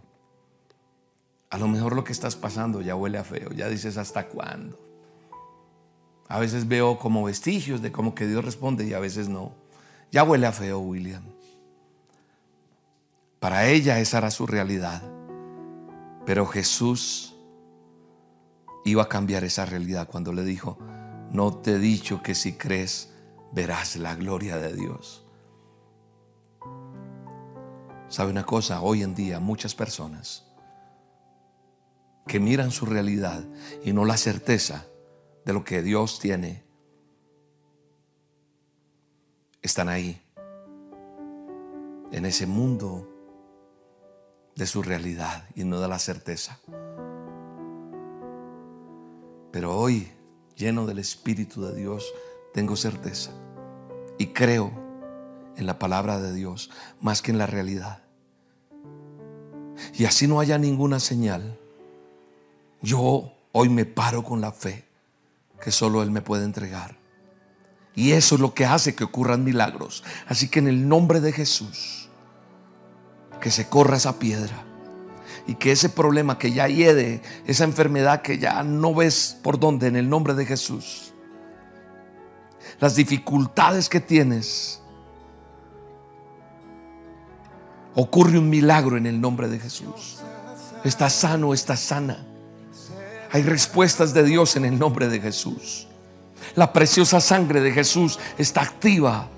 A 1.49 1.57
lo 1.57 1.67
mejor 1.67 1.93
lo 1.93 2.05
que 2.05 2.13
estás 2.13 2.35
pasando 2.37 2.81
ya 2.81 2.95
huele 2.95 3.17
a 3.17 3.25
feo. 3.25 3.51
Ya 3.51 3.67
dices 3.67 3.97
hasta 3.97 4.27
cuándo. 4.27 4.79
A 6.29 6.39
veces 6.39 6.67
veo 6.67 6.97
como 6.97 7.25
vestigios 7.25 7.81
de 7.81 7.91
cómo 7.91 8.15
que 8.15 8.25
Dios 8.27 8.43
responde 8.43 8.87
y 8.87 8.93
a 8.93 8.99
veces 8.99 9.27
no. 9.27 9.53
Ya 10.11 10.23
huele 10.23 10.47
a 10.47 10.53
feo, 10.53 10.79
William. 10.79 11.23
Para 13.41 13.67
ella 13.67 13.99
esa 13.99 14.19
era 14.19 14.31
su 14.31 14.47
realidad. 14.47 15.03
Pero 16.25 16.45
Jesús 16.47 17.35
iba 18.85 19.03
a 19.03 19.09
cambiar 19.09 19.43
esa 19.43 19.65
realidad 19.65 20.07
cuando 20.09 20.31
le 20.31 20.43
dijo, 20.43 20.79
no 21.31 21.57
te 21.57 21.73
he 21.73 21.79
dicho 21.79 22.21
que 22.21 22.35
si 22.35 22.53
crees 22.53 23.13
verás 23.51 23.95
la 23.95 24.15
gloria 24.15 24.57
de 24.57 24.73
Dios. 24.73 25.25
¿Sabe 28.07 28.31
una 28.31 28.45
cosa? 28.45 28.81
Hoy 28.81 29.01
en 29.03 29.15
día 29.15 29.39
muchas 29.39 29.75
personas 29.75 30.45
que 32.27 32.39
miran 32.39 32.71
su 32.71 32.85
realidad 32.85 33.43
y 33.83 33.93
no 33.93 34.05
la 34.05 34.17
certeza 34.17 34.85
de 35.45 35.53
lo 35.53 35.63
que 35.63 35.81
Dios 35.81 36.19
tiene, 36.19 36.63
están 39.61 39.89
ahí, 39.89 40.21
en 42.11 42.25
ese 42.25 42.47
mundo 42.47 43.09
de 44.55 44.65
su 44.65 44.81
realidad 44.81 45.47
y 45.55 45.63
no 45.63 45.79
de 45.79 45.87
la 45.87 45.99
certeza. 45.99 46.59
Pero 49.51 49.77
hoy, 49.77 50.11
lleno 50.55 50.85
del 50.85 50.99
Espíritu 50.99 51.61
de 51.63 51.75
Dios, 51.75 52.13
tengo 52.53 52.75
certeza 52.75 53.31
y 54.17 54.27
creo 54.27 54.71
en 55.57 55.65
la 55.65 55.79
palabra 55.79 56.19
de 56.19 56.33
Dios 56.33 56.69
más 57.01 57.21
que 57.21 57.31
en 57.31 57.37
la 57.37 57.47
realidad. 57.47 58.03
Y 59.93 60.05
así 60.05 60.27
no 60.27 60.39
haya 60.39 60.57
ninguna 60.57 60.99
señal, 60.99 61.57
yo 62.81 63.33
hoy 63.51 63.69
me 63.69 63.85
paro 63.85 64.23
con 64.23 64.41
la 64.41 64.51
fe 64.51 64.85
que 65.61 65.71
solo 65.71 66.03
Él 66.03 66.11
me 66.11 66.21
puede 66.21 66.45
entregar. 66.45 66.97
Y 67.93 68.11
eso 68.11 68.35
es 68.35 68.41
lo 68.41 68.53
que 68.53 68.65
hace 68.65 68.93
que 68.93 69.05
ocurran 69.05 69.43
milagros. 69.43 70.03
Así 70.27 70.49
que 70.49 70.59
en 70.59 70.67
el 70.67 70.87
nombre 70.87 71.21
de 71.21 71.31
Jesús, 71.31 72.09
que 73.39 73.51
se 73.51 73.67
corra 73.67 73.97
esa 73.97 74.19
piedra 74.19 74.65
y 75.47 75.55
que 75.55 75.71
ese 75.71 75.89
problema 75.89 76.37
que 76.37 76.51
ya 76.51 76.67
hiede, 76.67 77.21
esa 77.45 77.63
enfermedad 77.63 78.21
que 78.21 78.37
ya 78.37 78.63
no 78.63 78.93
ves 78.95 79.37
por 79.43 79.59
dónde, 79.59 79.87
en 79.87 79.95
el 79.95 80.09
nombre 80.09 80.33
de 80.33 80.45
Jesús, 80.45 81.13
las 82.79 82.95
dificultades 82.95 83.89
que 83.89 83.99
tienes, 83.99 84.81
ocurre 87.93 88.37
un 88.37 88.49
milagro 88.49 88.97
en 88.97 89.05
el 89.05 89.21
nombre 89.21 89.47
de 89.47 89.59
Jesús. 89.59 90.17
Estás 90.83 91.13
sano, 91.13 91.53
estás 91.53 91.79
sana. 91.79 92.25
Hay 93.31 93.43
respuestas 93.43 94.13
de 94.13 94.23
Dios 94.23 94.55
en 94.55 94.65
el 94.65 94.77
nombre 94.77 95.07
de 95.07 95.19
Jesús. 95.19 95.87
La 96.55 96.71
preciosa 96.73 97.19
sangre 97.19 97.61
de 97.61 97.71
Jesús 97.71 98.19
está 98.37 98.61
activa 98.61 99.29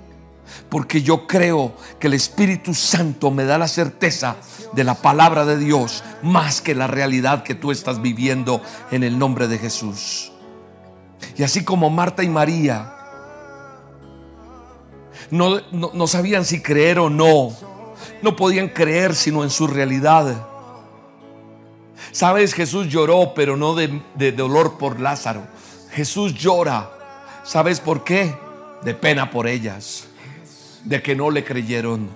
porque 0.69 1.01
yo 1.01 1.27
creo 1.27 1.73
que 1.99 2.07
el 2.07 2.13
Espíritu 2.13 2.73
Santo 2.73 3.31
me 3.31 3.45
da 3.45 3.57
la 3.57 3.67
certeza 3.67 4.37
de 4.73 4.83
la 4.83 4.95
palabra 4.95 5.45
de 5.45 5.57
Dios 5.57 6.03
más 6.23 6.61
que 6.61 6.75
la 6.75 6.87
realidad 6.87 7.43
que 7.43 7.55
tú 7.55 7.71
estás 7.71 8.01
viviendo 8.01 8.61
en 8.91 9.03
el 9.03 9.17
nombre 9.17 9.47
de 9.47 9.57
Jesús. 9.57 10.31
Y 11.37 11.43
así 11.43 11.63
como 11.63 11.89
Marta 11.89 12.23
y 12.23 12.29
María 12.29 12.93
no, 15.31 15.61
no, 15.71 16.07
sabían 16.07 16.45
si 16.45 16.61
creer 16.61 16.99
o 16.99 17.09
no, 17.09 17.51
no 18.21 18.35
podían 18.35 18.69
creer 18.69 19.15
sino 19.15 19.43
en 19.43 19.49
su 19.49 19.67
realidad. 19.67 20.47
Sabes, 22.11 22.53
Jesús 22.53 22.87
lloró, 22.87 23.33
pero 23.33 23.57
no 23.57 23.75
de, 23.75 24.01
de 24.15 24.31
dolor 24.31 24.77
por 24.77 24.99
Lázaro. 24.99 25.43
Jesús 25.91 26.33
llora. 26.33 26.91
¿Sabes 27.43 27.79
por 27.79 28.03
qué? 28.03 28.35
De 28.83 28.93
pena 28.93 29.31
por 29.31 29.47
ellas 29.47 30.07
de 30.87 31.01
que 31.01 31.15
no 31.15 31.29
le 31.29 31.43
creyeron. 31.43 32.09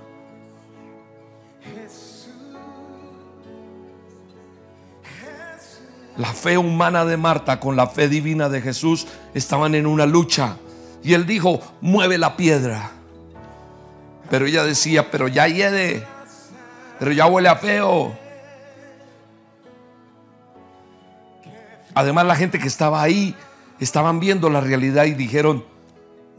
La 6.17 6.33
fe 6.33 6.57
humana 6.57 7.03
de 7.03 7.17
Marta 7.17 7.59
con 7.59 7.75
la 7.75 7.87
fe 7.87 8.07
divina 8.07 8.47
de 8.47 8.61
Jesús 8.61 9.07
estaban 9.33 9.75
en 9.75 9.85
una 9.87 10.05
lucha. 10.05 10.57
Y 11.03 11.13
él 11.13 11.25
dijo, 11.25 11.59
mueve 11.81 12.17
la 12.17 12.37
piedra. 12.37 12.91
Pero 14.29 14.45
ella 14.45 14.63
decía, 14.63 15.11
pero 15.11 15.27
ya 15.27 15.47
hiede, 15.47 16.05
pero 16.99 17.11
ya 17.11 17.25
huele 17.25 17.49
a 17.49 17.55
feo. 17.57 18.15
Además 21.93 22.25
la 22.25 22.35
gente 22.35 22.59
que 22.59 22.67
estaba 22.67 23.01
ahí 23.01 23.35
estaban 23.79 24.21
viendo 24.21 24.49
la 24.49 24.61
realidad 24.61 25.05
y 25.05 25.13
dijeron, 25.13 25.65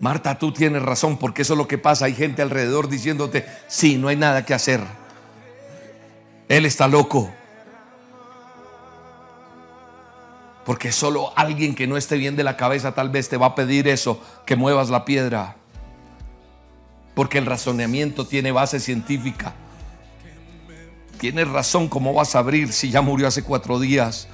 Marta, 0.03 0.36
tú 0.36 0.50
tienes 0.50 0.82
razón, 0.82 1.16
porque 1.16 1.42
eso 1.42 1.55
es 1.55 1.59
lo 1.59 1.68
que 1.68 1.78
pasa. 1.78 2.07
Hay 2.07 2.14
gente 2.16 2.42
alrededor 2.42 2.88
diciéndote, 2.88 3.46
sí, 3.68 3.98
no 3.98 4.09
hay 4.09 4.16
nada 4.16 4.44
que 4.44 4.53
hacer. 4.53 4.80
Él 6.48 6.66
está 6.66 6.88
loco. 6.88 7.32
Porque 10.64 10.90
solo 10.90 11.32
alguien 11.36 11.76
que 11.76 11.86
no 11.86 11.96
esté 11.96 12.16
bien 12.16 12.34
de 12.34 12.42
la 12.42 12.57
cabeza 12.57 12.96
tal 12.96 13.11
vez 13.11 13.28
te 13.28 13.36
va 13.36 13.46
a 13.46 13.55
pedir 13.55 13.86
eso, 13.86 14.20
que 14.44 14.57
muevas 14.57 14.90
la 14.90 15.05
piedra. 15.05 15.55
Porque 17.14 17.38
el 17.38 17.46
razonamiento 17.46 18.26
tiene 18.26 18.50
base 18.50 18.80
científica. 18.80 19.55
Tienes 21.20 21.46
razón, 21.46 21.86
¿cómo 21.86 22.12
vas 22.12 22.34
a 22.34 22.40
abrir 22.40 22.72
si 22.72 22.90
ya 22.90 23.03
murió 23.03 23.28
hace 23.28 23.44
cuatro 23.44 23.78
días? 23.78 24.26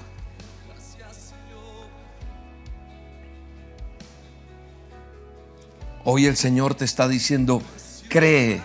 Hoy 6.10 6.24
el 6.24 6.38
Señor 6.38 6.74
te 6.74 6.86
está 6.86 7.06
diciendo, 7.06 7.60
cree, 8.08 8.62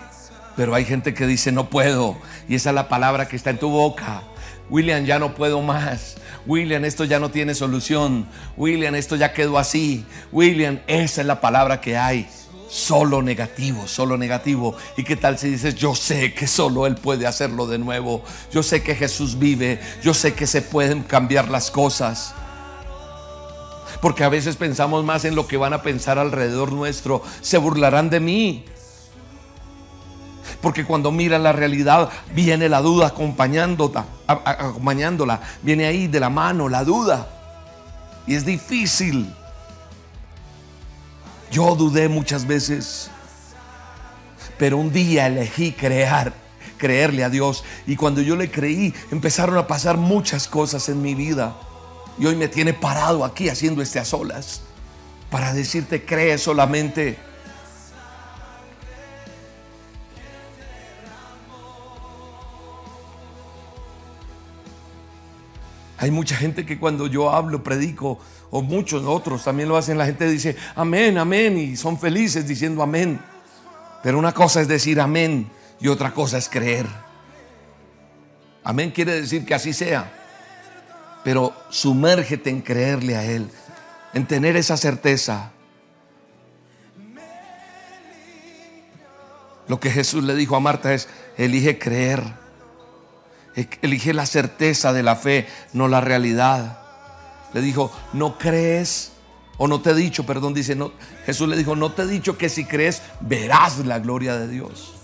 pero 0.56 0.74
hay 0.74 0.86
gente 0.86 1.12
que 1.12 1.26
dice, 1.26 1.52
no 1.52 1.68
puedo. 1.68 2.16
Y 2.48 2.54
esa 2.54 2.70
es 2.70 2.74
la 2.74 2.88
palabra 2.88 3.28
que 3.28 3.36
está 3.36 3.50
en 3.50 3.58
tu 3.58 3.68
boca. 3.68 4.22
William, 4.70 5.04
ya 5.04 5.18
no 5.18 5.34
puedo 5.34 5.60
más. 5.60 6.16
William, 6.46 6.86
esto 6.86 7.04
ya 7.04 7.20
no 7.20 7.30
tiene 7.30 7.54
solución. 7.54 8.26
William, 8.56 8.94
esto 8.94 9.14
ya 9.16 9.34
quedó 9.34 9.58
así. 9.58 10.06
William, 10.32 10.80
esa 10.86 11.20
es 11.20 11.26
la 11.26 11.42
palabra 11.42 11.82
que 11.82 11.98
hay. 11.98 12.26
Solo 12.70 13.20
negativo, 13.20 13.86
solo 13.88 14.16
negativo. 14.16 14.74
¿Y 14.96 15.04
qué 15.04 15.16
tal 15.16 15.36
si 15.36 15.50
dices, 15.50 15.74
yo 15.74 15.94
sé 15.94 16.32
que 16.32 16.46
solo 16.46 16.86
Él 16.86 16.94
puede 16.94 17.26
hacerlo 17.26 17.66
de 17.66 17.76
nuevo? 17.76 18.24
Yo 18.52 18.62
sé 18.62 18.82
que 18.82 18.94
Jesús 18.94 19.38
vive. 19.38 19.78
Yo 20.02 20.14
sé 20.14 20.32
que 20.32 20.46
se 20.46 20.62
pueden 20.62 21.02
cambiar 21.02 21.50
las 21.50 21.70
cosas. 21.70 22.34
Porque 24.00 24.24
a 24.24 24.28
veces 24.28 24.56
pensamos 24.56 25.04
más 25.04 25.24
en 25.24 25.34
lo 25.34 25.46
que 25.46 25.56
van 25.56 25.72
a 25.72 25.82
pensar 25.82 26.18
alrededor 26.18 26.72
nuestro. 26.72 27.22
Se 27.40 27.58
burlarán 27.58 28.10
de 28.10 28.20
mí. 28.20 28.64
Porque 30.60 30.84
cuando 30.84 31.10
mira 31.10 31.38
la 31.38 31.52
realidad 31.52 32.10
viene 32.34 32.68
la 32.68 32.80
duda 32.80 33.08
acompañándola, 33.08 34.06
acompañándola. 34.26 35.40
Viene 35.62 35.86
ahí 35.86 36.06
de 36.06 36.20
la 36.20 36.30
mano 36.30 36.68
la 36.68 36.84
duda. 36.84 37.28
Y 38.26 38.34
es 38.34 38.44
difícil. 38.44 39.32
Yo 41.50 41.74
dudé 41.74 42.08
muchas 42.08 42.46
veces. 42.46 43.10
Pero 44.58 44.78
un 44.78 44.92
día 44.92 45.26
elegí 45.26 45.72
crear, 45.72 46.32
creerle 46.78 47.24
a 47.24 47.30
Dios. 47.30 47.64
Y 47.86 47.96
cuando 47.96 48.20
yo 48.20 48.36
le 48.36 48.50
creí, 48.50 48.94
empezaron 49.10 49.58
a 49.58 49.66
pasar 49.66 49.96
muchas 49.96 50.48
cosas 50.48 50.88
en 50.88 51.02
mi 51.02 51.14
vida. 51.14 51.54
Y 52.18 52.26
hoy 52.26 52.36
me 52.36 52.48
tiene 52.48 52.72
parado 52.72 53.24
aquí 53.24 53.48
haciendo 53.48 53.82
este 53.82 53.98
a 53.98 54.04
solas. 54.04 54.62
Para 55.30 55.52
decirte, 55.52 56.04
cree 56.04 56.38
solamente. 56.38 57.18
Hay 65.98 66.10
mucha 66.10 66.36
gente 66.36 66.66
que 66.66 66.78
cuando 66.78 67.06
yo 67.06 67.30
hablo, 67.30 67.62
predico, 67.62 68.18
o 68.50 68.62
muchos 68.62 69.04
otros 69.04 69.42
también 69.42 69.68
lo 69.68 69.76
hacen, 69.76 69.98
la 69.98 70.06
gente 70.06 70.28
dice 70.28 70.54
amén, 70.76 71.18
amén, 71.18 71.58
y 71.58 71.76
son 71.76 71.98
felices 71.98 72.46
diciendo 72.46 72.82
amén. 72.82 73.20
Pero 74.02 74.18
una 74.18 74.32
cosa 74.32 74.60
es 74.60 74.68
decir 74.68 75.00
amén 75.00 75.50
y 75.80 75.88
otra 75.88 76.12
cosa 76.12 76.38
es 76.38 76.48
creer. 76.48 76.86
Amén 78.62 78.92
quiere 78.92 79.20
decir 79.22 79.44
que 79.44 79.54
así 79.54 79.72
sea. 79.72 80.23
Pero 81.24 81.54
sumérgete 81.70 82.50
en 82.50 82.60
creerle 82.60 83.16
a 83.16 83.24
Él, 83.24 83.50
en 84.12 84.26
tener 84.26 84.56
esa 84.56 84.76
certeza. 84.76 85.50
Lo 89.66 89.80
que 89.80 89.90
Jesús 89.90 90.22
le 90.22 90.34
dijo 90.34 90.54
a 90.56 90.60
Marta 90.60 90.92
es, 90.92 91.08
elige 91.36 91.78
creer. 91.78 92.22
Elige 93.82 94.12
la 94.12 94.26
certeza 94.26 94.92
de 94.92 95.02
la 95.02 95.16
fe, 95.16 95.46
no 95.72 95.88
la 95.88 96.00
realidad. 96.00 96.78
Le 97.54 97.60
dijo, 97.60 97.90
no 98.12 98.36
crees, 98.36 99.12
o 99.56 99.68
no 99.68 99.80
te 99.80 99.90
he 99.90 99.94
dicho, 99.94 100.26
perdón, 100.26 100.54
dice, 100.54 100.74
no, 100.74 100.92
Jesús 101.24 101.48
le 101.48 101.56
dijo, 101.56 101.76
no 101.76 101.92
te 101.92 102.02
he 102.02 102.06
dicho 102.06 102.36
que 102.36 102.48
si 102.48 102.64
crees 102.64 103.02
verás 103.20 103.78
la 103.78 104.00
gloria 104.00 104.36
de 104.36 104.48
Dios. 104.48 104.94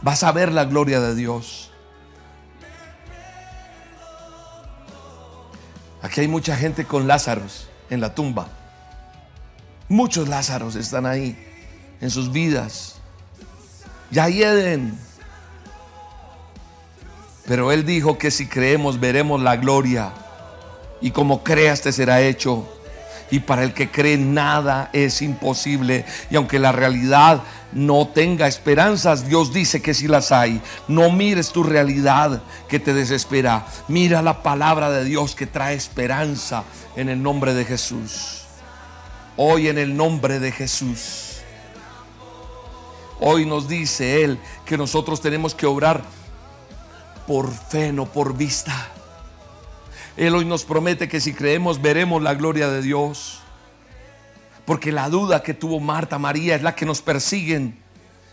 Vas 0.00 0.22
a 0.22 0.32
ver 0.32 0.52
la 0.52 0.64
gloria 0.64 1.00
de 1.00 1.14
Dios. 1.14 1.70
Aquí 6.04 6.20
hay 6.20 6.28
mucha 6.28 6.54
gente 6.54 6.84
con 6.84 7.08
Lázaros 7.08 7.66
en 7.88 8.02
la 8.02 8.14
tumba. 8.14 8.48
Muchos 9.88 10.28
Lázaros 10.28 10.76
están 10.76 11.06
ahí 11.06 11.34
en 11.98 12.10
sus 12.10 12.30
vidas. 12.30 12.96
Ya 14.10 14.28
hieden. 14.28 14.98
Pero 17.46 17.72
Él 17.72 17.86
dijo 17.86 18.18
que 18.18 18.30
si 18.30 18.46
creemos 18.46 19.00
veremos 19.00 19.40
la 19.40 19.56
gloria. 19.56 20.12
Y 21.00 21.10
como 21.10 21.42
creas 21.42 21.80
te 21.80 21.90
será 21.90 22.20
hecho. 22.20 22.68
Y 23.30 23.40
para 23.40 23.64
el 23.64 23.72
que 23.72 23.90
cree 23.90 24.16
nada 24.16 24.90
es 24.92 25.22
imposible. 25.22 26.04
Y 26.30 26.36
aunque 26.36 26.58
la 26.58 26.72
realidad 26.72 27.42
no 27.72 28.08
tenga 28.08 28.46
esperanzas, 28.46 29.26
Dios 29.26 29.52
dice 29.52 29.82
que 29.82 29.94
si 29.94 30.08
las 30.08 30.30
hay. 30.30 30.60
No 30.88 31.10
mires 31.10 31.50
tu 31.50 31.62
realidad 31.62 32.42
que 32.68 32.78
te 32.78 32.94
desespera. 32.94 33.66
Mira 33.88 34.22
la 34.22 34.42
palabra 34.42 34.90
de 34.90 35.04
Dios 35.04 35.34
que 35.34 35.46
trae 35.46 35.74
esperanza 35.74 36.64
en 36.96 37.08
el 37.08 37.22
nombre 37.22 37.54
de 37.54 37.64
Jesús. 37.64 38.42
Hoy 39.36 39.68
en 39.68 39.78
el 39.78 39.96
nombre 39.96 40.38
de 40.38 40.52
Jesús. 40.52 41.38
Hoy 43.20 43.46
nos 43.46 43.68
dice 43.68 44.22
Él 44.24 44.38
que 44.64 44.76
nosotros 44.76 45.20
tenemos 45.20 45.54
que 45.54 45.66
obrar 45.66 46.02
por 47.26 47.52
fe, 47.52 47.92
no 47.92 48.06
por 48.06 48.36
vista. 48.36 48.93
Él 50.16 50.34
hoy 50.34 50.44
nos 50.44 50.64
promete 50.64 51.08
que 51.08 51.20
si 51.20 51.34
creemos 51.34 51.82
veremos 51.82 52.22
la 52.22 52.34
gloria 52.34 52.68
de 52.68 52.82
Dios. 52.82 53.40
Porque 54.64 54.92
la 54.92 55.08
duda 55.08 55.42
que 55.42 55.54
tuvo 55.54 55.80
Marta, 55.80 56.18
María, 56.18 56.54
es 56.54 56.62
la 56.62 56.74
que 56.74 56.86
nos 56.86 57.02
persiguen. 57.02 57.82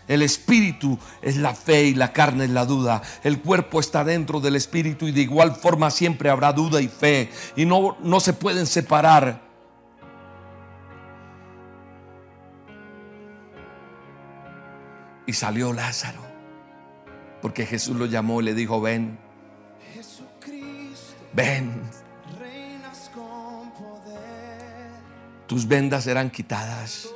El 0.08 0.22
espíritu 0.22 0.98
es 1.20 1.36
la 1.36 1.54
fe 1.54 1.84
y 1.84 1.94
la 1.94 2.12
carne 2.12 2.44
es 2.44 2.50
la 2.50 2.66
duda. 2.66 3.02
El 3.22 3.40
cuerpo 3.40 3.80
está 3.80 4.04
dentro 4.04 4.40
del 4.40 4.56
espíritu 4.56 5.06
y 5.06 5.12
de 5.12 5.22
igual 5.22 5.54
forma 5.54 5.90
siempre 5.90 6.30
habrá 6.30 6.52
duda 6.52 6.80
y 6.80 6.88
fe. 6.88 7.30
Y 7.56 7.64
no, 7.66 7.96
no 8.00 8.20
se 8.20 8.32
pueden 8.32 8.66
separar. 8.66 9.40
Y 15.26 15.32
salió 15.32 15.72
Lázaro. 15.72 16.20
Porque 17.40 17.66
Jesús 17.66 17.96
lo 17.96 18.06
llamó 18.06 18.40
y 18.40 18.44
le 18.44 18.54
dijo, 18.54 18.80
ven. 18.80 19.18
Ven. 21.32 21.82
Tus 25.46 25.66
vendas 25.66 26.04
serán 26.04 26.30
quitadas. 26.30 27.08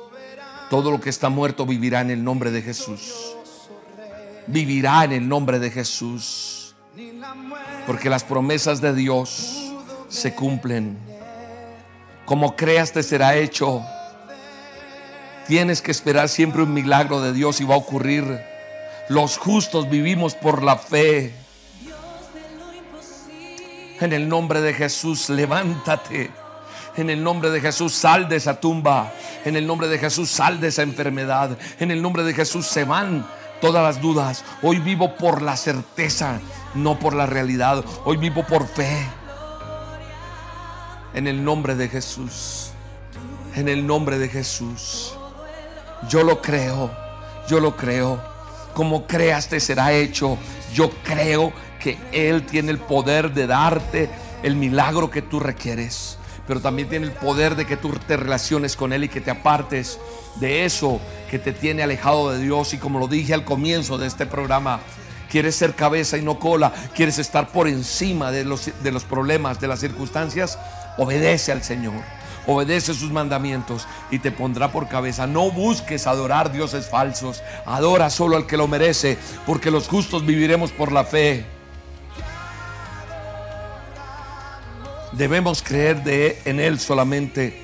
Todo 0.69 0.91
lo 0.91 0.99
que 0.99 1.09
está 1.09 1.29
muerto 1.29 1.65
vivirá 1.65 2.01
en 2.01 2.11
el 2.11 2.23
nombre 2.23 2.51
de 2.51 2.61
Jesús. 2.61 3.35
Vivirá 4.47 5.05
en 5.05 5.13
el 5.13 5.27
nombre 5.27 5.59
de 5.59 5.71
Jesús. 5.71 6.75
Porque 7.85 8.09
las 8.09 8.23
promesas 8.23 8.81
de 8.81 8.93
Dios 8.93 9.73
se 10.09 10.33
cumplen. 10.33 10.97
Como 12.25 12.55
creas 12.55 12.91
te 12.91 13.03
será 13.03 13.35
hecho. 13.35 13.81
Tienes 15.47 15.81
que 15.81 15.91
esperar 15.91 16.27
siempre 16.27 16.63
un 16.63 16.73
milagro 16.73 17.21
de 17.21 17.31
Dios 17.31 17.61
y 17.61 17.63
va 17.63 17.75
a 17.75 17.77
ocurrir. 17.77 18.41
Los 19.07 19.37
justos 19.37 19.89
vivimos 19.89 20.35
por 20.35 20.61
la 20.61 20.77
fe. 20.77 21.33
En 23.99 24.13
el 24.13 24.29
nombre 24.29 24.61
de 24.61 24.73
Jesús, 24.73 25.29
levántate. 25.29 26.29
En 26.95 27.09
el 27.09 27.23
nombre 27.23 27.49
de 27.49 27.61
Jesús, 27.61 27.93
sal 27.93 28.29
de 28.29 28.35
esa 28.35 28.59
tumba. 28.59 29.11
En 29.43 29.55
el 29.55 29.65
nombre 29.65 29.87
de 29.87 29.97
Jesús, 29.97 30.29
sal 30.29 30.59
de 30.59 30.67
esa 30.67 30.83
enfermedad. 30.83 31.57
En 31.79 31.89
el 31.91 32.01
nombre 32.01 32.23
de 32.23 32.33
Jesús 32.33 32.67
se 32.67 32.83
van 32.83 33.25
todas 33.59 33.83
las 33.83 34.01
dudas. 34.01 34.43
Hoy 34.61 34.79
vivo 34.79 35.15
por 35.15 35.41
la 35.41 35.57
certeza, 35.57 36.39
no 36.75 36.99
por 36.99 37.15
la 37.15 37.25
realidad. 37.25 37.83
Hoy 38.05 38.17
vivo 38.17 38.45
por 38.45 38.67
fe. 38.67 39.07
En 41.13 41.27
el 41.27 41.43
nombre 41.43 41.75
de 41.75 41.89
Jesús. 41.89 42.71
En 43.55 43.67
el 43.67 43.85
nombre 43.85 44.19
de 44.19 44.29
Jesús. 44.29 45.15
Yo 46.07 46.23
lo 46.23 46.41
creo. 46.41 46.91
Yo 47.47 47.59
lo 47.59 47.75
creo. 47.75 48.21
Como 48.75 49.07
creas 49.07 49.47
te 49.47 49.59
será 49.59 49.91
hecho. 49.93 50.37
Yo 50.73 50.91
creo 51.03 51.51
Él 52.11 52.45
tiene 52.45 52.71
el 52.71 52.79
poder 52.79 53.33
de 53.33 53.47
darte 53.47 54.09
el 54.43 54.55
milagro 54.55 55.09
que 55.09 55.21
tú 55.21 55.39
requieres. 55.39 56.17
pero 56.47 56.61
también 56.61 56.87
tiene 56.87 57.05
el 57.05 57.11
poder 57.11 57.55
de 57.55 57.65
que 57.65 57.75
tú 57.75 57.91
te 58.07 58.15
relaciones 58.15 58.77
con 58.77 58.93
Él 58.93 59.03
y 59.03 59.09
que 59.09 59.19
te 59.19 59.31
apartes 59.31 59.99
de 60.39 60.63
eso 60.63 61.01
que 61.29 61.39
te 61.39 61.51
tiene 61.51 61.83
alejado 61.83 62.31
de 62.31 62.39
Dios. 62.39 62.73
Y 62.73 62.77
como 62.77 62.99
lo 62.99 63.07
dije 63.07 63.33
al 63.33 63.43
comienzo 63.43 63.97
de 63.97 64.07
este 64.07 64.25
programa, 64.25 64.79
quieres 65.29 65.55
ser 65.55 65.75
cabeza 65.75 66.17
y 66.17 66.21
no 66.21 66.39
cola, 66.39 66.73
quieres 66.95 67.19
estar 67.19 67.49
por 67.49 67.67
encima 67.67 68.31
de 68.31 68.45
los, 68.45 68.71
de 68.81 68.91
los 68.91 69.03
problemas, 69.03 69.59
de 69.59 69.67
las 69.67 69.79
circunstancias, 69.79 70.57
obedece 70.97 71.51
al 71.51 71.63
Señor. 71.63 72.01
Obedece 72.49 72.93
sus 72.93 73.11
mandamientos 73.11 73.85
y 74.09 74.19
te 74.19 74.31
pondrá 74.31 74.71
por 74.71 74.87
cabeza. 74.87 75.27
No 75.27 75.51
busques 75.51 76.07
adorar 76.07 76.53
dioses 76.53 76.87
falsos. 76.87 77.43
Adora 77.65 78.09
solo 78.09 78.37
al 78.37 78.47
que 78.47 78.55
lo 78.55 78.69
merece, 78.69 79.17
porque 79.45 79.69
los 79.69 79.89
justos 79.89 80.25
viviremos 80.25 80.71
por 80.71 80.93
la 80.93 81.03
fe. 81.03 81.56
Debemos 85.17 85.63
creer 85.63 86.03
de, 86.03 86.39
en 86.45 86.59
Él 86.59 86.79
solamente, 86.79 87.59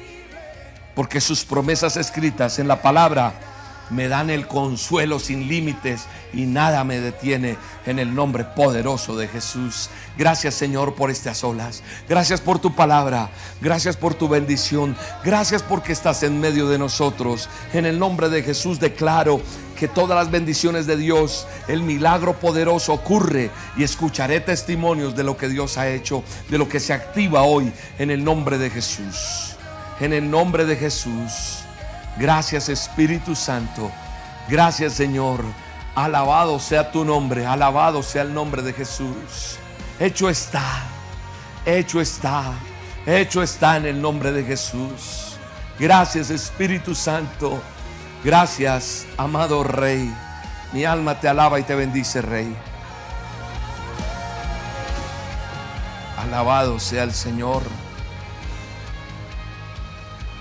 porque 0.96 1.22
sus 1.22 1.46
promesas 1.46 1.98
escritas 1.98 2.58
en 2.58 2.68
la 2.68 2.82
palabra 2.82 3.34
me 3.94 4.08
dan 4.08 4.30
el 4.30 4.48
consuelo 4.48 5.20
sin 5.20 5.48
límites 5.48 6.08
y 6.34 6.46
nada 6.46 6.84
me 6.84 7.00
detiene 7.00 7.58
en 7.86 8.00
el 8.00 8.14
nombre 8.14 8.44
poderoso 8.44 9.16
de 9.16 9.28
Jesús. 9.28 9.90
Gracias 10.18 10.56
Señor 10.56 10.96
por 10.96 11.12
estas 11.12 11.44
olas. 11.44 11.84
Gracias 12.10 12.42
por 12.42 12.60
tu 12.60 12.76
palabra. 12.76 13.30
Gracias 13.62 13.96
por 13.96 14.14
tu 14.14 14.28
bendición. 14.28 14.96
Gracias 15.24 15.64
porque 15.64 15.94
estás 15.94 16.24
en 16.24 16.40
medio 16.40 16.68
de 16.68 16.78
nosotros. 16.78 17.50
En 17.74 17.86
el 17.86 18.00
nombre 18.00 18.30
de 18.30 18.44
Jesús 18.44 18.80
declaro 18.80 19.42
que 19.78 19.88
todas 19.88 20.18
las 20.18 20.32
bendiciones 20.32 20.86
de 20.86 20.98
Dios, 20.98 21.48
el 21.68 21.84
milagro 21.84 22.40
poderoso 22.40 22.94
ocurre 22.94 23.52
y 23.76 23.84
escucharé 23.84 24.40
testimonios 24.40 25.16
de 25.16 25.24
lo 25.24 25.36
que 25.38 25.50
Dios 25.50 25.78
ha 25.78 25.90
hecho, 25.90 26.24
de 26.50 26.58
lo 26.58 26.70
que 26.70 26.80
se 26.80 26.94
activa 26.94 27.44
hoy 27.44 27.72
en 28.00 28.12
el 28.12 28.24
nombre 28.24 28.58
de 28.58 28.70
Jesús. 28.70 29.56
En 30.00 30.14
el 30.14 30.30
nombre 30.30 30.66
de 30.66 30.76
Jesús. 30.76 31.63
Gracias 32.18 32.70
Espíritu 32.70 33.36
Santo. 33.36 33.92
Gracias 34.48 34.94
Señor. 34.94 35.44
Alabado 35.96 36.60
sea 36.60 36.92
tu 36.92 37.06
nombre. 37.06 37.46
Alabado 37.46 38.04
sea 38.04 38.24
el 38.24 38.34
nombre 38.34 38.62
de 38.62 38.74
Jesús. 38.74 39.58
Hecho 40.00 40.30
está. 40.30 40.84
Hecho 41.66 42.02
está. 42.02 42.54
Hecho 43.06 43.44
está 43.44 43.78
en 43.78 43.86
el 43.86 44.02
nombre 44.02 44.32
de 44.32 44.44
Jesús. 44.44 45.38
Gracias 45.80 46.30
Espíritu 46.30 46.96
Santo. 46.96 47.62
Gracias, 48.24 49.06
amado 49.18 49.66
Rey. 49.66 50.14
Mi 50.72 50.86
alma 50.86 51.20
te 51.20 51.28
alaba 51.28 51.60
y 51.60 51.64
te 51.64 51.76
bendice, 51.76 52.22
Rey. 52.22 52.56
Alabado 56.18 56.80
sea 56.80 57.04
el 57.04 57.14
Señor. 57.14 57.64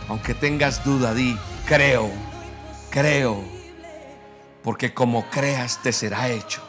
Aunque 0.09 0.33
tengas 0.33 0.85
duda, 0.85 1.13
di, 1.13 1.37
creo, 1.67 2.11
creo, 2.91 3.43
porque 4.63 4.95
como 4.95 5.29
creas 5.31 5.83
te 5.83 5.93
será 5.93 6.29
hecho. 6.29 6.63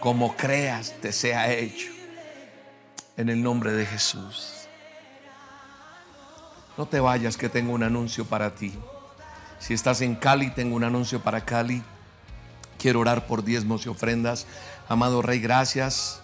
Como 0.00 0.36
creas 0.36 0.94
te 1.00 1.12
sea 1.12 1.52
hecho. 1.52 1.90
En 3.16 3.28
el 3.28 3.42
nombre 3.42 3.72
de 3.72 3.86
Jesús. 3.86 4.66
No 6.76 6.86
te 6.86 6.98
vayas 6.98 7.36
que 7.36 7.48
tengo 7.48 7.72
un 7.72 7.82
anuncio 7.82 8.24
para 8.24 8.54
ti. 8.54 8.72
Si 9.58 9.74
estás 9.74 10.00
en 10.00 10.14
Cali, 10.16 10.50
tengo 10.50 10.74
un 10.74 10.84
anuncio 10.84 11.20
para 11.20 11.44
Cali. 11.44 11.82
Quiero 12.78 13.00
orar 13.00 13.26
por 13.26 13.44
diezmos 13.44 13.86
y 13.86 13.90
ofrendas. 13.90 14.46
Amado 14.88 15.22
Rey, 15.22 15.40
gracias 15.40 16.21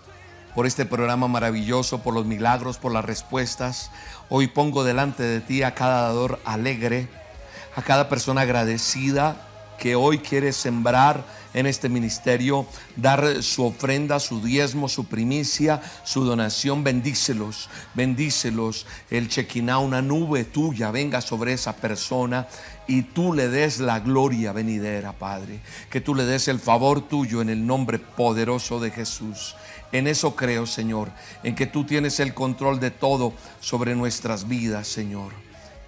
por 0.54 0.66
este 0.66 0.84
programa 0.84 1.28
maravilloso, 1.28 2.02
por 2.02 2.14
los 2.14 2.26
milagros, 2.26 2.78
por 2.78 2.92
las 2.92 3.04
respuestas. 3.04 3.90
Hoy 4.28 4.46
pongo 4.46 4.84
delante 4.84 5.22
de 5.22 5.40
ti 5.40 5.62
a 5.62 5.74
cada 5.74 6.02
dador 6.02 6.40
alegre, 6.44 7.08
a 7.76 7.82
cada 7.82 8.08
persona 8.08 8.42
agradecida 8.42 9.48
que 9.78 9.94
hoy 9.94 10.18
quiere 10.18 10.52
sembrar 10.52 11.24
en 11.54 11.66
este 11.66 11.88
ministerio, 11.88 12.66
dar 12.96 13.42
su 13.42 13.64
ofrenda, 13.64 14.20
su 14.20 14.42
diezmo, 14.42 14.88
su 14.88 15.06
primicia, 15.06 15.80
su 16.04 16.24
donación, 16.24 16.84
bendícelos, 16.84 17.70
bendícelos. 17.94 18.86
El 19.10 19.28
chequiná, 19.28 19.78
una 19.78 20.02
nube 20.02 20.44
tuya 20.44 20.90
venga 20.90 21.20
sobre 21.20 21.54
esa 21.54 21.76
persona 21.76 22.48
y 22.86 23.02
tú 23.02 23.32
le 23.32 23.48
des 23.48 23.78
la 23.78 24.00
gloria 24.00 24.52
venidera, 24.52 25.12
Padre. 25.12 25.60
Que 25.90 26.00
tú 26.00 26.14
le 26.14 26.24
des 26.24 26.48
el 26.48 26.60
favor 26.60 27.08
tuyo 27.08 27.40
en 27.40 27.48
el 27.48 27.66
nombre 27.66 27.98
poderoso 27.98 28.80
de 28.80 28.90
Jesús. 28.90 29.54
En 29.92 30.06
eso 30.06 30.36
creo, 30.36 30.66
Señor, 30.66 31.08
en 31.42 31.54
que 31.54 31.66
tú 31.66 31.84
tienes 31.84 32.20
el 32.20 32.34
control 32.34 32.78
de 32.80 32.90
todo 32.90 33.32
sobre 33.60 33.94
nuestras 33.94 34.46
vidas, 34.46 34.86
Señor. 34.86 35.32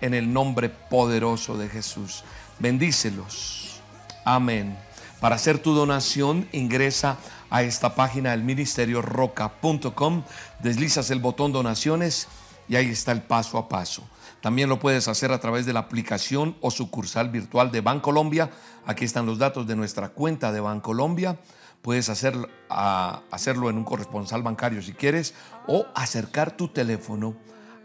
En 0.00 0.14
el 0.14 0.32
nombre 0.32 0.70
poderoso 0.70 1.58
de 1.58 1.68
Jesús. 1.68 2.24
Bendícelos. 2.58 3.80
Amén. 4.24 4.76
Para 5.20 5.36
hacer 5.36 5.58
tu 5.58 5.74
donación, 5.74 6.48
ingresa 6.52 7.18
a 7.50 7.62
esta 7.62 7.94
página 7.94 8.30
del 8.30 8.42
ministerio 8.42 9.02
roca.com, 9.02 10.22
deslizas 10.60 11.10
el 11.10 11.18
botón 11.18 11.52
donaciones 11.52 12.28
y 12.68 12.76
ahí 12.76 12.88
está 12.88 13.12
el 13.12 13.22
paso 13.22 13.58
a 13.58 13.68
paso. 13.68 14.02
También 14.40 14.70
lo 14.70 14.78
puedes 14.80 15.08
hacer 15.08 15.32
a 15.32 15.40
través 15.40 15.66
de 15.66 15.74
la 15.74 15.80
aplicación 15.80 16.56
o 16.62 16.70
sucursal 16.70 17.28
virtual 17.28 17.70
de 17.70 17.82
Bancolombia. 17.82 18.50
Aquí 18.86 19.04
están 19.04 19.26
los 19.26 19.38
datos 19.38 19.66
de 19.66 19.76
nuestra 19.76 20.08
cuenta 20.08 20.52
de 20.52 20.60
Bancolombia. 20.60 21.38
Puedes 21.82 22.08
hacer, 22.08 22.34
hacerlo 22.68 23.70
en 23.70 23.78
un 23.78 23.84
corresponsal 23.84 24.42
bancario 24.42 24.82
si 24.82 24.92
quieres 24.92 25.34
o 25.66 25.86
acercar 25.94 26.56
tu 26.56 26.68
teléfono 26.68 27.36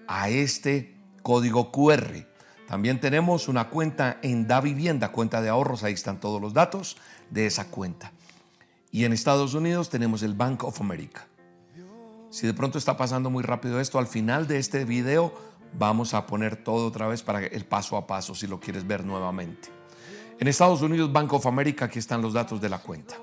a 0.07 0.29
este 0.29 0.95
código 1.21 1.71
QR. 1.71 2.27
También 2.67 2.99
tenemos 2.99 3.47
una 3.47 3.69
cuenta 3.69 4.17
en 4.21 4.47
Da 4.47 4.59
Vivienda, 4.59 5.11
cuenta 5.11 5.41
de 5.41 5.49
ahorros, 5.49 5.83
ahí 5.83 5.93
están 5.93 6.19
todos 6.19 6.41
los 6.41 6.53
datos 6.53 6.97
de 7.29 7.45
esa 7.45 7.69
cuenta. 7.69 8.11
Y 8.91 9.05
en 9.05 9.13
Estados 9.13 9.53
Unidos 9.53 9.89
tenemos 9.89 10.23
el 10.23 10.33
Bank 10.33 10.63
of 10.63 10.81
America. 10.81 11.27
Si 12.29 12.47
de 12.47 12.53
pronto 12.53 12.77
está 12.77 12.97
pasando 12.97 13.29
muy 13.29 13.43
rápido 13.43 13.79
esto, 13.79 13.97
al 13.97 14.07
final 14.07 14.47
de 14.47 14.57
este 14.57 14.83
video 14.83 15.33
vamos 15.77 16.13
a 16.13 16.25
poner 16.25 16.57
todo 16.57 16.87
otra 16.87 17.07
vez 17.07 17.21
para 17.21 17.45
el 17.45 17.65
paso 17.65 17.97
a 17.97 18.07
paso 18.07 18.35
si 18.35 18.47
lo 18.47 18.59
quieres 18.59 18.85
ver 18.85 19.05
nuevamente. 19.05 19.69
En 20.39 20.47
Estados 20.47 20.81
Unidos, 20.81 21.13
Bank 21.13 21.31
of 21.31 21.45
America, 21.45 21.85
aquí 21.85 21.99
están 21.99 22.21
los 22.21 22.33
datos 22.33 22.59
de 22.59 22.67
la 22.67 22.79
cuenta. 22.79 23.15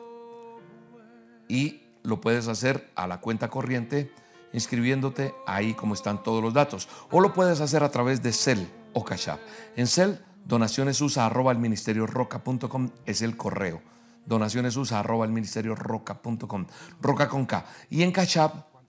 Y 1.53 1.83
lo 2.03 2.23
puedes 2.23 2.49
hacer 2.49 2.91
a 2.95 3.07
la 3.07 3.21
cuenta 3.21 3.51
corriente 3.51 4.11
inscribiéndote 4.55 5.35
ahí 5.47 5.75
como 5.75 5.93
están 5.93 6.23
todos 6.23 6.43
los 6.43 6.55
datos. 6.55 6.89
O 7.11 7.21
lo 7.21 7.35
puedes 7.35 7.61
hacer 7.61 7.83
a 7.83 7.91
través 7.91 8.23
de 8.23 8.33
Cell 8.33 8.65
o 8.95 9.05
Cash 9.05 9.29
App. 9.29 9.41
En 9.77 9.87
Cell, 9.87 10.15
donacionesusa 10.47 11.27
arroba 11.27 11.53
el 11.53 11.59
ministerio 11.59 12.07
roca.com 12.07 12.89
es 13.05 13.21
el 13.21 13.37
correo. 13.37 13.83
Donacionesusa 14.25 15.01
arroba 15.01 15.27
el 15.27 15.33
ministerio 15.33 15.75
roca.com. 15.75 16.67
Roca 17.03 17.29
con 17.29 17.45
K. 17.45 17.67
Y 17.91 18.03
en 18.03 18.13
Cash 18.13 18.39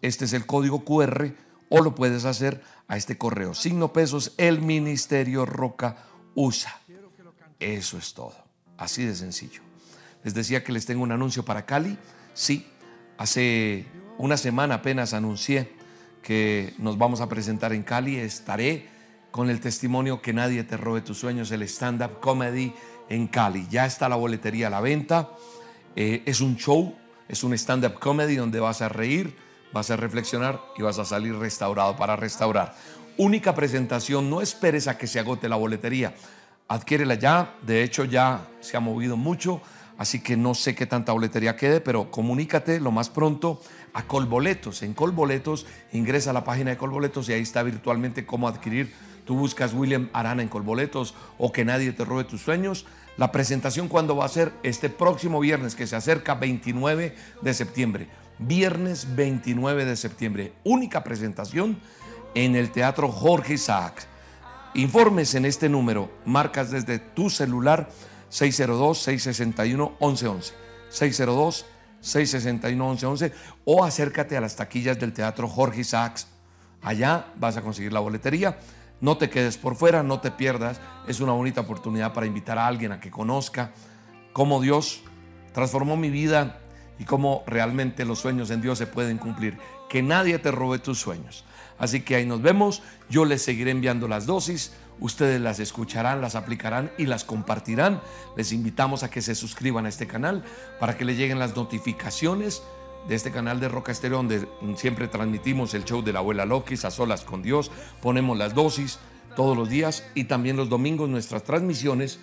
este 0.01 0.24
es 0.24 0.32
el 0.32 0.45
código 0.45 0.86
QR 0.86 1.34
o 1.68 1.82
lo 1.82 1.95
puedes 1.95 2.24
hacer 2.24 2.64
a 2.88 2.95
este 2.95 3.18
correo. 3.18 3.53
Signo 3.53 3.91
pesos, 3.91 4.34
el 4.38 4.61
ministerio 4.61 5.45
roca 5.45 5.97
usa. 6.34 6.80
Eso 7.59 7.97
es 7.97 8.14
todo. 8.14 8.36
Así 8.78 9.03
de 9.03 9.16
sencillo. 9.16 9.61
Les 10.24 10.34
decía 10.34 10.64
que 10.64 10.72
les 10.72 10.86
tengo 10.86 11.03
un 11.03 11.11
anuncio 11.11 11.43
para 11.43 11.66
Cali. 11.66 11.97
Sí, 12.34 12.66
hace 13.18 13.86
una 14.18 14.38
semana 14.38 14.76
apenas 14.76 15.14
anuncié 15.14 15.72
que 16.24 16.74
nos 16.80 16.98
vamos 16.98 17.22
a 17.22 17.30
presentar 17.30 17.74
en 17.74 17.84
Cali. 17.84 18.18
Estaré 18.18 18.88
con 19.30 19.52
el 19.52 19.60
testimonio 19.60 20.22
que 20.22 20.34
nadie 20.34 20.64
te 20.64 20.78
robe 20.78 21.02
tus 21.02 21.20
sueños, 21.20 21.52
el 21.52 21.62
stand-up 21.64 22.20
comedy 22.20 22.74
en 23.10 23.28
Cali. 23.28 23.68
Ya 23.70 23.86
está 23.86 24.10
la 24.10 24.16
boletería 24.16 24.68
a 24.68 24.70
la 24.72 24.82
venta. 24.82 25.30
Eh, 25.96 26.24
es 26.26 26.42
un 26.42 26.58
show, 26.58 26.96
es 27.28 27.44
un 27.44 27.54
stand-up 27.54 28.00
comedy 28.00 28.36
donde 28.36 28.60
vas 28.60 28.82
a 28.82 28.90
reír, 28.90 29.36
vas 29.72 29.92
a 29.92 29.96
reflexionar 29.96 30.60
y 30.76 30.82
vas 30.82 30.98
a 30.98 31.06
salir 31.06 31.36
restaurado 31.36 31.96
para 31.96 32.16
restaurar. 32.16 32.76
Única 33.18 33.54
presentación, 33.54 34.28
no 34.28 34.42
esperes 34.42 34.88
a 34.88 34.98
que 34.98 35.06
se 35.06 35.20
agote 35.20 35.48
la 35.48 35.56
boletería. 35.56 36.16
Adquiérela 36.68 37.14
ya, 37.14 37.54
de 37.62 37.84
hecho 37.84 38.06
ya 38.06 38.48
se 38.60 38.76
ha 38.76 38.80
movido 38.80 39.18
mucho, 39.18 39.62
así 40.04 40.20
que 40.20 40.36
no 40.36 40.54
sé 40.54 40.76
qué 40.76 40.86
tanta 40.86 41.14
boletería 41.14 41.56
quede, 41.56 41.80
pero 41.80 42.12
comunícate 42.12 42.82
lo 42.82 42.91
más 42.91 43.10
pronto 43.10 43.62
a 43.93 44.04
Colboletos. 44.04 44.84
En 44.84 44.93
Colboletos 44.93 45.66
ingresa 45.93 46.32
a 46.32 46.34
la 46.34 46.43
página 46.43 46.72
de 46.72 46.78
Colboletos 46.78 47.30
y 47.30 47.34
ahí 47.34 47.41
está 47.41 47.64
virtualmente 47.64 48.26
cómo 48.26 48.49
adquirir. 48.49 48.93
Tú 49.26 49.36
buscas 49.36 49.74
William 49.74 50.10
Arana 50.12 50.43
en 50.43 50.49
Colboletos 50.49 51.16
o 51.38 51.54
que 51.54 51.64
nadie 51.64 51.93
te 51.93 52.04
robe 52.04 52.26
tus 52.26 52.41
sueños. 52.41 52.86
La 53.16 53.32
presentación 53.32 53.88
cuando 53.88 54.18
va 54.18 54.26
a 54.26 54.30
ser 54.30 54.51
este 54.64 54.89
próximo 54.89 55.39
viernes 55.39 55.74
que 55.74 55.88
se 55.88 55.95
acerca 55.95 56.36
29 56.36 57.16
de 57.41 57.54
septiembre. 57.54 58.10
Viernes 58.39 59.16
29 59.16 59.86
de 59.86 59.95
septiembre. 59.95 60.51
Única 60.66 61.06
presentación 61.06 61.78
en 62.36 62.58
el 62.58 62.72
Teatro 62.72 63.10
Jorge 63.10 63.54
Isaac. 63.54 64.06
Informes 64.74 65.34
en 65.36 65.45
este 65.45 65.70
número. 65.70 66.12
Marcas 66.26 66.72
desde 66.72 66.99
tu 66.99 67.30
celular 67.30 67.89
602-661-1111. 68.34 70.52
602-661-1111 70.92 73.32
o 73.66 73.86
acércate 73.86 74.36
a 74.36 74.42
las 74.42 74.56
taquillas 74.56 75.00
del 75.00 75.14
Teatro 75.14 75.48
Jorge 75.48 75.82
Isaacs. 75.82 76.26
Allá 76.82 77.28
vas 77.38 77.56
a 77.58 77.62
conseguir 77.62 77.94
la 77.94 78.00
boletería. 78.00 78.58
No 79.00 79.18
te 79.18 79.30
quedes 79.30 79.58
por 79.58 79.76
fuera, 79.76 80.02
no 80.04 80.20
te 80.20 80.32
pierdas. 80.32 80.82
Es 81.08 81.20
una 81.20 81.34
bonita 81.34 81.62
oportunidad 81.62 82.14
para 82.14 82.26
invitar 82.26 82.58
a 82.58 82.66
alguien 82.68 82.92
a 82.92 83.00
que 83.00 83.12
conozca 83.12 83.72
cómo 84.34 84.60
Dios 84.62 85.04
transformó 85.54 85.96
mi 85.96 86.10
vida 86.10 86.60
y 87.00 87.06
cómo 87.06 87.44
realmente 87.48 88.06
los 88.06 88.20
sueños 88.20 88.50
en 88.50 88.62
Dios 88.62 88.78
se 88.78 88.88
pueden 88.88 89.18
cumplir. 89.18 89.58
Que 89.90 90.02
nadie 90.02 90.40
te 90.40 90.52
robe 90.52 90.80
tus 90.80 91.00
sueños. 91.00 91.46
Así 91.78 92.02
que 92.02 92.16
ahí 92.16 92.26
nos 92.26 92.42
vemos. 92.42 92.82
Yo 93.10 93.26
les 93.26 93.42
seguiré 93.42 93.72
enviando 93.72 94.08
las 94.08 94.26
dosis. 94.26 94.74
Ustedes 95.00 95.41
las 95.41 95.60
escucharán, 95.60 96.22
las 96.22 96.36
aplicarán 96.36 96.91
y 96.98 97.06
las 97.06 97.24
compartirán. 97.24 98.02
Les 98.38 98.52
invitamos 98.52 99.04
a 99.04 99.10
que 99.10 99.22
se 99.22 99.36
suscriban 99.36 99.86
a 99.86 99.89
este 99.89 100.08
canal 100.08 100.44
para 100.80 100.98
que 100.98 101.06
le 101.06 101.16
lleguen 101.16 101.39
las 101.39 101.56
notificaciones 101.56 102.64
de 103.08 103.16
este 103.16 103.32
canal 103.32 103.60
de 103.60 103.68
Roca 103.68 103.91
Estéreo, 103.91 104.18
donde 104.18 104.48
siempre 104.76 105.08
transmitimos 105.08 105.74
el 105.74 105.84
show 105.84 106.02
de 106.02 106.14
la 106.14 106.20
abuela 106.20 106.46
Loquis 106.46 106.86
a 106.86 106.91
solas 106.91 107.24
con 107.24 107.41
Dios. 107.41 107.72
Ponemos 108.02 108.38
las 108.38 108.54
dosis 108.54 109.00
todos 109.36 109.58
los 109.58 109.70
días 109.70 110.06
y 110.16 110.26
también 110.26 110.58
los 110.58 110.70
domingos 110.70 111.10
nuestras 111.10 111.44
transmisiones 111.44 112.20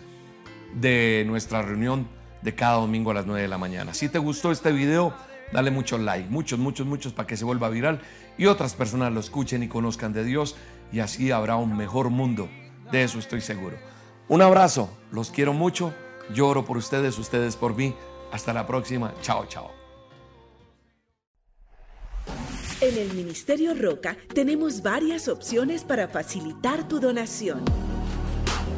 de 0.74 1.24
nuestra 1.26 1.62
reunión 1.62 2.08
de 2.42 2.54
cada 2.54 2.76
domingo 2.76 3.10
a 3.10 3.14
las 3.14 3.26
9 3.26 3.42
de 3.42 3.48
la 3.48 3.58
mañana. 3.58 3.92
Si 3.94 4.08
te 4.08 4.18
gustó 4.18 4.50
este 4.50 4.72
video, 4.72 5.14
dale 5.52 5.70
mucho 5.70 5.98
like, 5.98 6.28
muchos, 6.30 6.58
muchos, 6.58 6.86
muchos 6.86 7.12
para 7.12 7.26
que 7.26 7.36
se 7.36 7.44
vuelva 7.44 7.68
viral 7.68 8.00
y 8.38 8.46
otras 8.46 8.74
personas 8.74 9.12
lo 9.12 9.20
escuchen 9.20 9.62
y 9.62 9.68
conozcan 9.68 10.12
de 10.12 10.24
Dios 10.24 10.56
y 10.92 11.00
así 11.00 11.30
habrá 11.30 11.56
un 11.56 11.76
mejor 11.76 12.10
mundo. 12.10 12.48
De 12.90 13.04
eso 13.04 13.18
estoy 13.18 13.40
seguro. 13.40 13.76
Un 14.28 14.42
abrazo, 14.42 14.90
los 15.10 15.30
quiero 15.30 15.52
mucho, 15.52 15.92
lloro 16.32 16.64
por 16.64 16.76
ustedes, 16.76 17.18
ustedes 17.18 17.56
por 17.56 17.76
mí. 17.76 17.94
Hasta 18.32 18.52
la 18.52 18.66
próxima, 18.66 19.12
chao, 19.22 19.46
chao. 19.46 19.70
En 22.80 22.96
el 22.96 23.12
Ministerio 23.12 23.74
Roca 23.74 24.16
tenemos 24.32 24.82
varias 24.82 25.28
opciones 25.28 25.84
para 25.84 26.08
facilitar 26.08 26.88
tu 26.88 26.98
donación. 26.98 27.62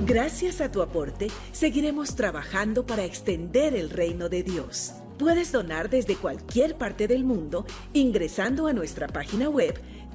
Gracias 0.05 0.61
a 0.61 0.73
tu 0.73 0.83
aporte, 0.83 1.29
seguiremos 1.53 2.17
trabajando 2.17 2.85
para 2.85 3.05
extender 3.05 3.77
el 3.77 3.91
reino 3.91 4.29
de 4.29 4.43
Dios. 4.43 4.95
Puedes 5.19 5.53
donar 5.53 5.89
desde 5.89 6.17
cualquier 6.17 6.77
parte 6.77 7.07
del 7.07 7.23
mundo 7.23 7.65
ingresando 7.93 8.67
a 8.67 8.73
nuestra 8.73 9.07
página 9.07 9.49
web 9.49 9.81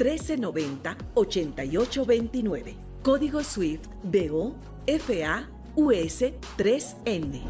1390 0.00 0.96
8829. 1.14 2.74
Código 3.02 3.44
SWIFT 3.44 3.84
BO 4.02 4.54
FA 4.86 5.48
US 5.76 6.22
3N. 6.56 7.42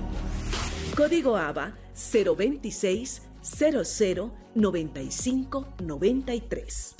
Código 0.96 1.36
ABA 1.36 1.76
026 1.94 3.22
00 3.42 4.32
95 4.54 5.68
93. 5.78 6.96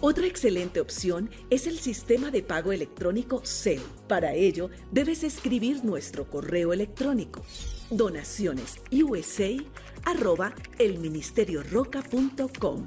Otra 0.00 0.26
excelente 0.26 0.80
opción 0.80 1.28
es 1.50 1.66
el 1.66 1.78
sistema 1.78 2.30
de 2.30 2.42
pago 2.42 2.72
electrónico 2.72 3.42
CEL. 3.44 3.82
Para 4.06 4.32
ello, 4.32 4.70
debes 4.92 5.24
escribir 5.24 5.84
nuestro 5.84 6.30
correo 6.30 6.72
electrónico 6.72 7.44
donacionesusa 7.90 8.82
arroba 10.04 10.54
elministerioroca.com 10.78 12.86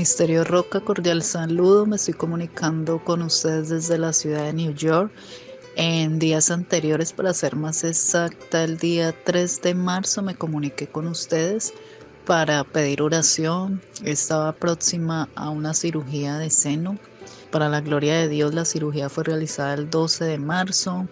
Ministerio 0.00 0.44
Roca, 0.44 0.80
cordial 0.80 1.22
saludo. 1.22 1.84
Me 1.84 1.96
estoy 1.96 2.14
comunicando 2.14 3.04
con 3.04 3.20
ustedes 3.20 3.68
desde 3.68 3.98
la 3.98 4.14
ciudad 4.14 4.44
de 4.44 4.54
New 4.54 4.72
York. 4.72 5.12
En 5.76 6.18
días 6.18 6.50
anteriores, 6.50 7.12
para 7.12 7.34
ser 7.34 7.54
más 7.54 7.84
exacta, 7.84 8.64
el 8.64 8.78
día 8.78 9.14
3 9.24 9.60
de 9.60 9.74
marzo 9.74 10.22
me 10.22 10.34
comuniqué 10.34 10.86
con 10.86 11.06
ustedes 11.06 11.74
para 12.24 12.64
pedir 12.64 13.02
oración. 13.02 13.82
Estaba 14.02 14.52
próxima 14.52 15.28
a 15.34 15.50
una 15.50 15.74
cirugía 15.74 16.38
de 16.38 16.48
seno. 16.48 16.96
Para 17.50 17.68
la 17.68 17.82
gloria 17.82 18.14
de 18.20 18.28
Dios, 18.28 18.54
la 18.54 18.64
cirugía 18.64 19.10
fue 19.10 19.24
realizada 19.24 19.74
el 19.74 19.90
12 19.90 20.24
de 20.24 20.38
marzo. 20.38 21.08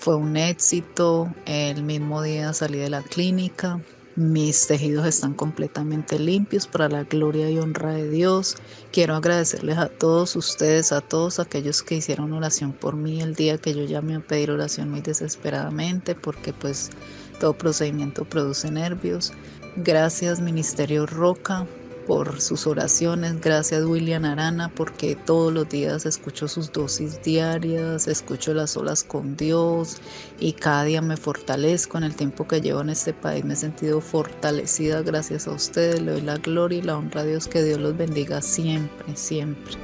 Fue 0.00 0.16
un 0.16 0.36
éxito. 0.36 1.32
El 1.46 1.82
mismo 1.82 2.20
día 2.20 2.52
salí 2.52 2.76
de 2.76 2.90
la 2.90 3.00
clínica. 3.00 3.80
Mis 4.18 4.66
tejidos 4.66 5.06
están 5.06 5.32
completamente 5.32 6.18
limpios 6.18 6.66
para 6.66 6.88
la 6.88 7.04
gloria 7.04 7.52
y 7.52 7.58
honra 7.60 7.92
de 7.92 8.10
Dios. 8.10 8.56
Quiero 8.90 9.14
agradecerles 9.14 9.78
a 9.78 9.88
todos 9.88 10.34
ustedes, 10.34 10.90
a 10.90 11.00
todos 11.00 11.38
aquellos 11.38 11.84
que 11.84 11.94
hicieron 11.94 12.32
oración 12.32 12.72
por 12.72 12.96
mí 12.96 13.20
el 13.20 13.36
día 13.36 13.58
que 13.58 13.74
yo 13.74 13.84
llamé 13.84 14.16
a 14.16 14.20
pedir 14.20 14.50
oración 14.50 14.90
muy 14.90 15.02
desesperadamente 15.02 16.16
porque 16.16 16.52
pues 16.52 16.90
todo 17.38 17.52
procedimiento 17.52 18.24
produce 18.24 18.72
nervios. 18.72 19.32
Gracias 19.76 20.40
Ministerio 20.40 21.06
Roca 21.06 21.68
por 22.08 22.40
sus 22.40 22.66
oraciones. 22.66 23.40
Gracias 23.40 23.84
William 23.84 24.24
Arana 24.24 24.72
porque 24.74 25.14
todos 25.14 25.52
los 25.52 25.68
días 25.68 26.06
escucho 26.06 26.48
sus 26.48 26.72
dosis 26.72 27.22
diarias, 27.22 28.08
escucho 28.08 28.54
las 28.54 28.76
olas 28.78 29.04
con 29.04 29.36
Dios 29.36 29.98
y 30.40 30.54
cada 30.54 30.84
día 30.84 31.02
me 31.02 31.18
fortalezco. 31.18 31.98
En 31.98 32.04
el 32.04 32.16
tiempo 32.16 32.48
que 32.48 32.62
llevo 32.62 32.80
en 32.80 32.88
este 32.88 33.12
país 33.12 33.44
me 33.44 33.52
he 33.52 33.56
sentido 33.56 34.00
fortalecida 34.00 35.02
gracias 35.02 35.46
a 35.46 35.52
ustedes. 35.52 36.00
Le 36.00 36.12
doy 36.12 36.22
la 36.22 36.38
gloria 36.38 36.78
y 36.78 36.82
la 36.82 36.96
honra 36.96 37.20
a 37.20 37.24
Dios. 37.24 37.46
Que 37.46 37.62
Dios 37.62 37.78
los 37.78 37.96
bendiga 37.96 38.40
siempre, 38.40 39.14
siempre. 39.14 39.74